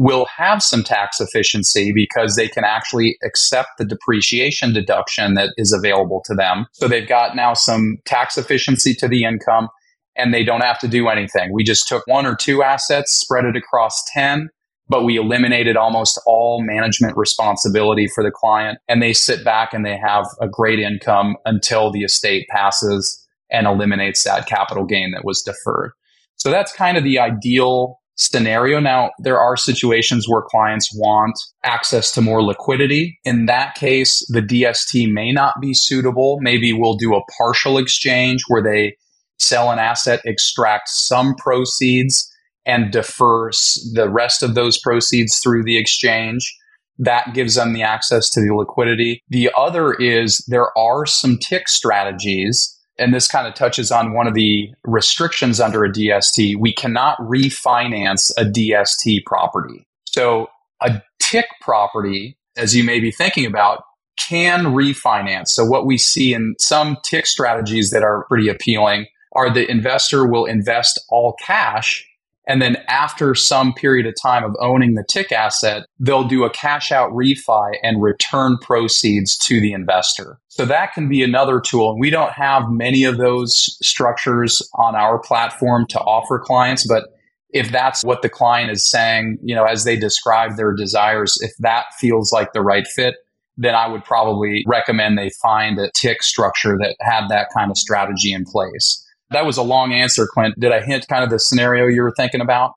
will 0.00 0.26
have 0.34 0.62
some 0.62 0.82
tax 0.82 1.20
efficiency 1.20 1.92
because 1.94 2.34
they 2.34 2.48
can 2.48 2.64
actually 2.64 3.18
accept 3.22 3.68
the 3.76 3.84
depreciation 3.84 4.72
deduction 4.72 5.34
that 5.34 5.52
is 5.58 5.72
available 5.72 6.22
to 6.24 6.34
them. 6.34 6.64
So 6.72 6.88
they've 6.88 7.06
got 7.06 7.36
now 7.36 7.52
some 7.52 7.98
tax 8.06 8.38
efficiency 8.38 8.94
to 8.94 9.08
the 9.08 9.24
income 9.24 9.68
and 10.16 10.32
they 10.32 10.42
don't 10.42 10.62
have 10.62 10.78
to 10.78 10.88
do 10.88 11.08
anything. 11.08 11.52
We 11.52 11.64
just 11.64 11.86
took 11.86 12.06
one 12.06 12.24
or 12.24 12.34
two 12.34 12.62
assets, 12.62 13.12
spread 13.12 13.44
it 13.44 13.56
across 13.56 14.02
10, 14.14 14.48
but 14.88 15.04
we 15.04 15.16
eliminated 15.16 15.76
almost 15.76 16.18
all 16.24 16.62
management 16.62 17.14
responsibility 17.18 18.08
for 18.14 18.24
the 18.24 18.30
client 18.30 18.78
and 18.88 19.02
they 19.02 19.12
sit 19.12 19.44
back 19.44 19.74
and 19.74 19.84
they 19.84 19.98
have 19.98 20.24
a 20.40 20.48
great 20.48 20.78
income 20.78 21.36
until 21.44 21.92
the 21.92 22.04
estate 22.04 22.48
passes 22.48 23.22
and 23.50 23.66
eliminates 23.66 24.24
that 24.24 24.46
capital 24.46 24.86
gain 24.86 25.10
that 25.12 25.26
was 25.26 25.42
deferred. 25.42 25.92
So 26.40 26.50
that's 26.50 26.72
kind 26.72 26.96
of 26.96 27.04
the 27.04 27.18
ideal 27.18 28.00
scenario. 28.16 28.80
Now, 28.80 29.10
there 29.18 29.38
are 29.38 29.56
situations 29.56 30.26
where 30.26 30.42
clients 30.42 30.90
want 30.94 31.38
access 31.64 32.12
to 32.12 32.22
more 32.22 32.42
liquidity. 32.42 33.18
In 33.24 33.44
that 33.46 33.74
case, 33.74 34.24
the 34.28 34.40
DST 34.40 35.12
may 35.12 35.32
not 35.32 35.54
be 35.60 35.74
suitable. 35.74 36.38
Maybe 36.40 36.72
we'll 36.72 36.96
do 36.96 37.14
a 37.14 37.24
partial 37.38 37.76
exchange 37.76 38.42
where 38.48 38.62
they 38.62 38.96
sell 39.38 39.70
an 39.70 39.78
asset, 39.78 40.20
extract 40.24 40.88
some 40.88 41.34
proceeds, 41.34 42.26
and 42.64 42.90
defer 42.90 43.50
the 43.92 44.08
rest 44.10 44.42
of 44.42 44.54
those 44.54 44.78
proceeds 44.78 45.38
through 45.38 45.64
the 45.64 45.78
exchange. 45.78 46.56
That 46.98 47.34
gives 47.34 47.54
them 47.54 47.74
the 47.74 47.82
access 47.82 48.30
to 48.30 48.40
the 48.40 48.54
liquidity. 48.54 49.22
The 49.28 49.50
other 49.56 49.92
is 49.92 50.44
there 50.48 50.76
are 50.76 51.04
some 51.04 51.38
TIC 51.38 51.68
strategies 51.68 52.78
and 52.98 53.14
this 53.14 53.26
kind 53.26 53.46
of 53.46 53.54
touches 53.54 53.90
on 53.90 54.12
one 54.12 54.26
of 54.26 54.34
the 54.34 54.70
restrictions 54.84 55.60
under 55.60 55.84
a 55.84 55.92
DST, 55.92 56.56
we 56.58 56.72
cannot 56.72 57.18
refinance 57.18 58.30
a 58.36 58.44
DST 58.44 59.24
property. 59.24 59.86
So 60.06 60.48
a 60.82 61.02
TIC 61.20 61.46
property, 61.60 62.36
as 62.56 62.74
you 62.74 62.84
may 62.84 63.00
be 63.00 63.10
thinking 63.10 63.46
about, 63.46 63.84
can 64.18 64.66
refinance. 64.66 65.48
So 65.48 65.64
what 65.64 65.86
we 65.86 65.96
see 65.96 66.34
in 66.34 66.54
some 66.58 66.98
TIC 67.04 67.26
strategies 67.26 67.90
that 67.90 68.02
are 68.02 68.26
pretty 68.28 68.48
appealing 68.48 69.06
are 69.32 69.52
the 69.52 69.70
investor 69.70 70.26
will 70.26 70.44
invest 70.44 71.00
all 71.08 71.36
cash 71.40 72.06
And 72.50 72.60
then 72.60 72.78
after 72.88 73.36
some 73.36 73.72
period 73.72 74.08
of 74.08 74.14
time 74.20 74.42
of 74.42 74.56
owning 74.58 74.94
the 74.94 75.04
TIC 75.08 75.30
asset, 75.30 75.86
they'll 76.00 76.26
do 76.26 76.42
a 76.42 76.50
cash 76.50 76.90
out 76.90 77.12
refi 77.12 77.74
and 77.84 78.02
return 78.02 78.58
proceeds 78.60 79.38
to 79.46 79.60
the 79.60 79.72
investor. 79.72 80.40
So 80.48 80.64
that 80.64 80.92
can 80.92 81.08
be 81.08 81.22
another 81.22 81.60
tool. 81.60 81.92
And 81.92 82.00
we 82.00 82.10
don't 82.10 82.32
have 82.32 82.64
many 82.68 83.04
of 83.04 83.18
those 83.18 83.78
structures 83.86 84.68
on 84.74 84.96
our 84.96 85.20
platform 85.20 85.86
to 85.90 86.00
offer 86.00 86.40
clients, 86.40 86.84
but 86.88 87.04
if 87.50 87.70
that's 87.70 88.02
what 88.02 88.22
the 88.22 88.28
client 88.28 88.72
is 88.72 88.84
saying, 88.84 89.38
you 89.44 89.54
know, 89.54 89.64
as 89.64 89.84
they 89.84 89.96
describe 89.96 90.56
their 90.56 90.72
desires, 90.72 91.38
if 91.42 91.52
that 91.60 91.86
feels 92.00 92.32
like 92.32 92.52
the 92.52 92.62
right 92.62 92.88
fit, 92.88 93.14
then 93.58 93.76
I 93.76 93.86
would 93.86 94.04
probably 94.04 94.64
recommend 94.66 95.16
they 95.16 95.30
find 95.40 95.78
a 95.78 95.88
TIC 95.94 96.20
structure 96.24 96.76
that 96.80 96.96
had 96.98 97.28
that 97.28 97.50
kind 97.56 97.70
of 97.70 97.76
strategy 97.76 98.32
in 98.32 98.44
place. 98.44 99.06
That 99.30 99.46
was 99.46 99.56
a 99.56 99.62
long 99.62 99.92
answer, 99.92 100.26
Clint. 100.26 100.58
Did 100.58 100.72
I 100.72 100.80
hint 100.80 101.06
kind 101.08 101.22
of 101.22 101.30
the 101.30 101.38
scenario 101.38 101.86
you 101.86 102.02
were 102.02 102.12
thinking 102.16 102.40
about? 102.40 102.72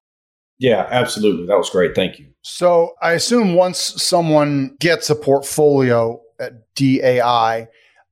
Yeah, 0.59 0.87
absolutely. 0.89 1.47
That 1.47 1.57
was 1.57 1.69
great. 1.69 1.95
Thank 1.95 2.19
you. 2.19 2.27
So 2.41 2.93
I 3.01 3.13
assume 3.13 3.55
once 3.55 3.79
someone 3.79 4.75
gets 4.79 5.09
a 5.09 5.15
portfolio 5.15 6.21
at 6.39 6.53
DAI 6.75 7.67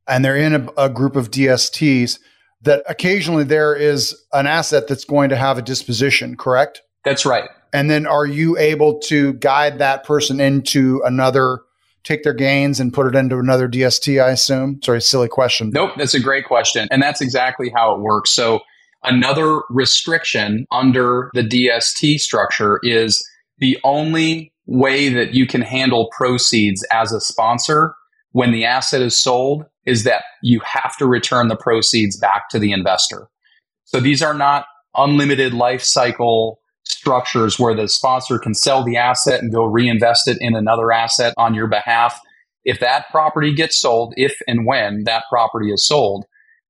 and 0.07 0.25
they're 0.25 0.37
in 0.37 0.55
a, 0.55 0.67
a 0.77 0.89
group 0.89 1.15
of 1.15 1.31
DSTs, 1.31 2.19
that 2.63 2.83
occasionally 2.87 3.43
there 3.43 3.75
is 3.75 4.15
an 4.33 4.47
asset 4.47 4.87
that's 4.87 5.05
going 5.05 5.29
to 5.29 5.35
have 5.35 5.57
a 5.57 5.61
disposition, 5.61 6.35
correct? 6.37 6.81
That's 7.03 7.25
right. 7.25 7.49
And 7.73 7.89
then 7.89 8.05
are 8.05 8.25
you 8.25 8.57
able 8.57 8.99
to 9.01 9.33
guide 9.33 9.79
that 9.79 10.03
person 10.03 10.39
into 10.39 11.01
another, 11.05 11.61
take 12.03 12.23
their 12.23 12.33
gains 12.33 12.79
and 12.79 12.93
put 12.93 13.07
it 13.07 13.15
into 13.15 13.37
another 13.37 13.67
DST, 13.67 14.23
I 14.23 14.31
assume? 14.31 14.81
Sorry, 14.83 15.01
silly 15.01 15.27
question. 15.27 15.71
Nope, 15.73 15.91
that's 15.97 16.13
a 16.13 16.19
great 16.19 16.45
question. 16.45 16.87
And 16.91 17.01
that's 17.01 17.21
exactly 17.21 17.71
how 17.75 17.95
it 17.95 18.01
works. 18.01 18.31
So 18.31 18.61
another 19.03 19.61
restriction 19.69 20.65
under 20.71 21.29
the 21.33 21.43
DST 21.43 22.19
structure 22.19 22.79
is 22.83 23.23
the 23.59 23.77
only 23.83 24.53
way 24.65 25.09
that 25.09 25.33
you 25.33 25.45
can 25.45 25.61
handle 25.61 26.09
proceeds 26.15 26.85
as 26.91 27.11
a 27.11 27.19
sponsor 27.19 27.95
when 28.31 28.51
the 28.51 28.65
asset 28.65 29.01
is 29.01 29.15
sold 29.15 29.65
is 29.85 30.03
that 30.03 30.23
you 30.41 30.61
have 30.63 30.95
to 30.97 31.05
return 31.05 31.47
the 31.47 31.55
proceeds 31.55 32.17
back 32.17 32.49
to 32.49 32.59
the 32.59 32.71
investor. 32.71 33.27
So 33.85 33.99
these 33.99 34.21
are 34.21 34.33
not 34.33 34.65
unlimited 34.95 35.53
life 35.53 35.83
cycle 35.83 36.61
structures 36.91 37.59
where 37.59 37.75
the 37.75 37.87
sponsor 37.87 38.39
can 38.39 38.53
sell 38.53 38.83
the 38.83 38.97
asset 38.97 39.41
and 39.41 39.51
go 39.51 39.63
reinvest 39.65 40.27
it 40.27 40.37
in 40.39 40.55
another 40.55 40.91
asset 40.91 41.33
on 41.37 41.53
your 41.53 41.67
behalf. 41.67 42.19
If 42.63 42.79
that 42.79 43.09
property 43.09 43.53
gets 43.53 43.79
sold, 43.79 44.13
if 44.17 44.37
and 44.47 44.65
when 44.65 45.03
that 45.05 45.23
property 45.29 45.71
is 45.71 45.85
sold, 45.85 46.25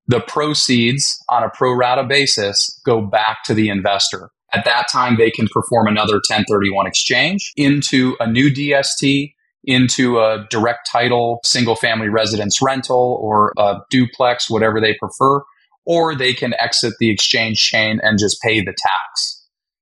the 0.07 0.21
proceeds 0.21 1.17
on 1.29 1.43
a 1.43 1.49
pro 1.49 1.73
rata 1.73 2.03
basis 2.03 2.79
go 2.85 3.01
back 3.01 3.43
to 3.45 3.53
the 3.53 3.69
investor. 3.69 4.29
At 4.53 4.65
that 4.65 4.87
time, 4.91 5.17
they 5.17 5.31
can 5.31 5.47
perform 5.47 5.87
another 5.87 6.15
1031 6.15 6.87
exchange 6.87 7.53
into 7.55 8.15
a 8.19 8.29
new 8.29 8.49
DST 8.49 9.33
into 9.63 10.19
a 10.19 10.45
direct 10.49 10.89
title 10.91 11.39
single 11.43 11.75
family 11.75 12.09
residence 12.09 12.61
rental 12.61 13.19
or 13.21 13.53
a 13.57 13.77
duplex, 13.89 14.49
whatever 14.49 14.81
they 14.81 14.95
prefer, 14.95 15.41
or 15.85 16.15
they 16.15 16.33
can 16.33 16.53
exit 16.59 16.93
the 16.99 17.11
exchange 17.11 17.59
chain 17.59 17.99
and 18.01 18.19
just 18.19 18.41
pay 18.41 18.61
the 18.61 18.75
tax. 18.77 19.40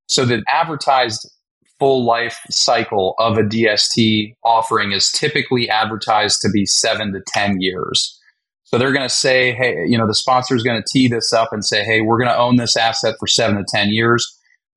So 0.10 0.26
the 0.26 0.44
advertised 0.52 1.30
full 1.78 2.04
life 2.04 2.40
cycle 2.50 3.14
of 3.20 3.38
a 3.38 3.44
DST 3.44 4.34
offering 4.44 4.92
is 4.92 5.12
typically 5.12 5.70
advertised 5.70 6.42
to 6.42 6.50
be 6.50 6.66
seven 6.66 7.14
to 7.14 7.22
10 7.28 7.62
years. 7.62 8.20
So 8.64 8.78
they're 8.78 8.92
going 8.92 9.08
to 9.08 9.14
say, 9.14 9.54
hey, 9.54 9.76
you 9.88 9.98
know, 9.98 10.08
the 10.08 10.16
sponsor 10.16 10.56
is 10.56 10.64
going 10.64 10.82
to 10.82 10.88
tee 10.92 11.08
this 11.08 11.32
up 11.32 11.54
and 11.54 11.64
say, 11.64 11.84
hey, 11.84 12.02
we're 12.02 12.18
going 12.18 12.30
to 12.30 12.38
own 12.38 12.58
this 12.58 12.76
asset 12.76 13.16
for 13.20 13.28
seven 13.28 13.58
to 13.58 13.66
10 13.68 13.90
years. 13.90 14.28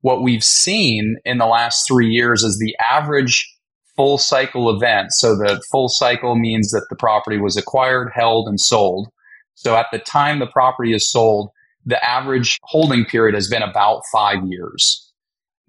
What 0.02 0.22
we've 0.22 0.44
seen 0.44 1.16
in 1.24 1.38
the 1.38 1.46
last 1.46 1.86
three 1.88 2.08
years 2.08 2.44
is 2.44 2.58
the 2.58 2.76
average 2.90 3.50
full 3.96 4.18
cycle 4.18 4.74
event. 4.74 5.12
So 5.12 5.34
the 5.34 5.62
full 5.70 5.88
cycle 5.88 6.36
means 6.36 6.70
that 6.70 6.86
the 6.90 6.96
property 6.96 7.38
was 7.38 7.56
acquired, 7.56 8.10
held, 8.14 8.48
and 8.48 8.60
sold. 8.60 9.08
So 9.54 9.76
at 9.76 9.86
the 9.92 9.98
time 9.98 10.40
the 10.40 10.46
property 10.46 10.94
is 10.94 11.08
sold, 11.08 11.50
the 11.86 12.02
average 12.04 12.58
holding 12.64 13.04
period 13.06 13.34
has 13.34 13.48
been 13.48 13.62
about 13.62 14.02
five 14.12 14.44
years. 14.46 15.01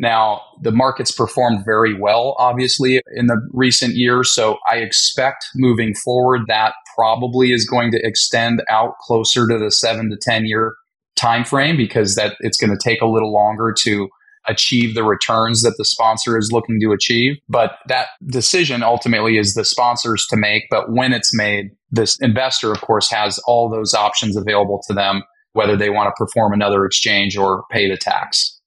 Now, 0.04 0.42
the 0.62 0.74
market's 0.74 1.14
performed 1.14 1.64
very 1.64 1.98
well, 1.98 2.36
obviously, 2.38 3.02
in 3.16 3.28
the 3.28 3.38
recent 3.54 3.96
years. 3.96 4.34
So 4.34 4.58
I 4.70 4.80
expect 4.80 5.46
moving 5.56 5.96
forward 5.96 6.42
that 6.50 6.74
probably 6.94 7.54
is 7.54 7.66
going 7.66 7.90
to 7.92 8.06
extend 8.06 8.62
out 8.70 8.98
closer 9.00 9.48
to 9.48 9.58
the 9.58 9.72
seven 9.72 10.10
to 10.10 10.18
10 10.18 10.46
year 10.46 10.76
time 11.16 11.46
frame 11.46 11.78
because 11.78 12.16
that 12.16 12.36
it's 12.42 12.58
going 12.58 12.70
to 12.70 12.78
take 12.78 13.00
a 13.00 13.06
little 13.06 13.32
longer 13.32 13.74
to 13.80 14.10
achieve 14.50 14.94
the 14.94 15.06
returns 15.06 15.62
that 15.62 15.76
the 15.78 15.86
sponsor 15.86 16.38
is 16.38 16.52
looking 16.52 16.82
to 16.82 16.92
achieve. 16.92 17.38
But 17.48 17.78
that 17.88 18.08
decision 18.28 18.84
ultimately 18.84 19.38
is 19.38 19.54
the 19.54 19.64
sponsors 19.64 20.28
to 20.28 20.36
make. 20.36 20.64
But 20.70 20.92
when 20.92 21.14
it's 21.14 21.34
made, 21.34 21.68
this 21.92 22.20
investor, 22.20 22.74
of 22.74 22.82
course, 22.82 23.10
has 23.10 23.40
all 23.48 23.70
those 23.70 23.94
options 23.94 24.36
available 24.36 24.84
to 24.90 24.94
them, 24.94 25.24
whether 25.54 25.78
they 25.78 25.90
want 25.90 26.08
to 26.08 26.26
perform 26.26 26.52
another 26.52 26.84
exchange 26.84 27.38
or 27.38 27.64
pay 27.72 27.90
the 27.90 27.96
tax. 27.96 28.60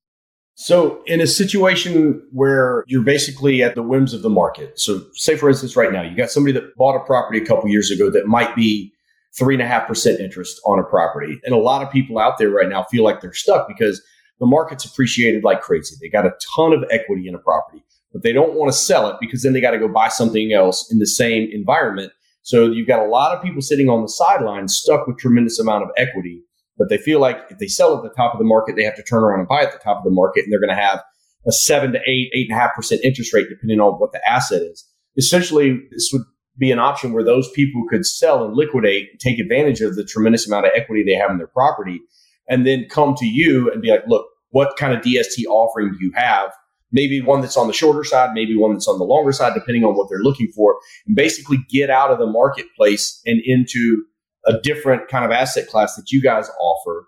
So, 0.59 1.03
in 1.05 1.21
a 1.21 1.27
situation 1.27 2.27
where 2.33 2.83
you're 2.87 3.03
basically 3.03 3.63
at 3.63 3.75
the 3.75 3.83
whims 3.83 4.15
of 4.15 4.23
the 4.23 4.31
market, 4.31 4.81
so 4.81 5.05
say 5.13 5.37
for 5.37 5.51
instance, 5.51 5.77
right 5.77 5.93
now, 5.93 6.01
you 6.01 6.17
got 6.17 6.31
somebody 6.31 6.55
that 6.55 6.75
bought 6.77 6.97
a 6.97 7.05
property 7.05 7.39
a 7.39 7.45
couple 7.45 7.69
years 7.69 7.91
ago 7.91 8.09
that 8.11 8.27
might 8.27 8.57
be 8.57 8.91
three 9.37 9.55
and 9.55 9.63
a 9.63 9.67
half 9.67 9.87
percent 9.87 10.19
interest 10.19 10.59
on 10.65 10.79
a 10.79 10.83
property. 10.83 11.39
And 11.45 11.55
a 11.55 11.59
lot 11.59 11.83
of 11.83 11.93
people 11.93 12.19
out 12.19 12.39
there 12.39 12.49
right 12.49 12.71
now 12.71 12.85
feel 12.85 13.05
like 13.05 13.21
they're 13.21 13.35
stuck 13.35 13.69
because 13.69 14.03
the 14.41 14.47
market's 14.47 14.87
appreciated 14.87 15.45
like 15.45 15.61
crazy. 15.61 15.95
They 16.01 16.09
got 16.09 16.25
a 16.25 16.33
ton 16.57 16.73
of 16.73 16.85
equity 16.91 17.29
in 17.29 17.35
a 17.35 17.39
property, 17.39 17.85
but 18.11 18.23
they 18.23 18.33
don't 18.33 18.55
want 18.55 18.73
to 18.73 18.79
sell 18.79 19.11
it 19.11 19.17
because 19.21 19.43
then 19.43 19.53
they 19.53 19.61
got 19.61 19.73
to 19.73 19.79
go 19.79 19.89
buy 19.89 20.09
something 20.09 20.55
else 20.55 20.91
in 20.91 20.99
the 20.99 21.07
same 21.07 21.51
environment. 21.53 22.13
So 22.41 22.71
you've 22.71 22.89
got 22.89 23.05
a 23.05 23.11
lot 23.11 23.37
of 23.37 23.43
people 23.43 23.61
sitting 23.61 23.91
on 23.91 24.01
the 24.01 24.09
sidelines 24.09 24.75
stuck 24.75 25.07
with 25.07 25.19
tremendous 25.19 25.59
amount 25.59 25.85
of 25.85 25.91
equity, 25.99 26.41
but 26.79 26.89
they 26.89 26.99
feel 26.99 27.21
like 27.21 27.39
if 27.51 27.59
they 27.59 27.67
sell 27.67 27.97
at 27.97 28.03
the 28.03 28.15
top 28.15 28.35
of 28.35 28.39
the 28.39 28.45
market, 28.45 28.77
they 28.77 28.85
have 28.85 28.97
to 28.97 29.03
turn 29.03 29.23
around 29.23 29.41
and 29.41 29.49
buy 29.49 29.63
at 29.63 29.73
the 29.73 29.79
top 29.79 29.99
of 29.99 30.05
the 30.05 30.11
market 30.11 30.45
and 30.45 30.53
they're 30.53 30.61
going 30.61 30.75
to 30.75 30.83
have 30.83 31.03
a 31.47 31.53
seven 31.53 31.93
to 31.93 31.99
eight, 32.07 32.31
eight 32.35 32.49
and 32.51 32.59
a 32.59 32.61
half 32.61 32.75
percent 32.75 33.01
interest 33.05 33.33
rate 33.33 33.47
depending 33.49 33.81
on 33.81 33.95
what 33.95 34.13
the 34.13 34.21
asset 34.29 34.63
is. 34.63 34.85
Essentially, 35.17 35.81
this 35.91 36.11
would 36.13 36.23
be 36.59 36.73
an 36.73 36.79
option 36.79 37.13
where 37.13 37.25
those 37.25 37.51
people 37.53 37.85
could 37.89 38.05
sell 38.05 38.45
and 38.45 38.55
liquidate, 38.55 39.19
take 39.21 39.39
advantage 39.39 39.81
of 39.81 39.95
the 39.95 40.05
tremendous 40.05 40.47
amount 40.47 40.67
of 40.67 40.73
equity 40.75 41.03
they 41.05 41.15
have 41.15 41.31
in 41.31 41.39
their 41.39 41.47
property 41.47 42.01
and 42.49 42.67
then 42.67 42.87
come 42.89 43.15
to 43.17 43.27
you 43.27 43.71
and 43.71 43.83
be 43.83 43.91
like, 43.91 44.05
look, 44.07 44.27
what 44.51 44.77
kind 44.77 44.95
of 44.95 45.03
DST 45.03 45.45
offering 45.49 45.93
do 45.93 45.99
you 46.01 46.13
have? 46.15 46.51
Maybe 46.93 47.21
one 47.21 47.41
that's 47.41 47.57
on 47.57 47.67
the 47.67 47.73
shorter 47.73 48.05
side, 48.05 48.31
maybe 48.33 48.57
one 48.57 48.73
that's 48.73 48.89
on 48.89 48.99
the 48.99 49.05
longer 49.05 49.33
side, 49.33 49.55
depending 49.55 49.85
on 49.85 49.95
what 49.97 50.09
they're 50.09 50.21
looking 50.21 50.49
for, 50.55 50.77
and 51.07 51.17
basically 51.17 51.59
get 51.69 51.91
out 51.91 52.11
of 52.11 52.19
the 52.19 52.27
marketplace 52.27 53.21
and 53.27 53.41
into 53.45 54.05
a 54.47 54.59
different 54.61 55.09
kind 55.09 55.25
of 55.25 55.31
asset 55.31 55.67
class 55.69 55.95
that 55.97 56.11
you 56.11 56.23
guys 56.23 56.49
offer 56.61 57.07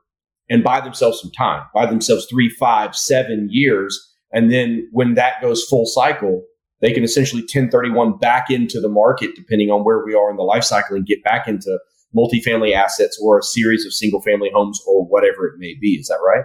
and 0.51 0.65
buy 0.65 0.81
themselves 0.81 1.21
some 1.21 1.31
time, 1.31 1.65
buy 1.75 1.87
themselves 1.87 2.27
three, 2.27 2.49
five, 2.49 2.97
seven 2.97 3.49
years. 3.51 3.99
And 4.33 4.51
then 4.51 4.89
when 4.93 5.15
that 5.15 5.41
goes 5.41 5.65
full 5.65 5.87
cycle, 5.87 6.43
they 6.81 6.93
can 6.93 7.05
essentially 7.05 7.43
1031 7.43 8.19
back 8.19 8.51
into 8.51 8.81
the 8.81 8.89
market, 8.89 9.35
depending 9.35 9.71
on 9.71 9.85
where 9.85 10.05
we 10.05 10.15
are 10.15 10.31
in 10.31 10.37
the 10.37 10.43
life 10.43 10.65
cycle, 10.65 10.97
and 10.97 11.07
get 11.07 11.25
back 11.25 11.49
into 11.49 11.79
multifamily 12.17 12.73
assets 12.73 13.21
or 13.23 13.39
a 13.39 13.43
series 13.43 13.85
of 13.85 13.93
single 13.93 14.21
family 14.23 14.51
homes 14.55 14.81
or 14.87 15.05
whatever 15.05 15.47
it 15.47 15.55
may 15.59 15.75
be. 15.81 15.95
Is 16.01 16.09
that 16.09 16.21
right? 16.25 16.45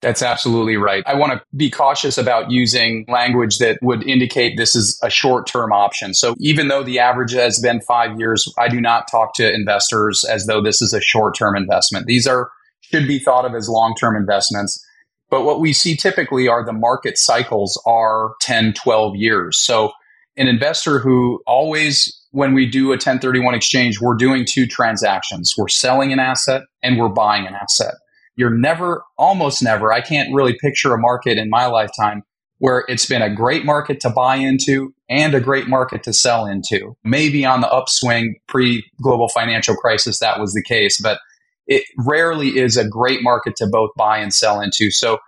That's 0.00 0.22
absolutely 0.22 0.76
right. 0.76 1.02
I 1.06 1.14
want 1.14 1.32
to 1.32 1.42
be 1.56 1.70
cautious 1.70 2.18
about 2.18 2.52
using 2.52 3.04
language 3.08 3.58
that 3.58 3.78
would 3.82 4.06
indicate 4.06 4.56
this 4.56 4.76
is 4.76 4.98
a 5.02 5.10
short 5.10 5.46
term 5.46 5.72
option. 5.72 6.14
So 6.14 6.36
even 6.38 6.68
though 6.68 6.84
the 6.84 7.00
average 7.00 7.32
has 7.32 7.58
been 7.58 7.80
five 7.80 8.18
years, 8.18 8.52
I 8.58 8.68
do 8.68 8.80
not 8.80 9.10
talk 9.10 9.34
to 9.34 9.52
investors 9.52 10.24
as 10.24 10.46
though 10.46 10.62
this 10.62 10.80
is 10.80 10.92
a 10.92 11.00
short 11.00 11.36
term 11.36 11.56
investment. 11.56 12.06
These 12.06 12.28
are 12.28 12.50
should 12.80 13.08
be 13.08 13.18
thought 13.18 13.44
of 13.44 13.54
as 13.54 13.68
long 13.68 13.94
term 13.96 14.16
investments. 14.16 14.84
But 15.30 15.44
what 15.44 15.60
we 15.60 15.72
see 15.72 15.96
typically 15.96 16.48
are 16.48 16.64
the 16.64 16.72
market 16.72 17.18
cycles 17.18 17.80
are 17.84 18.34
10, 18.40 18.74
12 18.74 19.16
years. 19.16 19.58
So 19.58 19.92
an 20.36 20.46
investor 20.46 21.00
who 21.00 21.42
always 21.46 22.14
when 22.30 22.54
we 22.54 22.66
do 22.66 22.88
a 22.88 22.90
1031 22.90 23.54
exchange, 23.54 24.00
we're 24.00 24.14
doing 24.14 24.44
two 24.46 24.66
transactions. 24.66 25.54
We're 25.56 25.68
selling 25.68 26.12
an 26.12 26.18
asset 26.18 26.62
and 26.82 26.98
we're 26.98 27.08
buying 27.08 27.46
an 27.46 27.54
asset. 27.54 27.94
You're 28.38 28.56
never, 28.56 29.02
almost 29.18 29.62
never, 29.62 29.92
I 29.92 30.00
can't 30.00 30.32
really 30.32 30.56
picture 30.60 30.94
a 30.94 30.98
market 30.98 31.38
in 31.38 31.50
my 31.50 31.66
lifetime 31.66 32.22
where 32.58 32.84
it's 32.88 33.06
been 33.06 33.22
a 33.22 33.34
great 33.34 33.64
market 33.64 34.00
to 34.00 34.10
buy 34.10 34.36
into 34.36 34.94
and 35.08 35.34
a 35.34 35.40
great 35.40 35.68
market 35.68 36.02
to 36.04 36.12
sell 36.12 36.46
into. 36.46 36.96
Maybe 37.04 37.44
on 37.44 37.60
the 37.60 37.68
upswing 37.68 38.36
pre 38.46 38.84
global 39.02 39.28
financial 39.28 39.74
crisis, 39.74 40.20
that 40.20 40.40
was 40.40 40.54
the 40.54 40.62
case, 40.62 41.00
but 41.00 41.18
it 41.66 41.84
rarely 41.98 42.58
is 42.58 42.76
a 42.76 42.88
great 42.88 43.22
market 43.22 43.56
to 43.56 43.66
both 43.66 43.90
buy 43.96 44.18
and 44.18 44.32
sell 44.32 44.60
into. 44.60 44.90
So 44.90 45.18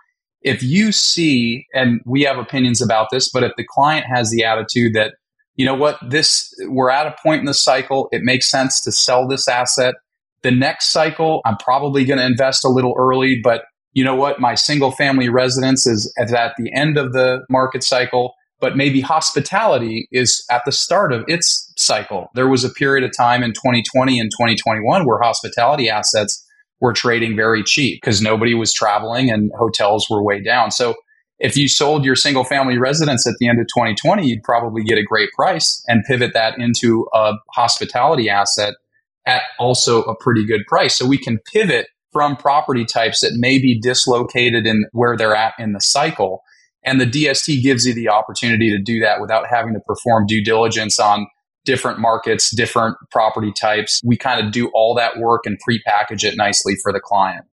if 0.41 0.63
you 0.63 0.91
see, 0.91 1.67
and 1.73 2.01
we 2.05 2.21
have 2.23 2.37
opinions 2.37 2.81
about 2.81 3.07
this, 3.11 3.29
but 3.29 3.43
if 3.43 3.51
the 3.57 3.65
client 3.65 4.05
has 4.07 4.31
the 4.31 4.43
attitude 4.43 4.93
that 4.93 5.15
you 5.55 5.65
know 5.65 5.75
what, 5.75 5.97
this, 6.01 6.53
we're 6.61 6.89
at 6.89 7.07
a 7.07 7.15
point 7.21 7.41
in 7.41 7.45
the 7.45 7.53
cycle. 7.53 8.09
It 8.11 8.21
makes 8.23 8.49
sense 8.49 8.81
to 8.81 8.91
sell 8.91 9.27
this 9.27 9.47
asset. 9.47 9.95
The 10.43 10.51
next 10.51 10.91
cycle, 10.91 11.41
I'm 11.45 11.57
probably 11.57 12.05
going 12.05 12.19
to 12.19 12.25
invest 12.25 12.65
a 12.65 12.69
little 12.69 12.95
early, 12.97 13.39
but 13.43 13.63
you 13.93 14.03
know 14.03 14.15
what, 14.15 14.39
my 14.39 14.55
single 14.55 14.91
family 14.91 15.29
residence 15.29 15.85
is 15.85 16.11
at 16.17 16.29
the 16.29 16.71
end 16.73 16.97
of 16.97 17.13
the 17.13 17.45
market 17.49 17.83
cycle, 17.83 18.33
but 18.59 18.77
maybe 18.77 19.01
hospitality 19.01 20.07
is 20.11 20.43
at 20.49 20.63
the 20.65 20.71
start 20.71 21.11
of 21.11 21.23
its 21.27 21.71
cycle. 21.77 22.29
There 22.33 22.47
was 22.47 22.63
a 22.63 22.69
period 22.69 23.03
of 23.03 23.11
time 23.15 23.43
in 23.43 23.51
2020 23.51 24.19
and 24.19 24.31
2021 24.31 25.05
where 25.05 25.19
hospitality 25.19 25.89
assets 25.89 26.45
were 26.79 26.93
trading 26.93 27.35
very 27.35 27.63
cheap 27.63 28.01
because 28.01 28.21
nobody 28.21 28.53
was 28.53 28.73
traveling 28.73 29.29
and 29.29 29.51
hotels 29.57 30.07
were 30.09 30.23
way 30.23 30.41
down. 30.41 30.71
So 30.71 30.95
if 31.37 31.57
you 31.57 31.67
sold 31.67 32.05
your 32.05 32.15
single 32.15 32.43
family 32.43 32.77
residence 32.77 33.27
at 33.27 33.33
the 33.39 33.47
end 33.47 33.59
of 33.59 33.67
2020, 33.67 34.27
you'd 34.27 34.43
probably 34.43 34.83
get 34.83 34.97
a 34.97 35.03
great 35.03 35.31
price 35.31 35.83
and 35.87 36.03
pivot 36.05 36.33
that 36.33 36.57
into 36.57 37.07
a 37.13 37.33
hospitality 37.55 38.29
asset 38.29 38.75
at 39.25 39.43
also 39.59 40.03
a 40.03 40.15
pretty 40.15 40.45
good 40.45 40.61
price. 40.67 40.95
So 40.95 41.05
we 41.05 41.17
can 41.17 41.39
pivot 41.51 41.87
from 42.11 42.35
property 42.35 42.85
types 42.85 43.21
that 43.21 43.33
may 43.35 43.57
be 43.59 43.79
dislocated 43.79 44.65
in 44.65 44.85
where 44.91 45.15
they're 45.15 45.35
at 45.35 45.53
in 45.59 45.73
the 45.73 45.79
cycle. 45.79 46.41
And 46.83 46.99
the 46.99 47.05
DST 47.05 47.61
gives 47.61 47.85
you 47.85 47.93
the 47.93 48.09
opportunity 48.09 48.69
to 48.71 48.81
do 48.81 48.99
that 49.01 49.21
without 49.21 49.45
having 49.49 49.73
to 49.73 49.79
perform 49.79 50.25
due 50.25 50.43
diligence 50.43 50.99
on 50.99 51.27
different 51.63 51.99
markets, 51.99 52.53
different 52.55 52.97
property 53.11 53.53
types. 53.53 54.01
We 54.03 54.17
kind 54.17 54.45
of 54.45 54.51
do 54.51 54.69
all 54.73 54.95
that 54.95 55.17
work 55.19 55.41
and 55.45 55.59
pre-package 55.59 56.25
it 56.25 56.35
nicely 56.35 56.75
for 56.81 56.91
the 56.91 56.99
client. 56.99 57.45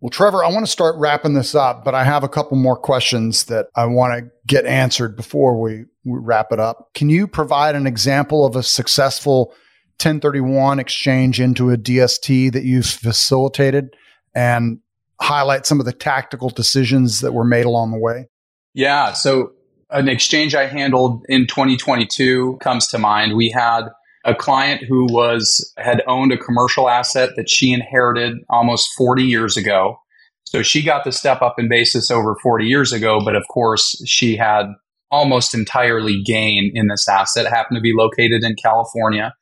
Well, 0.00 0.10
Trevor, 0.10 0.44
I 0.44 0.50
want 0.50 0.66
to 0.66 0.70
start 0.70 0.96
wrapping 0.98 1.32
this 1.32 1.54
up, 1.54 1.84
but 1.84 1.94
I 1.94 2.04
have 2.04 2.24
a 2.24 2.28
couple 2.28 2.58
more 2.58 2.76
questions 2.76 3.44
that 3.44 3.68
I 3.74 3.86
want 3.86 4.18
to 4.18 4.30
get 4.46 4.66
answered 4.66 5.16
before 5.16 5.58
we, 5.58 5.84
we 6.04 6.18
wrap 6.18 6.52
it 6.52 6.60
up. 6.60 6.90
Can 6.94 7.08
you 7.08 7.26
provide 7.26 7.74
an 7.74 7.86
example 7.86 8.44
of 8.44 8.56
a 8.56 8.62
successful 8.62 9.54
1031 9.98 10.78
exchange 10.78 11.40
into 11.40 11.70
a 11.70 11.76
DST 11.76 12.52
that 12.52 12.64
you've 12.64 12.86
facilitated 12.86 13.94
and 14.34 14.80
highlight 15.20 15.66
some 15.66 15.80
of 15.80 15.86
the 15.86 15.92
tactical 15.92 16.50
decisions 16.50 17.20
that 17.20 17.32
were 17.32 17.44
made 17.44 17.66
along 17.66 17.92
the 17.92 17.98
way? 17.98 18.28
Yeah. 18.74 19.12
So, 19.12 19.52
an 19.90 20.08
exchange 20.08 20.54
I 20.54 20.66
handled 20.66 21.24
in 21.28 21.46
2022 21.46 22.58
comes 22.60 22.88
to 22.88 22.98
mind. 22.98 23.36
We 23.36 23.50
had 23.50 23.88
a 24.24 24.34
client 24.34 24.82
who 24.88 25.04
was 25.04 25.72
had 25.76 26.02
owned 26.08 26.32
a 26.32 26.38
commercial 26.38 26.88
asset 26.88 27.30
that 27.36 27.48
she 27.48 27.72
inherited 27.72 28.38
almost 28.48 28.90
40 28.96 29.22
years 29.22 29.56
ago. 29.56 29.98
So 30.44 30.62
she 30.62 30.82
got 30.82 31.04
the 31.04 31.12
step 31.12 31.42
up 31.42 31.56
in 31.58 31.68
basis 31.68 32.10
over 32.10 32.36
40 32.42 32.64
years 32.64 32.92
ago, 32.92 33.20
but 33.24 33.36
of 33.36 33.44
course 33.48 34.00
she 34.06 34.36
had 34.36 34.66
almost 35.10 35.54
entirely 35.54 36.22
gain 36.22 36.72
in 36.74 36.88
this 36.88 37.08
asset, 37.08 37.46
happened 37.46 37.76
to 37.76 37.82
be 37.82 37.92
located 37.94 38.42
in 38.42 38.56
California. 38.56 39.34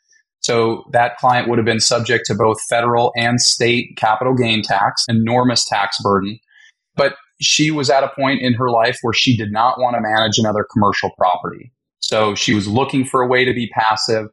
So 0.43 0.85
that 0.93 1.17
client 1.19 1.49
would 1.49 1.59
have 1.59 1.65
been 1.65 1.81
subject 1.81 2.27
to 2.27 2.35
both 2.35 2.61
federal 2.69 3.13
and 3.17 3.41
state 3.41 3.97
capital 3.97 4.35
gain 4.35 4.63
tax, 4.63 5.05
enormous 5.09 5.65
tax 5.65 5.97
burden. 6.03 6.39
But 6.97 7.15
she 7.41 7.71
was 7.71 7.91
at 7.91 8.03
a 8.03 8.11
point 8.17 8.43
in 8.43 8.55
her 8.55 8.71
life 8.71 8.99
where 9.03 9.13
she 9.13 9.37
did 9.37 9.53
not 9.53 9.79
want 9.79 9.95
to 9.97 10.01
manage 10.01 10.39
another 10.39 10.67
commercial 10.73 11.11
property. 11.17 11.73
So 12.01 12.35
she 12.35 12.55
was 12.55 12.67
looking 12.67 13.05
for 13.05 13.23
a 13.23 13.27
way 13.27 13.45
to 13.45 13.55
be 13.55 13.69
passive. 13.69 14.27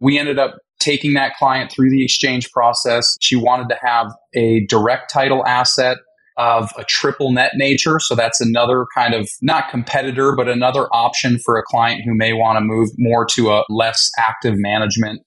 We 0.00 0.18
ended 0.18 0.38
up 0.38 0.58
taking 0.80 1.14
that 1.14 1.34
client 1.36 1.70
through 1.70 1.90
the 1.90 2.04
exchange 2.04 2.50
process. 2.50 3.16
She 3.20 3.36
wanted 3.36 3.68
to 3.68 3.78
have 3.80 4.12
a 4.34 4.66
direct 4.66 5.12
title 5.12 5.46
asset 5.46 5.98
of 6.36 6.70
a 6.76 6.84
triple 6.84 7.30
net 7.30 7.52
nature. 7.54 8.00
So 8.00 8.16
that's 8.16 8.40
another 8.40 8.86
kind 8.96 9.14
of 9.14 9.28
not 9.42 9.70
competitor, 9.70 10.34
but 10.34 10.48
another 10.48 10.88
option 10.92 11.38
for 11.38 11.56
a 11.56 11.62
client 11.62 12.02
who 12.04 12.14
may 12.14 12.32
want 12.32 12.56
to 12.56 12.60
move 12.60 12.88
more 12.98 13.24
to 13.26 13.52
a 13.52 13.64
less 13.68 14.10
active 14.18 14.54
management 14.56 15.22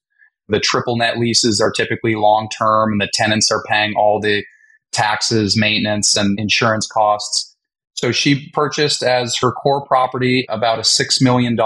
the 0.47 0.59
triple 0.59 0.97
net 0.97 1.17
leases 1.17 1.59
are 1.59 1.71
typically 1.71 2.15
long 2.15 2.49
term 2.57 2.91
and 2.91 3.01
the 3.01 3.09
tenants 3.13 3.51
are 3.51 3.63
paying 3.67 3.93
all 3.97 4.19
the 4.19 4.43
taxes, 4.91 5.57
maintenance, 5.57 6.15
and 6.15 6.39
insurance 6.39 6.87
costs. 6.87 7.55
So 7.93 8.11
she 8.11 8.49
purchased 8.49 9.03
as 9.03 9.37
her 9.37 9.51
core 9.51 9.85
property 9.85 10.45
about 10.49 10.79
a 10.79 10.83
$6 10.83 11.21
million 11.21 11.57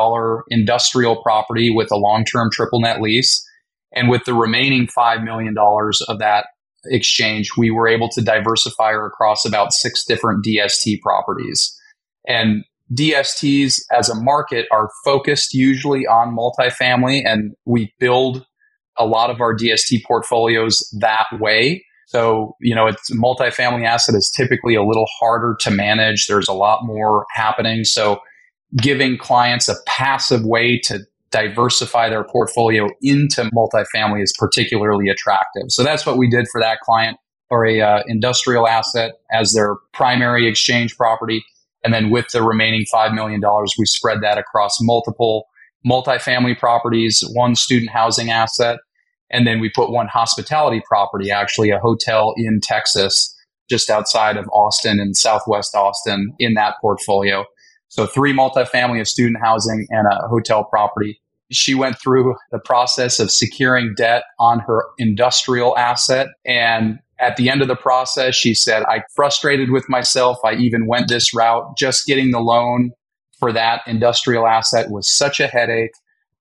industrial 0.49 1.21
property 1.21 1.69
with 1.73 1.91
a 1.91 1.97
long 1.97 2.23
term 2.23 2.49
triple 2.51 2.81
net 2.81 3.01
lease. 3.01 3.45
And 3.93 4.09
with 4.09 4.23
the 4.25 4.35
remaining 4.35 4.87
$5 4.87 5.23
million 5.23 5.55
of 5.57 6.19
that 6.19 6.47
exchange, 6.85 7.51
we 7.57 7.71
were 7.71 7.87
able 7.87 8.09
to 8.09 8.21
diversify 8.21 8.91
her 8.91 9.07
across 9.07 9.45
about 9.45 9.73
six 9.73 10.05
different 10.05 10.45
DST 10.45 11.01
properties. 11.01 11.75
And 12.27 12.63
DSTs 12.93 13.81
as 13.91 14.09
a 14.09 14.15
market 14.15 14.67
are 14.71 14.89
focused 15.03 15.53
usually 15.53 16.05
on 16.05 16.35
multifamily, 16.35 17.23
and 17.25 17.53
we 17.65 17.93
build 17.99 18.45
a 18.99 19.05
lot 19.05 19.29
of 19.29 19.41
our 19.41 19.55
DST 19.55 20.03
portfolios 20.05 20.79
that 20.99 21.25
way. 21.39 21.83
So, 22.07 22.55
you 22.59 22.75
know, 22.75 22.87
it's 22.87 23.09
multifamily 23.11 23.85
asset 23.85 24.15
is 24.15 24.31
typically 24.35 24.75
a 24.75 24.83
little 24.83 25.05
harder 25.19 25.55
to 25.61 25.71
manage. 25.71 26.27
There's 26.27 26.47
a 26.47 26.53
lot 26.53 26.79
more 26.83 27.25
happening. 27.33 27.83
So, 27.83 28.19
giving 28.77 29.17
clients 29.17 29.67
a 29.67 29.75
passive 29.87 30.43
way 30.43 30.79
to 30.79 30.99
diversify 31.31 32.09
their 32.09 32.23
portfolio 32.23 32.87
into 33.01 33.43
multifamily 33.55 34.23
is 34.23 34.33
particularly 34.37 35.09
attractive. 35.09 35.63
So 35.69 35.83
that's 35.83 36.05
what 36.05 36.17
we 36.17 36.29
did 36.29 36.47
for 36.51 36.61
that 36.61 36.79
client 36.81 37.17
or 37.49 37.65
a 37.65 37.81
uh, 37.81 38.03
industrial 38.07 38.67
asset 38.67 39.13
as 39.31 39.53
their 39.53 39.75
primary 39.93 40.47
exchange 40.47 40.95
property. 40.97 41.43
And 41.83 41.93
then 41.93 42.09
with 42.09 42.27
the 42.29 42.43
remaining 42.43 42.85
$5 42.93 43.13
million, 43.13 43.41
we 43.77 43.85
spread 43.85 44.21
that 44.21 44.37
across 44.37 44.77
multiple 44.81 45.45
multifamily 45.87 46.59
properties, 46.59 47.23
one 47.33 47.55
student 47.55 47.89
housing 47.91 48.29
asset, 48.29 48.79
and 49.31 49.45
then 49.45 49.59
we 49.59 49.69
put 49.69 49.91
one 49.91 50.07
hospitality 50.07 50.81
property, 50.87 51.31
actually 51.31 51.69
a 51.69 51.79
hotel 51.79 52.33
in 52.37 52.59
Texas, 52.61 53.35
just 53.69 53.89
outside 53.89 54.37
of 54.37 54.47
Austin 54.51 54.99
and 54.99 55.15
Southwest 55.15 55.75
Austin 55.75 56.33
in 56.39 56.55
that 56.55 56.75
portfolio. 56.81 57.45
So 57.89 58.05
three 58.05 58.33
multifamily 58.33 59.01
of 59.01 59.07
student 59.07 59.37
housing 59.41 59.87
and 59.89 60.07
a 60.07 60.27
hotel 60.27 60.63
property. 60.63 61.21
She 61.51 61.73
went 61.73 61.99
through 61.99 62.35
the 62.51 62.59
process 62.59 63.19
of 63.19 63.31
securing 63.31 63.95
debt 63.95 64.23
on 64.39 64.59
her 64.59 64.83
industrial 64.99 65.75
asset. 65.77 66.27
And 66.45 66.99
at 67.19 67.35
the 67.35 67.49
end 67.49 67.61
of 67.61 67.67
the 67.67 67.75
process, 67.75 68.35
she 68.35 68.53
said, 68.53 68.83
I 68.83 69.01
frustrated 69.15 69.71
with 69.71 69.89
myself. 69.89 70.37
I 70.45 70.53
even 70.53 70.85
went 70.85 71.07
this 71.07 71.33
route. 71.33 71.75
Just 71.77 72.05
getting 72.05 72.31
the 72.31 72.39
loan 72.39 72.91
for 73.39 73.51
that 73.53 73.81
industrial 73.87 74.45
asset 74.45 74.91
was 74.91 75.09
such 75.09 75.39
a 75.39 75.47
headache. 75.47 75.91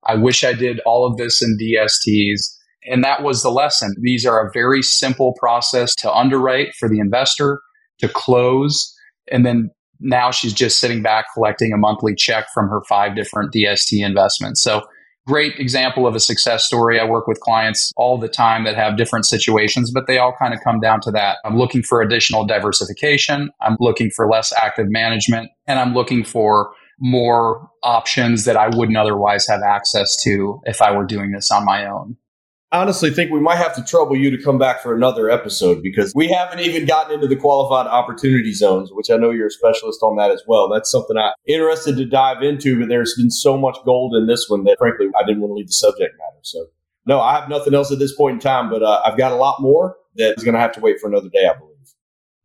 I 0.05 0.15
wish 0.15 0.43
I 0.43 0.53
did 0.53 0.79
all 0.85 1.05
of 1.05 1.17
this 1.17 1.41
in 1.41 1.57
DSTs. 1.59 2.58
And 2.85 3.03
that 3.03 3.23
was 3.23 3.43
the 3.43 3.51
lesson. 3.51 3.95
These 4.01 4.25
are 4.25 4.45
a 4.45 4.51
very 4.51 4.81
simple 4.81 5.33
process 5.39 5.95
to 5.95 6.11
underwrite 6.11 6.73
for 6.75 6.87
the 6.87 6.99
investor, 6.99 7.61
to 7.99 8.07
close. 8.07 8.95
And 9.31 9.45
then 9.45 9.71
now 9.99 10.31
she's 10.31 10.53
just 10.53 10.79
sitting 10.79 11.01
back 11.01 11.25
collecting 11.33 11.73
a 11.73 11.77
monthly 11.77 12.15
check 12.15 12.47
from 12.53 12.69
her 12.69 12.81
five 12.87 13.15
different 13.15 13.53
DST 13.53 14.05
investments. 14.05 14.61
So, 14.61 14.83
great 15.27 15.59
example 15.59 16.07
of 16.07 16.15
a 16.15 16.19
success 16.19 16.65
story. 16.65 16.99
I 16.99 17.03
work 17.03 17.27
with 17.27 17.39
clients 17.41 17.91
all 17.97 18.17
the 18.17 18.29
time 18.29 18.63
that 18.63 18.75
have 18.75 18.97
different 18.97 19.25
situations, 19.25 19.91
but 19.91 20.07
they 20.07 20.17
all 20.17 20.33
kind 20.39 20.55
of 20.55 20.59
come 20.63 20.79
down 20.79 21.01
to 21.01 21.11
that. 21.11 21.37
I'm 21.45 21.57
looking 21.57 21.83
for 21.83 22.01
additional 22.01 22.45
diversification, 22.45 23.51
I'm 23.61 23.77
looking 23.79 24.09
for 24.09 24.27
less 24.27 24.51
active 24.53 24.87
management, 24.89 25.51
and 25.67 25.79
I'm 25.79 25.93
looking 25.93 26.23
for 26.23 26.71
more 26.99 27.69
options 27.83 28.45
that 28.45 28.57
I 28.57 28.75
wouldn't 28.75 28.97
otherwise 28.97 29.47
have 29.47 29.61
access 29.61 30.15
to 30.23 30.61
if 30.65 30.81
I 30.81 30.91
were 30.91 31.05
doing 31.05 31.31
this 31.31 31.51
on 31.51 31.63
my 31.63 31.85
own 31.85 32.17
honestly 32.71 33.09
think 33.09 33.31
we 33.31 33.39
might 33.39 33.57
have 33.57 33.75
to 33.75 33.83
trouble 33.83 34.15
you 34.15 34.35
to 34.35 34.43
come 34.43 34.57
back 34.57 34.81
for 34.81 34.95
another 34.95 35.29
episode 35.29 35.81
because 35.81 36.13
we 36.13 36.27
haven't 36.27 36.59
even 36.59 36.85
gotten 36.85 37.13
into 37.13 37.27
the 37.27 37.35
qualified 37.35 37.87
opportunity 37.87 38.53
zones, 38.53 38.91
which 38.91 39.09
I 39.09 39.17
know 39.17 39.31
you're 39.31 39.47
a 39.47 39.51
specialist 39.51 40.01
on 40.03 40.17
that 40.17 40.31
as 40.31 40.43
well. 40.47 40.69
That's 40.69 40.91
something 40.91 41.17
I'm 41.17 41.33
interested 41.47 41.97
to 41.97 42.05
dive 42.05 42.43
into, 42.43 42.79
but 42.79 42.89
there's 42.89 43.15
been 43.15 43.31
so 43.31 43.57
much 43.57 43.77
gold 43.85 44.15
in 44.15 44.27
this 44.27 44.49
one 44.49 44.63
that 44.65 44.77
frankly 44.77 45.07
I 45.17 45.25
didn't 45.25 45.41
want 45.41 45.51
to 45.51 45.55
leave 45.55 45.67
the 45.67 45.73
subject 45.73 46.15
matter. 46.17 46.39
So 46.43 46.67
no, 47.05 47.19
I 47.19 47.39
have 47.39 47.49
nothing 47.49 47.73
else 47.73 47.91
at 47.91 47.99
this 47.99 48.15
point 48.15 48.35
in 48.35 48.39
time, 48.39 48.69
but 48.69 48.83
uh, 48.83 49.01
I've 49.05 49.17
got 49.17 49.31
a 49.31 49.35
lot 49.35 49.61
more 49.61 49.97
that 50.15 50.37
is 50.37 50.43
going 50.43 50.53
to 50.53 50.59
have 50.59 50.73
to 50.73 50.79
wait 50.79 50.99
for 50.99 51.07
another 51.07 51.29
day, 51.29 51.47
I 51.47 51.57
believe. 51.57 51.75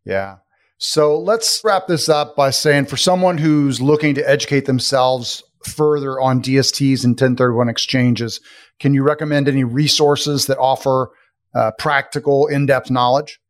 Yeah. 0.05 0.37
So 0.79 1.19
let's 1.19 1.63
wrap 1.65 1.87
this 1.87 2.09
up 2.09 2.37
by 2.37 2.51
saying 2.51 2.87
for 2.87 2.97
someone 2.97 3.39
who's 3.39 3.81
looking 3.81 4.15
to 4.15 4.29
educate 4.29 4.67
themselves 4.67 5.43
further 5.65 6.21
on 6.21 6.43
DSTs 6.43 7.05
and 7.05 7.13
1031 7.13 7.69
exchanges, 7.69 8.41
can 8.81 8.95
you 8.95 9.03
recommend 9.03 9.49
any 9.49 9.65
resources 9.65 10.47
that 10.47 10.59
offer 10.59 11.11
uh, 11.55 11.71
practical, 11.79 12.47
in 12.47 12.67
depth 12.67 12.91
knowledge? 12.91 13.41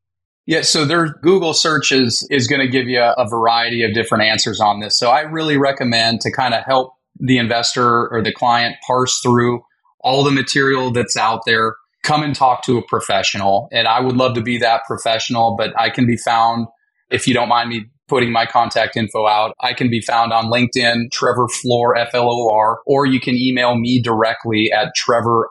Yeah, 0.47 0.61
so 0.61 0.85
their 0.85 1.15
Google 1.23 1.55
searches 1.55 2.27
is 2.31 2.47
going 2.47 2.61
to 2.61 2.69
give 2.69 2.87
you 2.87 3.01
a 3.01 3.27
variety 3.29 3.83
of 3.83 3.95
different 3.95 4.25
answers 4.25 4.61
on 4.61 4.81
this. 4.81 4.97
So 4.99 5.09
I 5.09 5.21
really 5.21 5.57
recommend 5.57 6.21
to 6.21 6.31
kind 6.31 6.53
of 6.53 6.63
help 6.65 6.93
the 7.19 7.39
investor 7.39 8.09
or 8.09 8.23
the 8.23 8.33
client 8.33 8.77
parse 8.87 9.21
through 9.21 9.63
all 10.01 10.23
the 10.23 10.31
material 10.31 10.91
that's 10.91 11.17
out 11.17 11.47
there. 11.47 11.77
Come 12.03 12.23
and 12.23 12.35
talk 12.35 12.63
to 12.65 12.77
a 12.77 12.83
professional. 12.83 13.69
And 13.73 13.89
I 13.89 14.01
would 14.01 14.17
love 14.17 14.35
to 14.35 14.43
be 14.43 14.59
that 14.59 14.83
professional, 14.87 15.57
but 15.57 15.73
I 15.81 15.89
can 15.89 16.07
be 16.07 16.19
found, 16.19 16.67
if 17.11 17.27
you 17.27 17.33
don't 17.33 17.49
mind 17.49 17.71
me 17.71 17.87
putting 18.09 18.33
my 18.33 18.47
contact 18.47 18.97
info 18.97 19.27
out. 19.27 19.55
I 19.61 19.73
can 19.73 19.91
be 19.91 20.01
found 20.01 20.33
on 20.33 20.47
LinkedIn, 20.47 21.11
Trevor 21.13 21.49
Flor, 21.49 21.97
F 21.97 22.15
L 22.15 22.31
O 22.31 22.49
R, 22.51 22.81
or 22.87 23.07
you 23.07 23.21
can 23.21 23.35
email 23.35 23.77
me 23.77 24.01
directly 24.03 24.71
at 24.73 24.93
trevorf 24.97 25.45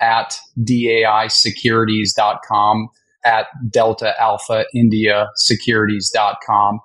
at 0.00 0.38
daisecurities.com. 0.62 2.88
at 3.24 3.46
Delta 3.70 4.14
Alpha 4.20 4.66
India 4.74 5.30
Securities.com. 5.36 6.80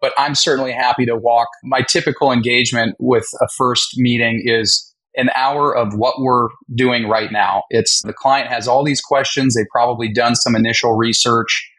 But 0.00 0.12
I'm 0.18 0.34
certainly 0.34 0.72
happy 0.72 1.06
to 1.06 1.16
walk. 1.16 1.46
My 1.62 1.80
typical 1.80 2.32
engagement 2.32 2.96
with 2.98 3.26
a 3.40 3.46
first 3.56 3.96
meeting 3.96 4.42
is 4.44 4.92
an 5.16 5.30
hour 5.36 5.72
of 5.74 5.94
what 5.94 6.16
we're 6.18 6.48
doing 6.74 7.08
right 7.08 7.30
now. 7.30 7.62
It's 7.70 8.02
the 8.02 8.12
client 8.12 8.48
has 8.48 8.66
all 8.66 8.82
these 8.84 9.00
questions. 9.00 9.54
They've 9.54 9.64
probably 9.70 10.12
done 10.12 10.34
some 10.34 10.56
initial 10.56 10.96
research 10.96 11.70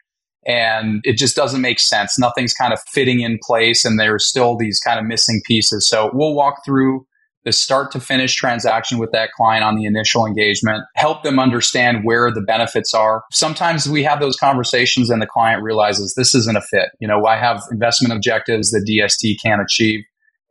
and 0.46 1.00
it 1.04 1.14
just 1.14 1.34
doesn't 1.34 1.60
make 1.60 1.80
sense. 1.80 2.18
Nothing's 2.18 2.54
kind 2.54 2.72
of 2.72 2.80
fitting 2.92 3.20
in 3.20 3.38
place 3.42 3.84
and 3.84 3.98
there's 3.98 4.24
still 4.24 4.56
these 4.56 4.78
kind 4.80 4.98
of 4.98 5.04
missing 5.04 5.42
pieces. 5.44 5.86
So 5.86 6.10
we'll 6.14 6.34
walk 6.34 6.64
through 6.64 7.06
the 7.44 7.52
start 7.52 7.92
to 7.92 8.00
finish 8.00 8.34
transaction 8.34 8.98
with 8.98 9.12
that 9.12 9.30
client 9.32 9.62
on 9.62 9.76
the 9.76 9.84
initial 9.84 10.26
engagement, 10.26 10.84
help 10.96 11.22
them 11.22 11.38
understand 11.38 11.98
where 12.02 12.30
the 12.32 12.40
benefits 12.40 12.92
are. 12.92 13.22
Sometimes 13.30 13.88
we 13.88 14.02
have 14.02 14.18
those 14.18 14.36
conversations 14.36 15.10
and 15.10 15.22
the 15.22 15.26
client 15.26 15.62
realizes 15.62 16.14
this 16.14 16.34
isn't 16.34 16.56
a 16.56 16.60
fit. 16.60 16.90
You 16.98 17.06
know, 17.06 17.24
I 17.24 17.36
have 17.36 17.62
investment 17.70 18.12
objectives 18.12 18.72
that 18.72 18.84
DST 18.88 19.36
can't 19.44 19.62
achieve 19.62 20.00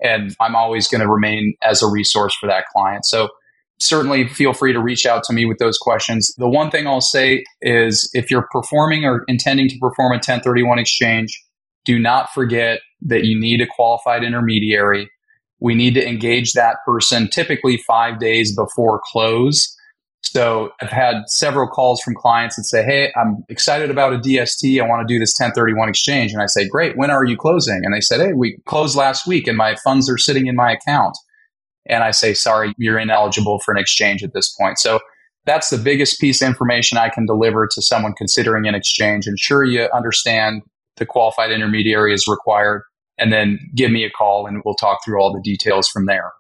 and 0.02 0.36
I'm 0.40 0.56
always 0.56 0.88
going 0.88 1.02
to 1.02 1.10
remain 1.10 1.56
as 1.64 1.82
a 1.82 1.88
resource 1.88 2.36
for 2.36 2.48
that 2.48 2.66
client. 2.74 3.06
So 3.06 3.30
certainly 3.80 4.28
feel 4.28 4.54
free 4.54 4.74
to 4.74 4.80
reach 4.80 5.06
out 5.06 5.24
to 5.26 5.34
me 5.34 5.46
with 5.46 5.58
those 5.58 5.78
questions. 5.78 6.34
The 6.38 6.50
one 6.50 6.72
thing 6.72 6.88
I'll 6.88 7.02
say 7.02 7.44
is 7.62 8.10
if 8.14 8.32
you're 8.32 8.48
performing 8.52 9.06
or 9.06 9.24
intending 9.28 9.68
to 9.70 9.78
perform 9.80 10.14
a 10.14 10.16
1031 10.16 10.80
exchange, 10.80 11.44
do 11.84 12.00
not 12.00 12.34
forget 12.34 12.80
that 13.02 13.26
you 13.26 13.40
need 13.40 13.62
a 13.62 13.68
qualified 13.68 14.24
intermediary. 14.24 15.10
We 15.60 15.76
need 15.76 15.94
to 15.96 16.08
engage 16.08 16.54
that 16.54 16.78
person 16.86 17.30
typically 17.30 17.78
five 17.88 18.20
days 18.20 18.56
before 18.56 19.02
close 19.04 19.76
so 20.26 20.72
I've 20.82 20.90
had 20.90 21.24
several 21.28 21.68
calls 21.68 22.02
from 22.02 22.16
clients 22.16 22.56
that 22.56 22.64
say, 22.64 22.84
Hey, 22.84 23.14
I'm 23.16 23.46
excited 23.48 23.92
about 23.92 24.14
a 24.14 24.18
DST. 24.18 24.82
I 24.82 24.88
want 24.88 25.08
to 25.08 25.14
do 25.14 25.20
this 25.20 25.34
1031 25.38 25.88
exchange. 25.88 26.34
And 26.34 26.42
I 26.42 26.48
say, 26.48 26.68
Great. 26.68 26.98
When 26.98 27.12
are 27.12 27.24
you 27.24 27.38
closing? 27.38 27.82
And 27.84 27.94
they 27.94 28.02
said, 28.02 28.20
Hey, 28.20 28.34
we 28.34 28.58
closed 28.66 28.96
last 28.96 29.28
week 29.28 29.48
and 29.48 29.58
my 29.58 29.76
funds 29.84 30.10
are 30.10 30.18
sitting 30.18 30.48
in 30.48 30.56
my 30.56 30.72
account. 30.72 31.16
And 31.88 32.04
I 32.04 32.12
say, 32.12 32.34
Sorry, 32.34 32.74
you're 32.78 33.00
ineligible 33.00 33.60
for 33.60 33.74
an 33.74 33.78
exchange 33.78 34.24
at 34.24 34.34
this 34.34 34.54
point. 34.54 34.80
So 34.80 35.00
that's 35.46 35.70
the 35.70 35.78
biggest 35.78 36.20
piece 36.20 36.42
of 36.42 36.48
information 36.48 36.98
I 36.98 37.10
can 37.10 37.26
deliver 37.26 37.68
to 37.72 37.82
someone 37.82 38.14
considering 38.14 38.68
an 38.68 38.76
exchange. 38.76 39.28
Ensure 39.28 39.64
you 39.64 39.88
understand 39.94 40.64
the 40.98 41.06
qualified 41.06 41.52
intermediary 41.52 42.14
is 42.14 42.28
required 42.28 42.84
and 43.18 43.32
then 43.32 43.60
give 43.76 43.92
me 43.92 44.04
a 44.04 44.10
call 44.10 44.48
and 44.48 44.62
we'll 44.66 44.76
talk 44.76 45.00
through 45.04 45.22
all 45.22 45.34
the 45.34 45.42
details 45.42 45.88
from 45.88 46.06
there. 46.06 46.32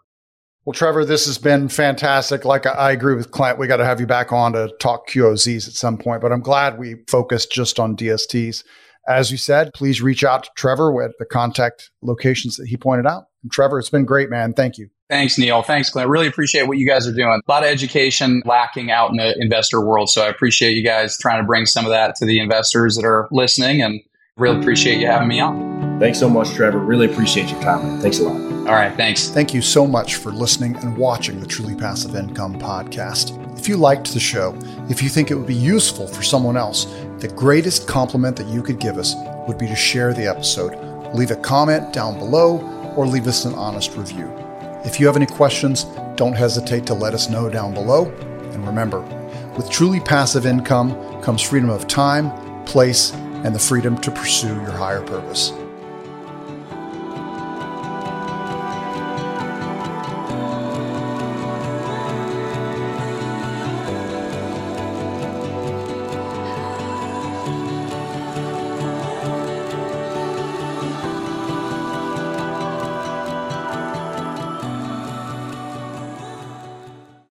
Well, 0.65 0.73
Trevor, 0.73 1.05
this 1.05 1.27
has 1.27 1.37
been 1.37 1.69
fantastic. 1.69 2.43
Like 2.43 2.65
I 2.65 2.91
agree 2.91 3.13
with 3.13 3.29
Clint, 3.29 3.59
we 3.59 3.67
got 3.67 3.77
to 3.77 3.85
have 3.85 3.99
you 3.99 4.07
back 4.07 4.33
on 4.33 4.53
to 4.53 4.73
talk 4.79 5.07
QOZs 5.07 5.67
at 5.67 5.73
some 5.75 5.97
point, 5.97 6.21
but 6.21 6.31
I'm 6.31 6.41
glad 6.41 6.79
we 6.79 6.95
focused 7.07 7.51
just 7.51 7.79
on 7.79 7.95
DSTs. 7.95 8.63
As 9.07 9.29
you 9.29 9.37
said, 9.37 9.69
please 9.75 10.01
reach 10.01 10.23
out 10.23 10.45
to 10.45 10.49
Trevor 10.57 10.91
with 10.91 11.11
the 11.19 11.25
contact 11.25 11.91
locations 12.01 12.55
that 12.55 12.67
he 12.67 12.77
pointed 12.77 13.05
out. 13.05 13.25
And 13.45 13.51
Trevor, 13.51 13.77
it's 13.77 13.91
been 13.91 14.05
great, 14.05 14.31
man. 14.31 14.53
Thank 14.53 14.79
you. 14.79 14.89
Thanks, 15.07 15.37
Neil. 15.37 15.61
Thanks, 15.61 15.91
Clint. 15.91 16.09
Really 16.09 16.25
appreciate 16.25 16.67
what 16.67 16.79
you 16.79 16.87
guys 16.87 17.07
are 17.07 17.13
doing. 17.13 17.39
A 17.47 17.51
lot 17.51 17.61
of 17.61 17.69
education 17.69 18.41
lacking 18.43 18.89
out 18.89 19.11
in 19.11 19.17
the 19.17 19.39
investor 19.39 19.79
world. 19.79 20.09
So 20.09 20.23
I 20.23 20.29
appreciate 20.29 20.71
you 20.71 20.83
guys 20.83 21.15
trying 21.19 21.39
to 21.39 21.45
bring 21.45 21.67
some 21.67 21.85
of 21.85 21.91
that 21.91 22.15
to 22.15 22.25
the 22.25 22.39
investors 22.39 22.95
that 22.95 23.05
are 23.05 23.27
listening 23.31 23.83
and 23.83 24.01
really 24.35 24.59
appreciate 24.59 24.99
you 24.99 25.05
having 25.05 25.27
me 25.27 25.39
on. 25.39 25.99
Thanks 25.99 26.17
so 26.17 26.27
much, 26.27 26.49
Trevor. 26.55 26.79
Really 26.79 27.05
appreciate 27.05 27.51
your 27.51 27.61
time. 27.61 28.01
Thanks 28.01 28.17
a 28.17 28.23
lot. 28.23 28.35
All 28.67 28.73
right. 28.73 28.95
Thanks. 28.97 29.29
Thank 29.29 29.53
you 29.53 29.61
so 29.61 29.85
much 29.85 30.15
for 30.15 30.31
listening 30.31 30.75
and 30.77 30.97
watching 30.97 31.39
the 31.39 31.45
Truly 31.45 31.75
Passive 31.75 32.15
Income 32.15 32.59
podcast. 32.59 33.39
If 33.59 33.69
you 33.69 33.77
liked 33.77 34.11
the 34.11 34.19
show, 34.19 34.57
if 34.89 35.03
you 35.03 35.09
think 35.09 35.29
it 35.29 35.35
would 35.35 35.45
be 35.45 35.53
useful 35.53 36.07
for 36.07 36.23
someone 36.23 36.57
else, 36.57 36.85
the 37.19 37.27
greatest 37.27 37.87
compliment 37.87 38.35
that 38.37 38.47
you 38.47 38.63
could 38.63 38.79
give 38.79 38.97
us 38.97 39.13
would 39.47 39.59
be 39.59 39.67
to 39.67 39.75
share 39.75 40.15
the 40.15 40.25
episode. 40.25 40.73
Leave 41.13 41.29
a 41.29 41.35
comment 41.35 41.93
down 41.93 42.17
below 42.17 42.57
or 42.95 43.07
leave 43.07 43.27
us 43.27 43.45
an 43.45 43.53
honest 43.55 43.95
review. 43.95 44.31
If 44.83 44.99
you 44.99 45.07
have 45.07 45.15
any 45.15 45.25
questions, 45.25 45.85
don't 46.15 46.33
hesitate 46.33 46.85
to 46.87 46.93
let 46.93 47.13
us 47.13 47.29
know 47.29 47.49
down 47.49 47.73
below. 47.73 48.05
And 48.51 48.65
remember, 48.65 49.01
with 49.57 49.69
truly 49.69 49.99
passive 49.99 50.45
income 50.45 51.21
comes 51.21 51.41
freedom 51.41 51.69
of 51.69 51.87
time, 51.87 52.31
place, 52.65 53.13
and 53.13 53.53
the 53.53 53.59
freedom 53.59 53.97
to 54.01 54.11
pursue 54.11 54.55
your 54.55 54.71
higher 54.71 55.01
purpose. 55.01 55.51